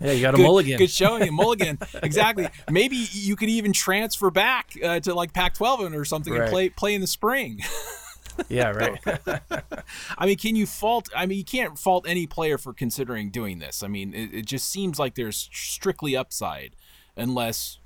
Yeah, 0.00 0.12
you 0.12 0.20
got 0.20 0.34
a 0.34 0.36
good, 0.36 0.42
mulligan. 0.42 0.78
Good 0.78 0.90
showing, 0.90 1.22
a 1.22 1.32
mulligan. 1.32 1.78
exactly. 2.02 2.48
Maybe 2.70 2.96
you 2.96 3.34
could 3.34 3.48
even 3.48 3.72
transfer 3.72 4.30
back 4.30 4.76
uh, 4.82 5.00
to 5.00 5.14
like 5.14 5.32
Pac-12 5.32 5.94
or 5.94 6.04
something 6.04 6.32
right. 6.32 6.42
and 6.42 6.50
play 6.50 6.68
play 6.68 6.94
in 6.94 7.00
the 7.00 7.06
spring. 7.06 7.60
yeah, 8.48 8.70
right. 8.70 9.00
I 10.18 10.26
mean, 10.26 10.36
can 10.36 10.54
you 10.54 10.66
fault? 10.66 11.08
I 11.16 11.24
mean, 11.24 11.38
you 11.38 11.44
can't 11.44 11.78
fault 11.78 12.06
any 12.06 12.26
player 12.26 12.58
for 12.58 12.74
considering 12.74 13.30
doing 13.30 13.58
this. 13.58 13.82
I 13.82 13.88
mean, 13.88 14.12
it, 14.12 14.34
it 14.34 14.46
just 14.46 14.68
seems 14.68 14.98
like 14.98 15.14
there's 15.14 15.48
strictly 15.52 16.14
upside, 16.14 16.76
unless 17.16 17.78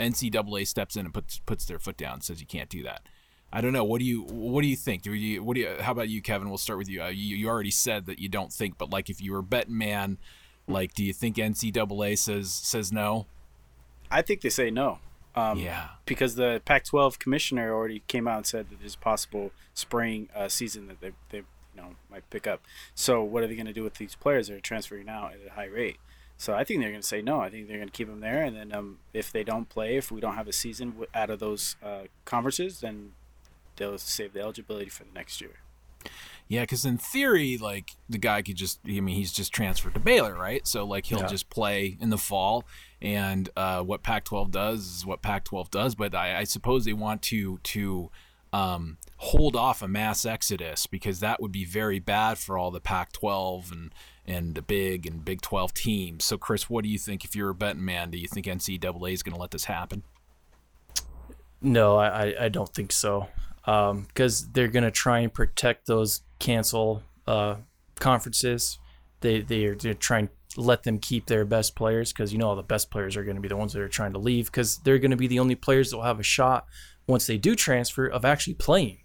NCAA 0.00 0.66
steps 0.66 0.96
in 0.96 1.04
and 1.04 1.12
puts 1.12 1.38
puts 1.40 1.66
their 1.66 1.78
foot 1.78 1.98
down 1.98 2.14
and 2.14 2.24
says 2.24 2.40
you 2.40 2.46
can't 2.46 2.70
do 2.70 2.82
that. 2.84 3.02
I 3.52 3.60
don't 3.60 3.74
know. 3.74 3.84
What 3.84 3.98
do 3.98 4.06
you 4.06 4.22
What 4.22 4.62
do 4.62 4.68
you 4.68 4.76
think? 4.76 5.02
Do 5.02 5.12
you 5.12 5.42
What 5.42 5.56
do 5.56 5.60
you? 5.60 5.76
How 5.80 5.92
about 5.92 6.08
you, 6.08 6.22
Kevin? 6.22 6.48
We'll 6.48 6.56
start 6.56 6.78
with 6.78 6.88
you. 6.88 7.02
Uh, 7.02 7.08
you, 7.08 7.36
you 7.36 7.48
already 7.48 7.70
said 7.70 8.06
that 8.06 8.18
you 8.18 8.30
don't 8.30 8.50
think, 8.50 8.78
but 8.78 8.88
like 8.88 9.10
if 9.10 9.20
you 9.20 9.32
were 9.32 9.42
betting 9.42 9.76
man 9.76 10.16
like, 10.68 10.94
do 10.94 11.04
you 11.04 11.12
think 11.12 11.36
NCAA 11.36 12.18
says 12.18 12.52
says 12.52 12.92
no? 12.92 13.26
I 14.10 14.22
think 14.22 14.42
they 14.42 14.50
say 14.50 14.70
no. 14.70 14.98
Um, 15.34 15.58
yeah. 15.58 15.88
Because 16.04 16.34
the 16.34 16.60
Pac-12 16.64 17.18
commissioner 17.18 17.72
already 17.72 18.02
came 18.06 18.28
out 18.28 18.36
and 18.38 18.46
said 18.46 18.68
that 18.68 18.80
there's 18.80 18.94
a 18.94 18.98
possible 18.98 19.50
spring 19.72 20.28
uh, 20.34 20.48
season 20.48 20.86
that 20.88 21.00
they 21.00 21.12
they 21.30 21.38
you 21.38 21.44
know 21.76 21.94
might 22.10 22.28
pick 22.30 22.46
up. 22.46 22.60
So 22.94 23.22
what 23.22 23.42
are 23.42 23.46
they 23.46 23.54
going 23.54 23.66
to 23.66 23.72
do 23.72 23.82
with 23.82 23.94
these 23.94 24.14
players 24.14 24.48
that 24.48 24.54
are 24.54 24.60
transferring 24.60 25.06
now 25.06 25.28
at 25.28 25.38
a 25.46 25.52
high 25.54 25.66
rate? 25.66 25.96
So 26.36 26.54
I 26.54 26.64
think 26.64 26.80
they're 26.80 26.90
going 26.90 27.02
to 27.02 27.06
say 27.06 27.22
no. 27.22 27.40
I 27.40 27.50
think 27.50 27.68
they're 27.68 27.76
going 27.76 27.88
to 27.88 27.96
keep 27.96 28.08
them 28.08 28.20
there, 28.20 28.42
and 28.42 28.56
then 28.56 28.72
um, 28.72 28.98
if 29.12 29.30
they 29.30 29.44
don't 29.44 29.68
play, 29.68 29.96
if 29.96 30.10
we 30.10 30.20
don't 30.20 30.34
have 30.34 30.48
a 30.48 30.52
season 30.52 30.94
out 31.14 31.30
of 31.30 31.38
those 31.38 31.76
uh, 31.82 32.02
conferences, 32.24 32.80
then 32.80 33.12
they'll 33.76 33.98
save 33.98 34.32
the 34.32 34.40
eligibility 34.40 34.88
for 34.88 35.04
the 35.04 35.12
next 35.14 35.40
year. 35.40 35.60
Yeah, 36.52 36.64
because 36.64 36.84
in 36.84 36.98
theory, 36.98 37.56
like 37.56 37.92
the 38.10 38.18
guy 38.18 38.42
could 38.42 38.56
just, 38.56 38.80
I 38.86 39.00
mean, 39.00 39.16
he's 39.16 39.32
just 39.32 39.54
transferred 39.54 39.94
to 39.94 40.00
Baylor, 40.00 40.34
right? 40.34 40.66
So, 40.66 40.84
like, 40.84 41.06
he'll 41.06 41.20
yeah. 41.20 41.26
just 41.26 41.48
play 41.48 41.96
in 41.98 42.10
the 42.10 42.18
fall. 42.18 42.66
And 43.00 43.48
uh, 43.56 43.80
what 43.80 44.02
Pac 44.02 44.24
12 44.24 44.50
does 44.50 44.80
is 44.80 45.06
what 45.06 45.22
Pac 45.22 45.44
12 45.44 45.70
does. 45.70 45.94
But 45.94 46.14
I, 46.14 46.40
I, 46.40 46.44
suppose 46.44 46.84
they 46.84 46.92
want 46.92 47.22
to, 47.22 47.56
to, 47.62 48.10
um, 48.52 48.98
hold 49.16 49.56
off 49.56 49.80
a 49.80 49.88
mass 49.88 50.26
exodus 50.26 50.86
because 50.86 51.20
that 51.20 51.40
would 51.40 51.52
be 51.52 51.64
very 51.64 52.00
bad 52.00 52.36
for 52.36 52.58
all 52.58 52.70
the 52.70 52.82
Pac 52.82 53.12
12 53.12 53.72
and, 53.72 53.94
and 54.26 54.54
the 54.54 54.60
big 54.60 55.06
and 55.06 55.24
Big 55.24 55.40
12 55.40 55.72
teams. 55.72 56.22
So, 56.22 56.36
Chris, 56.36 56.68
what 56.68 56.84
do 56.84 56.90
you 56.90 56.98
think 56.98 57.24
if 57.24 57.34
you're 57.34 57.48
a 57.48 57.54
betting 57.54 57.82
man? 57.82 58.10
Do 58.10 58.18
you 58.18 58.28
think 58.28 58.44
NCAA 58.44 59.14
is 59.14 59.22
going 59.22 59.34
to 59.34 59.40
let 59.40 59.52
this 59.52 59.64
happen? 59.64 60.02
No, 61.62 61.96
I, 61.96 62.34
I 62.38 62.48
don't 62.50 62.74
think 62.74 62.92
so. 62.92 63.28
Because 63.64 64.50
they're 64.52 64.68
going 64.68 64.84
to 64.84 64.90
try 64.90 65.20
and 65.20 65.32
protect 65.32 65.86
those 65.86 66.22
cancel 66.38 67.02
uh, 67.26 67.56
conferences. 67.98 68.78
They 69.20 69.40
they're, 69.42 69.74
they're 69.74 69.94
trying 69.94 70.28
to 70.28 70.60
let 70.60 70.82
them 70.82 70.98
keep 70.98 71.26
their 71.26 71.44
best 71.44 71.74
players 71.74 72.12
because 72.12 72.32
you 72.32 72.38
know 72.38 72.48
all 72.48 72.56
the 72.56 72.62
best 72.62 72.90
players 72.90 73.16
are 73.16 73.24
going 73.24 73.36
to 73.36 73.42
be 73.42 73.48
the 73.48 73.56
ones 73.56 73.72
that 73.72 73.82
are 73.82 73.88
trying 73.88 74.12
to 74.12 74.18
leave 74.18 74.46
because 74.46 74.78
they're 74.78 74.98
going 74.98 75.10
to 75.10 75.16
be 75.16 75.28
the 75.28 75.38
only 75.38 75.54
players 75.54 75.90
that 75.90 75.96
will 75.96 76.04
have 76.04 76.20
a 76.20 76.24
shot 76.24 76.66
once 77.06 77.26
they 77.26 77.38
do 77.38 77.54
transfer 77.54 78.06
of 78.06 78.24
actually 78.24 78.54
playing. 78.54 78.98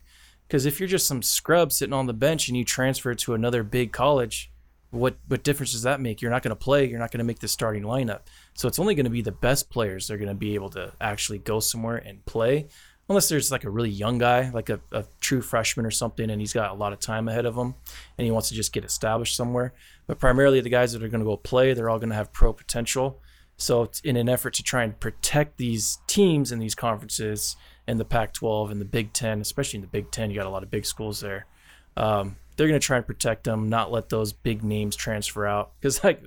Because 0.47 0.65
if 0.65 0.79
you're 0.79 0.87
just 0.87 1.07
some 1.07 1.21
scrub 1.21 1.71
sitting 1.71 1.93
on 1.93 2.07
the 2.07 2.13
bench 2.13 2.47
and 2.47 2.57
you 2.57 2.63
transfer 2.63 3.13
to 3.13 3.33
another 3.33 3.63
big 3.63 3.91
college, 3.91 4.51
what 4.91 5.17
what 5.27 5.43
difference 5.43 5.73
does 5.73 5.83
that 5.83 5.99
make? 5.99 6.21
You're 6.21 6.31
not 6.31 6.43
going 6.43 6.55
to 6.55 6.55
play. 6.55 6.85
You're 6.85 6.99
not 6.99 7.11
going 7.11 7.19
to 7.19 7.25
make 7.25 7.39
the 7.39 7.47
starting 7.47 7.83
lineup. 7.83 8.21
So 8.53 8.67
it's 8.67 8.79
only 8.79 8.95
going 8.95 9.05
to 9.05 9.09
be 9.09 9.21
the 9.21 9.31
best 9.31 9.69
players 9.69 10.07
that 10.07 10.13
are 10.13 10.17
going 10.17 10.29
to 10.29 10.35
be 10.35 10.55
able 10.55 10.69
to 10.71 10.93
actually 11.01 11.39
go 11.39 11.59
somewhere 11.59 11.97
and 11.97 12.25
play, 12.25 12.67
unless 13.09 13.29
there's 13.29 13.51
like 13.51 13.63
a 13.63 13.69
really 13.69 13.89
young 13.89 14.17
guy, 14.17 14.49
like 14.49 14.69
a, 14.69 14.79
a 14.91 15.05
true 15.21 15.41
freshman 15.41 15.85
or 15.85 15.91
something, 15.91 16.29
and 16.29 16.41
he's 16.41 16.53
got 16.53 16.71
a 16.71 16.73
lot 16.73 16.93
of 16.93 16.99
time 16.99 17.27
ahead 17.27 17.45
of 17.45 17.55
him, 17.55 17.75
and 18.17 18.25
he 18.25 18.31
wants 18.31 18.49
to 18.49 18.55
just 18.55 18.73
get 18.73 18.83
established 18.83 19.35
somewhere. 19.35 19.73
But 20.07 20.19
primarily, 20.19 20.61
the 20.61 20.69
guys 20.69 20.93
that 20.93 21.03
are 21.03 21.07
going 21.07 21.21
to 21.21 21.25
go 21.25 21.37
play, 21.37 21.73
they're 21.73 21.89
all 21.89 21.99
going 21.99 22.09
to 22.09 22.15
have 22.15 22.33
pro 22.33 22.53
potential. 22.53 23.21
So 23.57 23.89
in 24.03 24.17
an 24.17 24.29
effort 24.29 24.53
to 24.55 24.63
try 24.63 24.83
and 24.83 24.99
protect 24.99 25.57
these 25.57 25.97
teams 26.07 26.51
in 26.51 26.59
these 26.59 26.75
conferences 26.75 27.55
in 27.87 27.97
the 27.97 28.05
Pac-12 28.05 28.71
and 28.71 28.79
the 28.79 28.85
Big 28.85 29.13
Ten, 29.13 29.41
especially 29.41 29.77
in 29.77 29.81
the 29.81 29.87
Big 29.87 30.11
Ten, 30.11 30.29
you 30.29 30.35
got 30.35 30.45
a 30.45 30.49
lot 30.51 30.63
of 30.63 30.69
big 30.69 30.85
schools 30.85 31.19
there. 31.19 31.47
Um, 31.95 32.35
they're 32.55 32.67
going 32.67 32.79
to 32.79 32.85
try 32.85 32.97
and 32.97 33.07
protect 33.07 33.45
them, 33.45 33.69
not 33.69 33.91
let 33.91 34.09
those 34.09 34.33
big 34.33 34.63
names 34.63 34.95
transfer 34.95 35.47
out. 35.47 35.71
Because 35.79 36.03
like 36.03 36.21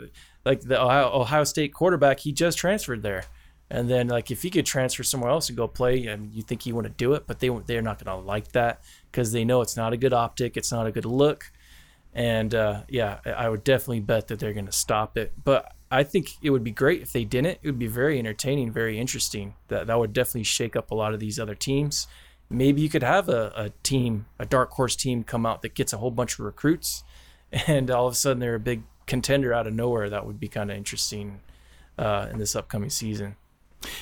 like 0.44 0.60
the 0.62 0.80
Ohio, 0.80 1.10
Ohio 1.12 1.44
State 1.44 1.74
quarterback, 1.74 2.20
he 2.20 2.32
just 2.32 2.58
transferred 2.58 3.02
there, 3.02 3.24
and 3.70 3.88
then 3.88 4.08
like 4.08 4.30
if 4.30 4.42
he 4.42 4.50
could 4.50 4.66
transfer 4.66 5.02
somewhere 5.02 5.30
else 5.30 5.48
and 5.48 5.56
go 5.56 5.68
play, 5.68 6.10
I 6.10 6.16
mean, 6.16 6.30
you 6.34 6.42
think 6.42 6.62
he 6.62 6.72
want 6.72 6.86
to 6.86 6.92
do 6.92 7.14
it, 7.14 7.26
but 7.26 7.38
they 7.38 7.48
they're 7.66 7.82
not 7.82 8.02
going 8.02 8.18
to 8.20 8.26
like 8.26 8.52
that 8.52 8.82
because 9.10 9.32
they 9.32 9.44
know 9.44 9.60
it's 9.60 9.76
not 9.76 9.92
a 9.92 9.96
good 9.96 10.12
optic, 10.12 10.56
it's 10.56 10.72
not 10.72 10.86
a 10.86 10.92
good 10.92 11.04
look, 11.04 11.52
and 12.12 12.54
uh, 12.54 12.82
yeah, 12.88 13.20
I 13.24 13.48
would 13.48 13.62
definitely 13.62 14.00
bet 14.00 14.28
that 14.28 14.40
they're 14.40 14.52
going 14.52 14.66
to 14.66 14.72
stop 14.72 15.16
it. 15.16 15.32
But 15.44 15.72
I 15.90 16.02
think 16.02 16.32
it 16.42 16.50
would 16.50 16.64
be 16.64 16.72
great 16.72 17.02
if 17.02 17.12
they 17.12 17.24
didn't. 17.24 17.58
It 17.62 17.66
would 17.66 17.78
be 17.78 17.86
very 17.86 18.18
entertaining, 18.18 18.72
very 18.72 18.98
interesting. 18.98 19.54
That 19.68 19.86
that 19.86 19.98
would 19.98 20.12
definitely 20.12 20.44
shake 20.44 20.74
up 20.74 20.90
a 20.90 20.94
lot 20.96 21.14
of 21.14 21.20
these 21.20 21.38
other 21.38 21.54
teams. 21.54 22.08
Maybe 22.48 22.82
you 22.82 22.88
could 22.88 23.04
have 23.04 23.28
a, 23.28 23.52
a 23.54 23.70
team, 23.84 24.26
a 24.40 24.46
dark 24.46 24.72
horse 24.72 24.96
team, 24.96 25.22
come 25.22 25.46
out 25.46 25.62
that 25.62 25.74
gets 25.74 25.92
a 25.92 25.98
whole 25.98 26.10
bunch 26.10 26.32
of 26.34 26.40
recruits, 26.40 27.04
and 27.68 27.88
all 27.88 28.08
of 28.08 28.14
a 28.14 28.16
sudden 28.16 28.40
they're 28.40 28.56
a 28.56 28.60
big 28.60 28.82
contender 29.06 29.54
out 29.54 29.68
of 29.68 29.74
nowhere. 29.74 30.10
That 30.10 30.26
would 30.26 30.40
be 30.40 30.48
kind 30.48 30.72
of 30.72 30.76
interesting 30.76 31.40
uh, 31.96 32.26
in 32.32 32.38
this 32.38 32.56
upcoming 32.56 32.90
season. 32.90 33.36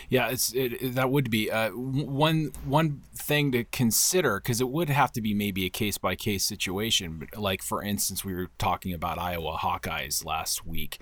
Yeah, 0.09 0.29
it's 0.29 0.53
it, 0.55 0.95
that 0.95 1.11
would 1.11 1.31
be 1.31 1.51
uh, 1.51 1.70
one 1.70 2.53
one 2.64 3.03
thing 3.14 3.53
to 3.53 3.64
consider 3.64 4.41
because 4.41 4.61
it 4.61 4.68
would 4.68 4.89
have 4.89 5.12
to 5.12 5.20
be 5.20 5.35
maybe 5.35 5.66
a 5.66 5.70
case 5.70 5.99
by 5.99 6.16
case 6.16 6.45
situation. 6.45 7.29
Like 7.37 7.62
for 7.62 7.83
instance, 7.83 8.24
we 8.24 8.35
were 8.35 8.49
talking 8.59 8.93
about 8.93 9.18
Iowa 9.18 9.59
Hawkeyes 9.61 10.24
last 10.24 10.66
week 10.66 10.99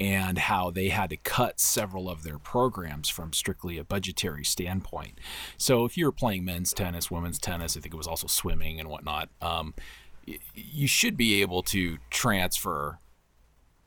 and 0.00 0.38
how 0.38 0.70
they 0.70 0.88
had 0.88 1.10
to 1.10 1.16
cut 1.16 1.60
several 1.60 2.08
of 2.08 2.22
their 2.22 2.38
programs 2.38 3.08
from 3.08 3.32
strictly 3.32 3.78
a 3.78 3.84
budgetary 3.84 4.44
standpoint. 4.44 5.20
So 5.56 5.84
if 5.84 5.96
you 5.96 6.06
were 6.06 6.12
playing 6.12 6.44
men's 6.44 6.72
tennis, 6.72 7.10
women's 7.10 7.38
tennis, 7.38 7.76
I 7.76 7.80
think 7.80 7.94
it 7.94 7.98
was 7.98 8.08
also 8.08 8.26
swimming 8.26 8.80
and 8.80 8.88
whatnot. 8.88 9.28
Um, 9.40 9.74
you 10.54 10.88
should 10.88 11.16
be 11.16 11.40
able 11.40 11.62
to 11.64 11.98
transfer. 12.10 12.98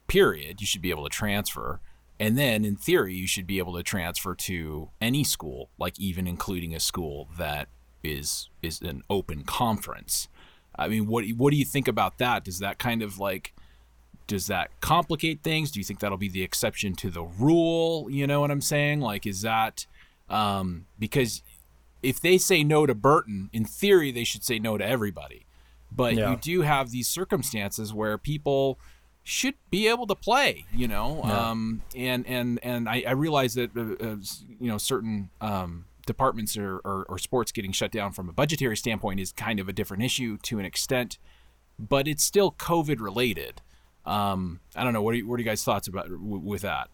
Period. 0.08 0.60
You 0.60 0.66
should 0.66 0.82
be 0.82 0.90
able 0.90 1.04
to 1.04 1.10
transfer 1.10 1.82
and 2.20 2.38
then, 2.38 2.65
in 2.65 2.76
theory, 2.76 3.13
you 3.13 3.28
should 3.28 3.47
be 3.47 3.59
able 3.59 3.76
to 3.76 3.84
transfer 3.84 4.36
to 4.36 4.89
any 4.99 5.24
school, 5.24 5.70
like 5.80 5.97
even 5.99 6.28
including 6.28 6.76
a 6.76 6.80
school 6.80 7.30
that 7.38 7.70
is 8.03 8.49
is 8.61 8.82
an 8.82 9.03
open 9.09 9.43
conference. 9.43 10.28
I 10.76 10.88
mean, 10.88 11.07
what 11.07 11.26
what 11.30 11.51
do 11.51 11.57
you 11.57 11.65
think 11.65 11.88
about 11.88 12.17
that? 12.17 12.43
Does 12.43 12.59
that 12.59 12.78
kind 12.78 13.01
of 13.01 13.20
like 13.20 13.53
does 14.28 14.47
that 14.47 14.70
complicate 14.82 15.41
things? 15.43 15.72
Do 15.72 15.80
you 15.80 15.84
think 15.84 15.99
that'll 16.01 16.17
be 16.17 16.30
the 16.30 16.43
exception 16.43 16.93
to 16.95 17.09
the 17.09 17.24
rule? 17.24 18.07
You 18.09 18.28
know 18.28 18.41
what 18.41 18.51
I'm 18.51 18.61
saying? 18.61 18.99
Like, 18.99 19.26
is 19.26 19.41
that 19.41 19.88
um, 20.30 20.86
because 20.99 21.41
if 22.03 22.22
they 22.22 22.38
say 22.38 22.63
no 22.63 22.86
to 22.86 22.93
Burton, 22.93 23.49
in 23.53 23.65
theory, 23.65 24.11
they 24.11 24.24
should 24.24 24.43
say 24.43 24.59
no 24.59 24.78
to 24.78 24.86
everybody. 24.86 25.45
But 25.91 26.15
yeah. 26.15 26.32
you 26.32 26.38
do 26.38 26.61
have 26.61 26.91
these 26.91 27.07
circumstances 27.07 27.93
where 27.93 28.17
people 28.17 28.80
should 29.30 29.53
be 29.69 29.88
able 29.88 30.07
to 30.07 30.15
play, 30.15 30.65
you 30.73 30.88
know. 30.88 31.21
Yeah. 31.23 31.49
Um, 31.51 31.82
and 31.95 32.25
and 32.25 32.59
and 32.63 32.89
I, 32.89 33.03
I 33.07 33.11
realize 33.11 33.53
that 33.53 33.69
uh, 33.77 34.03
uh, 34.03 34.15
you 34.59 34.67
know 34.71 34.77
certain 34.80 35.30
um, 35.39 35.86
departments 36.05 36.57
or, 36.57 36.77
or, 36.77 37.05
or, 37.07 37.19
sports 37.19 37.51
getting 37.51 37.71
shut 37.71 37.91
down 37.91 38.11
from 38.11 38.27
a 38.27 38.34
budgetary 38.34 38.75
standpoint 38.75 39.19
is 39.19 39.32
kind 39.32 39.59
of 39.59 39.69
a 39.69 39.73
different 39.73 40.01
issue 40.01 40.38
to 40.38 40.57
an 40.57 40.65
extent, 40.65 41.19
but 41.77 42.07
it's 42.07 42.23
still 42.23 42.51
COVID 42.51 42.99
related. 42.99 43.61
Um, 44.03 44.61
I 44.75 44.84
don't 44.84 44.93
know. 44.93 45.03
What 45.03 45.13
are, 45.13 45.17
you, 45.17 45.27
what 45.27 45.36
are 45.36 45.43
you 45.43 45.45
guys' 45.45 45.63
thoughts 45.63 45.88
about 45.88 46.09
w- 46.09 46.39
with 46.39 46.63
that? 46.63 46.89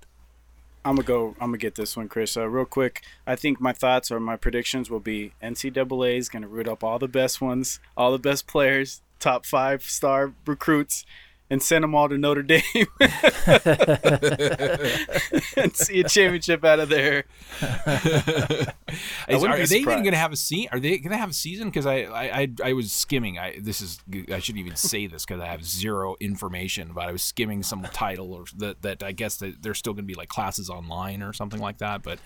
I'm 0.84 0.96
gonna 0.96 1.08
go. 1.08 1.30
I'm 1.40 1.48
gonna 1.48 1.58
get 1.58 1.76
this 1.76 1.96
one, 1.96 2.10
Chris. 2.10 2.36
Uh, 2.36 2.48
real 2.48 2.66
quick. 2.66 3.02
I 3.26 3.38
think 3.38 3.62
my 3.62 3.72
thoughts 3.72 4.12
or 4.12 4.20
my 4.20 4.36
predictions 4.36 4.90
will 4.90 5.00
be 5.00 5.32
NCAA 5.42 6.18
is 6.18 6.28
gonna 6.28 6.50
root 6.50 6.68
up 6.68 6.84
all 6.84 7.00
the 7.00 7.08
best 7.08 7.40
ones, 7.40 7.80
all 7.96 8.12
the 8.12 8.20
best 8.20 8.46
players, 8.46 9.02
top 9.20 9.46
five 9.46 9.84
star 9.84 10.34
recruits, 10.46 11.06
and 11.50 11.62
send 11.62 11.84
them 11.84 11.94
all 11.94 12.10
to 12.10 12.18
Notre 12.18 12.42
Dame 12.42 12.64
and 15.56 15.76
see 15.76 16.00
a 16.00 16.10
championship 16.10 16.66
out 16.66 16.80
of 16.80 16.90
there. 16.90 17.26
Is, 19.28 19.44
are, 19.44 19.50
are 19.50 19.66
they 19.66 19.78
even 19.78 20.04
going 20.04 20.12
to 20.12 20.18
have 20.18 20.32
a 20.32 20.38
season? 20.38 20.70
Are 20.72 20.80
they 20.80 20.98
going 20.98 21.12
to 21.12 21.18
have 21.18 21.30
a 21.30 21.34
season? 21.34 21.70
Because 21.70 21.86
I, 21.86 21.98
I, 22.06 22.48
I, 22.64 22.74
was 22.74 22.92
skimming. 22.92 23.38
I 23.38 23.60
this 23.60 23.82
is 23.82 24.00
I 24.32 24.40
shouldn't 24.40 24.66
even 24.66 24.76
say 24.76 25.08
this 25.08 25.26
because 25.26 25.42
I 25.42 25.48
have 25.48 25.64
zero 25.66 26.16
information. 26.20 26.92
But 26.94 27.08
I 27.08 27.12
was 27.12 27.22
skimming 27.22 27.62
some 27.64 27.84
title 27.94 28.34
or 28.34 28.46
that 28.58 28.82
that 28.84 29.04
I 29.04 29.12
guess 29.12 29.38
that 29.38 29.62
there's 29.62 29.78
still 29.78 29.94
going 29.94 30.06
to 30.06 30.08
be 30.08 30.16
like 30.16 30.30
classes 30.30 30.70
online 30.70 31.22
or 31.22 31.34
something 31.34 31.60
like 31.60 31.80
that. 31.80 32.04
But 32.04 32.20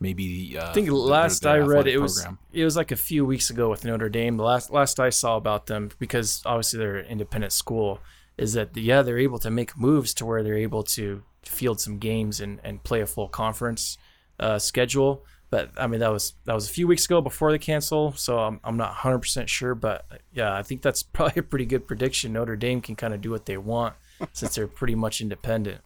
maybe 0.00 0.56
uh, 0.58 0.70
I 0.70 0.72
think 0.72 0.88
last 0.90 1.42
the, 1.42 1.48
the 1.48 1.54
I 1.54 1.58
read 1.58 1.86
it 1.86 1.98
was 1.98 2.26
it 2.52 2.64
was 2.64 2.76
like 2.76 2.90
a 2.90 2.96
few 2.96 3.24
weeks 3.24 3.50
ago 3.50 3.68
with 3.70 3.84
Notre 3.84 4.08
Dame. 4.08 4.36
The 4.36 4.44
last 4.44 4.70
last 4.70 4.98
I 4.98 5.10
saw 5.10 5.36
about 5.36 5.66
them 5.66 5.90
because 5.98 6.42
obviously 6.46 6.78
they're 6.78 6.96
an 6.96 7.06
independent 7.06 7.52
school 7.52 8.00
is 8.36 8.52
that 8.54 8.76
yeah 8.76 9.02
they're 9.02 9.18
able 9.18 9.38
to 9.38 9.50
make 9.50 9.76
moves 9.76 10.12
to 10.14 10.26
where 10.26 10.42
they're 10.42 10.58
able 10.58 10.82
to 10.82 11.22
field 11.42 11.80
some 11.80 11.98
games 11.98 12.40
and, 12.40 12.60
and 12.64 12.82
play 12.82 13.00
a 13.00 13.06
full 13.06 13.28
conference 13.28 13.98
uh, 14.40 14.58
schedule. 14.58 15.24
But 15.50 15.70
I 15.76 15.86
mean 15.86 16.00
that 16.00 16.10
was 16.10 16.34
that 16.46 16.54
was 16.54 16.68
a 16.68 16.72
few 16.72 16.88
weeks 16.88 17.04
ago 17.04 17.20
before 17.20 17.52
the 17.52 17.58
cancel, 17.58 18.12
so 18.12 18.38
I'm, 18.38 18.60
I'm 18.64 18.76
not 18.76 18.88
100 18.88 19.20
percent 19.20 19.48
sure. 19.48 19.74
But 19.74 20.04
yeah, 20.32 20.54
I 20.54 20.62
think 20.62 20.82
that's 20.82 21.02
probably 21.14 21.40
a 21.40 21.42
pretty 21.42 21.66
good 21.66 21.86
prediction. 21.86 22.32
Notre 22.32 22.56
Dame 22.56 22.80
can 22.80 22.96
kind 22.96 23.14
of 23.14 23.20
do 23.20 23.30
what 23.30 23.46
they 23.46 23.56
want 23.56 23.94
since 24.32 24.54
they're 24.54 24.66
pretty 24.66 24.94
much 24.94 25.20
independent. 25.20 25.80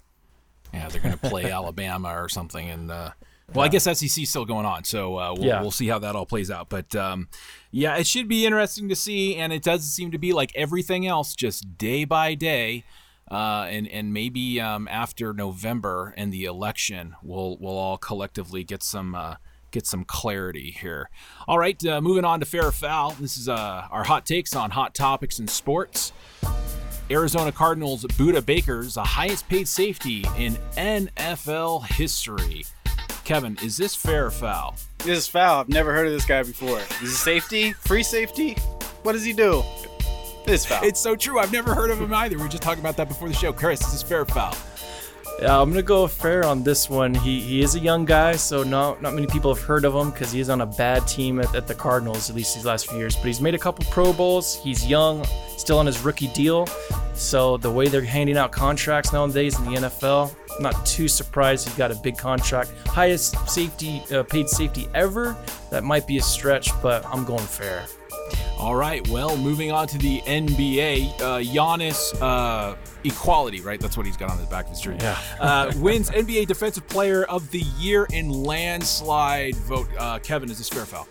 Yeah, 0.72 0.88
they're 0.88 1.00
going 1.00 1.16
to 1.16 1.28
play 1.28 1.50
Alabama 1.50 2.10
or 2.10 2.28
something, 2.28 2.68
and 2.68 2.90
uh, 2.90 3.10
well, 3.54 3.64
I 3.64 3.68
guess 3.68 3.84
SEC 3.84 4.22
is 4.22 4.28
still 4.28 4.44
going 4.44 4.66
on, 4.66 4.84
so 4.84 5.18
uh, 5.18 5.34
we'll, 5.34 5.46
yeah. 5.46 5.60
we'll 5.62 5.70
see 5.70 5.88
how 5.88 5.98
that 6.00 6.14
all 6.14 6.26
plays 6.26 6.50
out. 6.50 6.68
But 6.68 6.94
um, 6.94 7.28
yeah, 7.70 7.96
it 7.96 8.06
should 8.06 8.28
be 8.28 8.44
interesting 8.44 8.88
to 8.90 8.96
see, 8.96 9.36
and 9.36 9.52
it 9.52 9.62
does 9.62 9.90
seem 9.90 10.10
to 10.10 10.18
be 10.18 10.32
like 10.32 10.52
everything 10.54 11.06
else, 11.06 11.34
just 11.34 11.78
day 11.78 12.04
by 12.04 12.34
day. 12.34 12.84
Uh, 13.30 13.66
and 13.68 13.86
and 13.88 14.12
maybe 14.12 14.58
um, 14.60 14.88
after 14.88 15.34
November 15.34 16.14
and 16.16 16.32
the 16.32 16.44
election, 16.44 17.14
we'll 17.22 17.58
we'll 17.60 17.76
all 17.76 17.98
collectively 17.98 18.64
get 18.64 18.82
some 18.82 19.14
uh, 19.14 19.34
get 19.70 19.86
some 19.86 20.04
clarity 20.04 20.74
here. 20.80 21.10
All 21.46 21.58
right, 21.58 21.82
uh, 21.86 22.00
moving 22.00 22.24
on 22.24 22.40
to 22.40 22.46
fair 22.46 22.66
or 22.66 22.72
foul. 22.72 23.12
This 23.12 23.36
is 23.36 23.48
uh, 23.48 23.86
our 23.90 24.04
hot 24.04 24.24
takes 24.24 24.54
on 24.56 24.70
hot 24.70 24.94
topics 24.94 25.38
in 25.38 25.46
sports. 25.46 26.12
Arizona 27.10 27.50
Cardinals 27.50 28.04
Budda 28.04 28.44
Baker's 28.44 28.94
the 28.94 29.04
highest 29.04 29.48
paid 29.48 29.66
safety 29.66 30.26
in 30.36 30.56
NFL 30.76 31.86
history. 31.86 32.64
Kevin, 33.28 33.58
is 33.62 33.76
this 33.76 33.94
fair 33.94 34.28
or 34.28 34.30
foul? 34.30 34.74
This 35.04 35.18
is 35.18 35.28
foul. 35.28 35.60
I've 35.60 35.68
never 35.68 35.92
heard 35.92 36.06
of 36.06 36.14
this 36.14 36.24
guy 36.24 36.42
before. 36.42 36.78
Is 36.78 37.00
he 37.00 37.06
safety? 37.08 37.72
Free 37.74 38.02
safety? 38.02 38.54
What 39.02 39.12
does 39.12 39.22
he 39.22 39.34
do? 39.34 39.62
This 40.46 40.64
foul. 40.64 40.82
It's 40.82 40.98
so 40.98 41.14
true. 41.14 41.38
I've 41.38 41.52
never 41.52 41.74
heard 41.74 41.90
of 41.90 42.00
him 42.00 42.14
either. 42.14 42.38
We 42.38 42.44
were 42.44 42.48
just 42.48 42.62
talking 42.62 42.80
about 42.80 42.96
that 42.96 43.06
before 43.06 43.28
the 43.28 43.34
show. 43.34 43.52
Chris, 43.52 43.82
is 43.82 43.92
this 43.92 44.02
fair 44.02 44.22
or 44.22 44.24
foul? 44.24 44.56
Yeah, 45.40 45.60
I'm 45.60 45.70
gonna 45.70 45.82
go 45.82 46.08
fair 46.08 46.44
on 46.44 46.64
this 46.64 46.90
one. 46.90 47.14
He 47.14 47.40
he 47.40 47.62
is 47.62 47.76
a 47.76 47.78
young 47.78 48.04
guy, 48.04 48.34
so 48.34 48.64
not 48.64 49.00
not 49.00 49.14
many 49.14 49.28
people 49.28 49.54
have 49.54 49.62
heard 49.62 49.84
of 49.84 49.94
him 49.94 50.10
because 50.10 50.32
he's 50.32 50.48
on 50.48 50.62
a 50.62 50.66
bad 50.66 51.06
team 51.06 51.38
at, 51.38 51.54
at 51.54 51.68
the 51.68 51.76
Cardinals 51.76 52.28
at 52.28 52.34
least 52.34 52.56
these 52.56 52.64
last 52.64 52.88
few 52.88 52.98
years. 52.98 53.14
But 53.14 53.26
he's 53.26 53.40
made 53.40 53.54
a 53.54 53.58
couple 53.58 53.84
Pro 53.88 54.12
Bowls. 54.12 54.56
He's 54.56 54.84
young, 54.84 55.24
still 55.56 55.78
on 55.78 55.86
his 55.86 56.00
rookie 56.00 56.26
deal. 56.28 56.66
So 57.14 57.56
the 57.56 57.70
way 57.70 57.86
they're 57.86 58.02
handing 58.02 58.36
out 58.36 58.50
contracts 58.50 59.12
nowadays 59.12 59.56
in 59.60 59.64
the 59.66 59.80
NFL, 59.82 60.34
not 60.58 60.84
too 60.84 61.06
surprised 61.06 61.68
he 61.68 61.78
got 61.78 61.92
a 61.92 61.96
big 61.96 62.18
contract. 62.18 62.72
Highest 62.86 63.48
safety 63.48 64.02
uh, 64.12 64.24
paid 64.24 64.48
safety 64.48 64.88
ever. 64.92 65.36
That 65.70 65.84
might 65.84 66.06
be 66.08 66.18
a 66.18 66.22
stretch, 66.22 66.70
but 66.82 67.06
I'm 67.06 67.24
going 67.24 67.46
fair. 67.46 67.86
All 68.58 68.74
right. 68.74 69.06
Well, 69.08 69.36
moving 69.36 69.70
on 69.70 69.86
to 69.86 69.98
the 69.98 70.20
NBA, 70.22 71.20
uh, 71.20 71.38
Giannis 71.38 72.20
uh, 72.20 72.74
equality, 73.04 73.60
right? 73.60 73.78
That's 73.78 73.96
what 73.96 74.04
he's 74.04 74.16
got 74.16 74.30
on 74.30 74.38
his 74.38 74.48
back 74.48 74.64
of 74.64 74.70
his 74.70 74.80
jersey. 74.80 74.98
Yeah. 75.00 75.18
uh, 75.40 75.72
wins 75.76 76.10
NBA 76.10 76.48
Defensive 76.48 76.86
Player 76.88 77.24
of 77.24 77.48
the 77.52 77.60
Year 77.78 78.08
in 78.12 78.30
landslide 78.30 79.54
vote. 79.54 79.86
Uh, 79.96 80.18
Kevin, 80.18 80.50
is 80.50 80.58
this 80.58 80.68
fair 80.68 80.84
foul? 80.84 81.06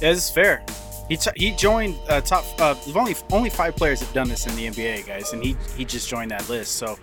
Yeah, 0.00 0.12
this 0.12 0.28
is 0.28 0.30
fair. 0.30 0.64
He, 1.08 1.18
t- 1.18 1.30
he 1.36 1.50
joined 1.50 1.96
uh, 2.08 2.22
top. 2.22 2.44
Uh, 2.58 2.74
only 2.94 3.14
only 3.30 3.50
five 3.50 3.76
players 3.76 4.00
have 4.00 4.12
done 4.14 4.28
this 4.28 4.46
in 4.46 4.56
the 4.56 4.66
NBA, 4.66 5.06
guys, 5.06 5.34
and 5.34 5.44
he 5.44 5.56
he 5.76 5.84
just 5.84 6.08
joined 6.08 6.30
that 6.30 6.48
list. 6.48 6.76
So 6.76 6.98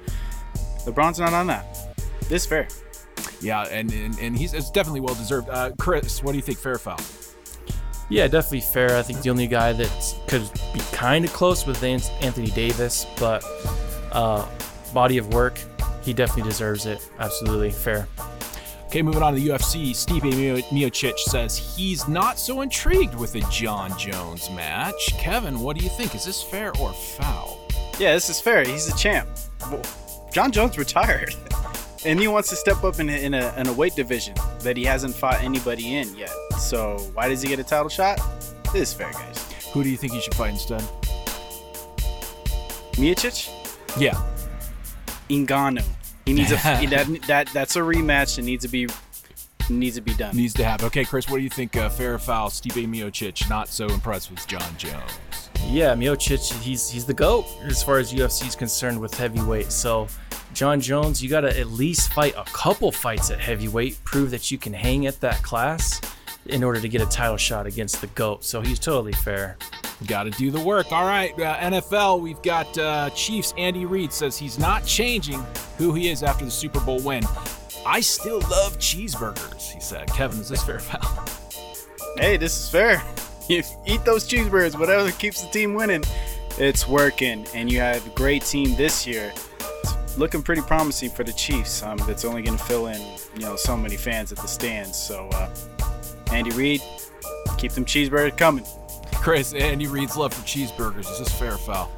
LeBron's 0.86 1.20
not 1.20 1.34
on 1.34 1.45
that. 1.47 1.95
This 2.22 2.43
is 2.43 2.45
fair. 2.47 2.68
Yeah, 3.41 3.62
and 3.66 3.93
and, 3.93 4.18
and 4.20 4.36
he's 4.36 4.55
it's 4.55 4.72
definitely 4.72 5.01
well 5.01 5.14
deserved. 5.14 5.49
Uh, 5.49 5.70
Chris, 5.78 6.24
what 6.24 6.32
do 6.32 6.39
you 6.39 6.41
think? 6.41 6.57
Fair 6.57 6.74
or 6.74 6.80
foul? 6.80 6.97
Yeah, 8.12 8.28
definitely 8.28 8.59
fair. 8.62 8.97
I 8.97 9.01
think 9.01 9.22
the 9.22 9.30
only 9.30 9.47
guy 9.47 9.72
that 9.72 10.16
could 10.28 10.43
be 10.74 10.82
kind 10.91 11.24
of 11.24 11.32
close 11.32 11.66
with 11.66 11.82
Anthony 11.82 12.51
Davis, 12.51 13.07
but 13.18 13.41
uh, 14.12 14.45
body 14.93 15.18
of 15.18 15.34
work, 15.34 15.57
he 16.01 16.12
definitely 16.14 16.49
deserves 16.51 16.86
it. 16.86 17.09
Absolutely 17.20 17.72
fair. 17.72 18.07
Okay, 18.88 19.01
moving 19.01 19.24
on 19.24 19.34
to 19.34 19.39
the 19.39 19.47
UFC. 19.47 19.91
Stipe 19.91 20.24
Mio- 20.24 20.57
Miocic 20.57 21.18
says 21.20 21.57
he's 21.57 22.09
not 22.09 22.38
so 22.38 22.59
intrigued 22.59 23.16
with 23.16 23.32
the 23.32 23.39
Jon 23.49 23.97
Jones 23.97 24.49
match. 24.49 25.14
Kevin, 25.18 25.62
what 25.62 25.78
do 25.78 25.84
you 25.86 25.89
think? 25.89 26.14
Is 26.14 26.26
this 26.26 26.43
fair 26.43 26.76
or 26.78 26.91
foul? 26.91 27.59
Yeah, 27.97 28.14
this 28.14 28.30
is 28.30 28.41
fair. 28.41 28.66
He's 28.66 28.93
a 28.93 28.97
champ. 28.97 29.30
Well, 29.72 29.82
Jon 30.34 30.51
Jones 30.51 30.78
retired, 30.78 31.34
and 32.06 32.20
he 32.20 32.28
wants 32.28 32.49
to 32.49 32.56
step 32.56 32.84
up 32.84 32.99
in 32.99 33.10
a, 33.10 33.14
in 33.14 33.34
a 33.34 33.54
in 33.58 33.68
a 33.68 33.74
weight 33.74 33.95
division 33.95 34.36
that 34.60 34.76
he 34.78 34.84
hasn't 34.84 35.16
fought 35.16 35.41
anybody 35.43 35.95
in 35.95 36.14
yet. 36.16 36.32
So 36.60 36.97
why 37.14 37.30
does 37.30 37.41
he 37.41 37.49
get 37.49 37.60
a 37.60 37.64
title 37.64 37.89
shot? 37.89 38.20
This 38.74 38.89
is 38.89 38.93
fair, 38.93 39.12
guys. 39.12 39.52
Who 39.74 39.84
do 39.84 39.89
you 39.89 39.97
think 39.97 40.14
he 40.14 40.22
should 40.22 40.34
fight 40.36 40.52
instead? 40.52 40.82
Miocic, 42.93 43.49
Yeah, 43.97 44.22
Ngannou. 45.30 45.84
He 46.26 46.34
needs 46.34 46.52
a 46.52 46.56
that, 46.56 47.20
that 47.28 47.49
that's 47.54 47.76
a 47.76 47.80
rematch 47.80 48.36
that 48.36 48.43
needs 48.43 48.64
to 48.66 48.70
be 48.70 48.88
needs 49.70 49.95
to 49.95 50.02
be 50.02 50.14
done. 50.14 50.36
needs 50.36 50.54
to 50.56 50.64
happen. 50.64 50.86
Okay, 50.88 51.06
Chris, 51.06 51.30
what 51.30 51.38
do 51.38 51.43
you 51.43 51.49
think? 51.49 51.76
Uh, 51.78 51.89
fair 51.89 52.16
or 52.16 52.20
foul? 52.20 52.49
Stipe 52.49 52.86
Miocic 52.88 53.49
not 53.49 53.68
so 53.70 53.88
impressed 53.88 54.30
with 54.30 54.45
Jon 54.47 54.62
Jones. 54.78 55.49
Yeah, 55.68 55.95
Miocic, 55.95 56.52
he's 56.62 56.89
he's 56.89 57.06
the 57.06 57.14
goat 57.14 57.45
as 57.64 57.82
far 57.84 57.97
as 57.97 58.14
UFC 58.14 58.47
is 58.47 58.56
concerned 58.56 58.99
with 58.99 59.14
heavyweight. 59.14 59.72
So, 59.72 60.08
Jon 60.54 60.82
Jones, 60.82 61.24
you 61.24 61.30
got 61.30 61.41
to 61.41 61.60
at 61.60 61.68
least 61.68 62.12
fight 62.14 62.34
a 62.38 62.43
couple 62.45 62.91
fights 62.91 63.32
at 63.32 63.39
heavyweight, 63.39 64.04
prove 64.04 64.32
that 64.32 64.52
you 64.52 64.58
can 64.58 64.74
hang 64.74 65.06
at 65.06 65.20
that 65.22 65.41
class 65.43 66.02
in 66.47 66.64
order 66.64 66.82
to 66.82 66.88
get 66.89 67.02
a 67.02 67.06
title 67.06 67.38
shot 67.38 67.66
against 67.66 68.02
the 68.02 68.08
goat. 68.08 68.43
So 68.43 68.62
he's 68.62 68.80
totally 68.80 69.14
fair. 69.14 69.58
Got 70.08 70.24
to 70.24 70.32
do 70.32 70.49
the 70.49 70.60
work. 70.60 70.91
All 70.91 71.06
right, 71.06 71.32
uh, 71.39 71.58
NFL. 71.58 72.22
We've 72.22 72.41
got 72.41 72.76
uh, 72.78 73.12
Chiefs. 73.12 73.54
Andy 73.58 73.86
Reid 73.86 74.12
says 74.12 74.38
he's 74.38 74.58
not 74.58 74.86
changing 74.86 75.43
who 75.78 75.93
he 75.93 76.10
is 76.10 76.24
after 76.24 76.43
the 76.43 76.52
Super 76.52 76.80
Bowl 76.80 76.99
win. 77.02 77.24
I 77.86 78.02
still 78.02 78.39
love 78.41 78.78
cheeseburgers, 78.80 79.72
he 79.72 79.80
said. 79.80 80.08
Kevin, 80.08 80.39
is 80.39 80.49
this 80.49 80.64
fair 80.64 80.76
or 80.76 80.80
foul? 80.80 81.26
Hey, 82.18 82.38
this 82.38 82.58
is 82.58 82.70
fair. 82.70 83.02
You 83.47 83.64
eat 83.86 84.04
those 84.06 84.28
cheeseburgers, 84.28 84.78
whatever 84.80 85.12
keeps 85.12 85.41
the 85.41 85.52
team 85.52 85.74
winning. 85.74 86.04
It's 86.58 86.88
working, 86.88 87.45
and 87.54 87.72
you 87.72 87.80
have 87.80 88.06
a 88.06 88.10
great 88.12 88.43
team 88.43 88.76
this 88.76 89.06
year. 89.08 89.32
It's 90.12 90.20
looking 90.20 90.43
pretty 90.43 90.62
promising 90.62 91.09
for 91.09 91.24
the 91.24 91.32
Chiefs. 91.32 91.84
Um, 91.84 91.97
that's 92.05 92.26
only 92.26 92.41
going 92.41 92.57
to 92.57 92.64
fill 92.66 92.88
in, 92.88 92.99
you 93.34 93.39
know, 93.43 93.55
so 93.55 93.78
many 93.78 93.95
fans 93.95 94.34
at 94.34 94.39
the 94.39 94.47
stands. 94.47 94.97
So, 95.01 95.30
uh, 95.30 95.49
Andy 96.34 96.51
Reid, 96.51 96.82
keep 97.57 97.72
them 97.72 97.86
cheeseburgers 97.86 98.38
coming. 98.38 98.66
Chris, 99.16 99.53
Andy 99.53 99.88
Reid's 99.88 100.18
love 100.18 100.34
for 100.34 100.41
cheeseburgers. 100.41 101.09
Is 101.09 101.20
this 101.20 101.32
fair 101.39 101.53
or 101.53 101.57
foul? 101.57 101.89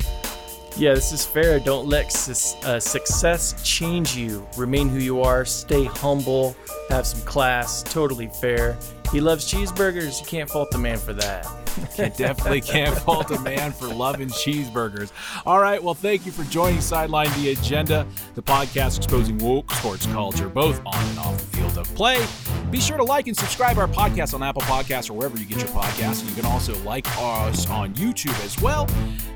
Yeah, 0.78 0.93
this 0.93 1.11
is 1.11 1.26
fair. 1.26 1.59
Don't 1.59 1.88
let 1.88 2.11
su- 2.11 2.55
uh, 2.64 2.80
success 2.80 3.59
change 3.64 4.16
you. 4.16 4.47
Remain 4.57 4.89
who 4.89 4.99
you 4.99 5.24
are. 5.24 5.43
Stay 5.43 5.86
humble. 5.86 6.55
Have 6.89 7.07
some 7.07 7.22
class. 7.22 7.82
Totally 7.82 8.30
fair. 8.39 8.78
He 9.11 9.22
loves 9.22 9.51
cheeseburgers. 9.51 10.20
You 10.20 10.28
can't 10.28 10.47
fault 10.47 10.70
the 10.70 10.78
man 10.78 10.99
for 10.99 11.14
that. 11.14 11.47
You 11.97 12.09
definitely 12.09 12.61
can't 12.61 12.97
fault 12.97 13.30
a 13.32 13.39
man 13.39 13.71
for 13.71 13.88
loving 13.88 14.30
cheeseburgers. 14.30 15.11
All 15.45 15.59
right, 15.59 15.82
well, 15.82 15.93
thank 15.93 16.26
you 16.26 16.32
for 16.32 16.43
joining 16.45 16.82
Sideline 16.82 17.30
the 17.39 17.51
Agenda, 17.51 18.07
the 18.36 18.41
podcast 18.41 18.97
exposing 18.97 19.38
woke 19.38 19.71
sports 19.71 20.05
culture, 20.07 20.49
both 20.49 20.80
on 20.86 21.07
and 21.09 21.19
off 21.19 21.38
the 21.38 21.57
field 21.57 21.78
of 21.78 21.88
play. 21.95 22.26
Be 22.71 22.80
sure 22.80 22.97
to 22.97 23.03
like 23.03 23.28
and 23.28 23.38
subscribe 23.38 23.78
our 23.78 23.88
podcast 23.88 24.34
on 24.34 24.41
Apple 24.41 24.63
Podcasts 24.63 25.09
or 25.09 25.13
wherever 25.13 25.38
you 25.38 25.45
get 25.45 25.59
your 25.59 25.67
podcasts. 25.67 26.21
And 26.21 26.30
you 26.30 26.36
can 26.36 26.45
also 26.45 26.76
like 26.80 27.05
us 27.19 27.69
on 27.69 27.93
YouTube 27.93 28.43
as 28.43 28.59
well. 28.61 28.89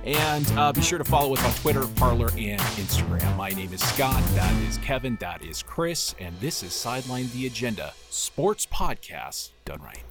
And 0.03 0.49
uh, 0.57 0.73
be 0.73 0.81
sure 0.81 0.97
to 0.97 1.03
follow 1.03 1.33
us 1.33 1.43
on 1.43 1.51
Twitter, 1.61 1.85
Parler, 1.95 2.29
and 2.37 2.61
Instagram. 2.61 3.35
My 3.35 3.49
name 3.49 3.71
is 3.73 3.81
Scott. 3.81 4.23
That 4.33 4.55
is 4.63 4.77
Kevin. 4.79 5.17
That 5.19 5.43
is 5.43 5.61
Chris. 5.61 6.15
And 6.19 6.37
this 6.39 6.63
is 6.63 6.73
Sideline 6.73 7.29
the 7.33 7.45
Agenda, 7.45 7.93
sports 8.09 8.65
podcast 8.65 9.49
done 9.65 9.81
right. 9.81 10.01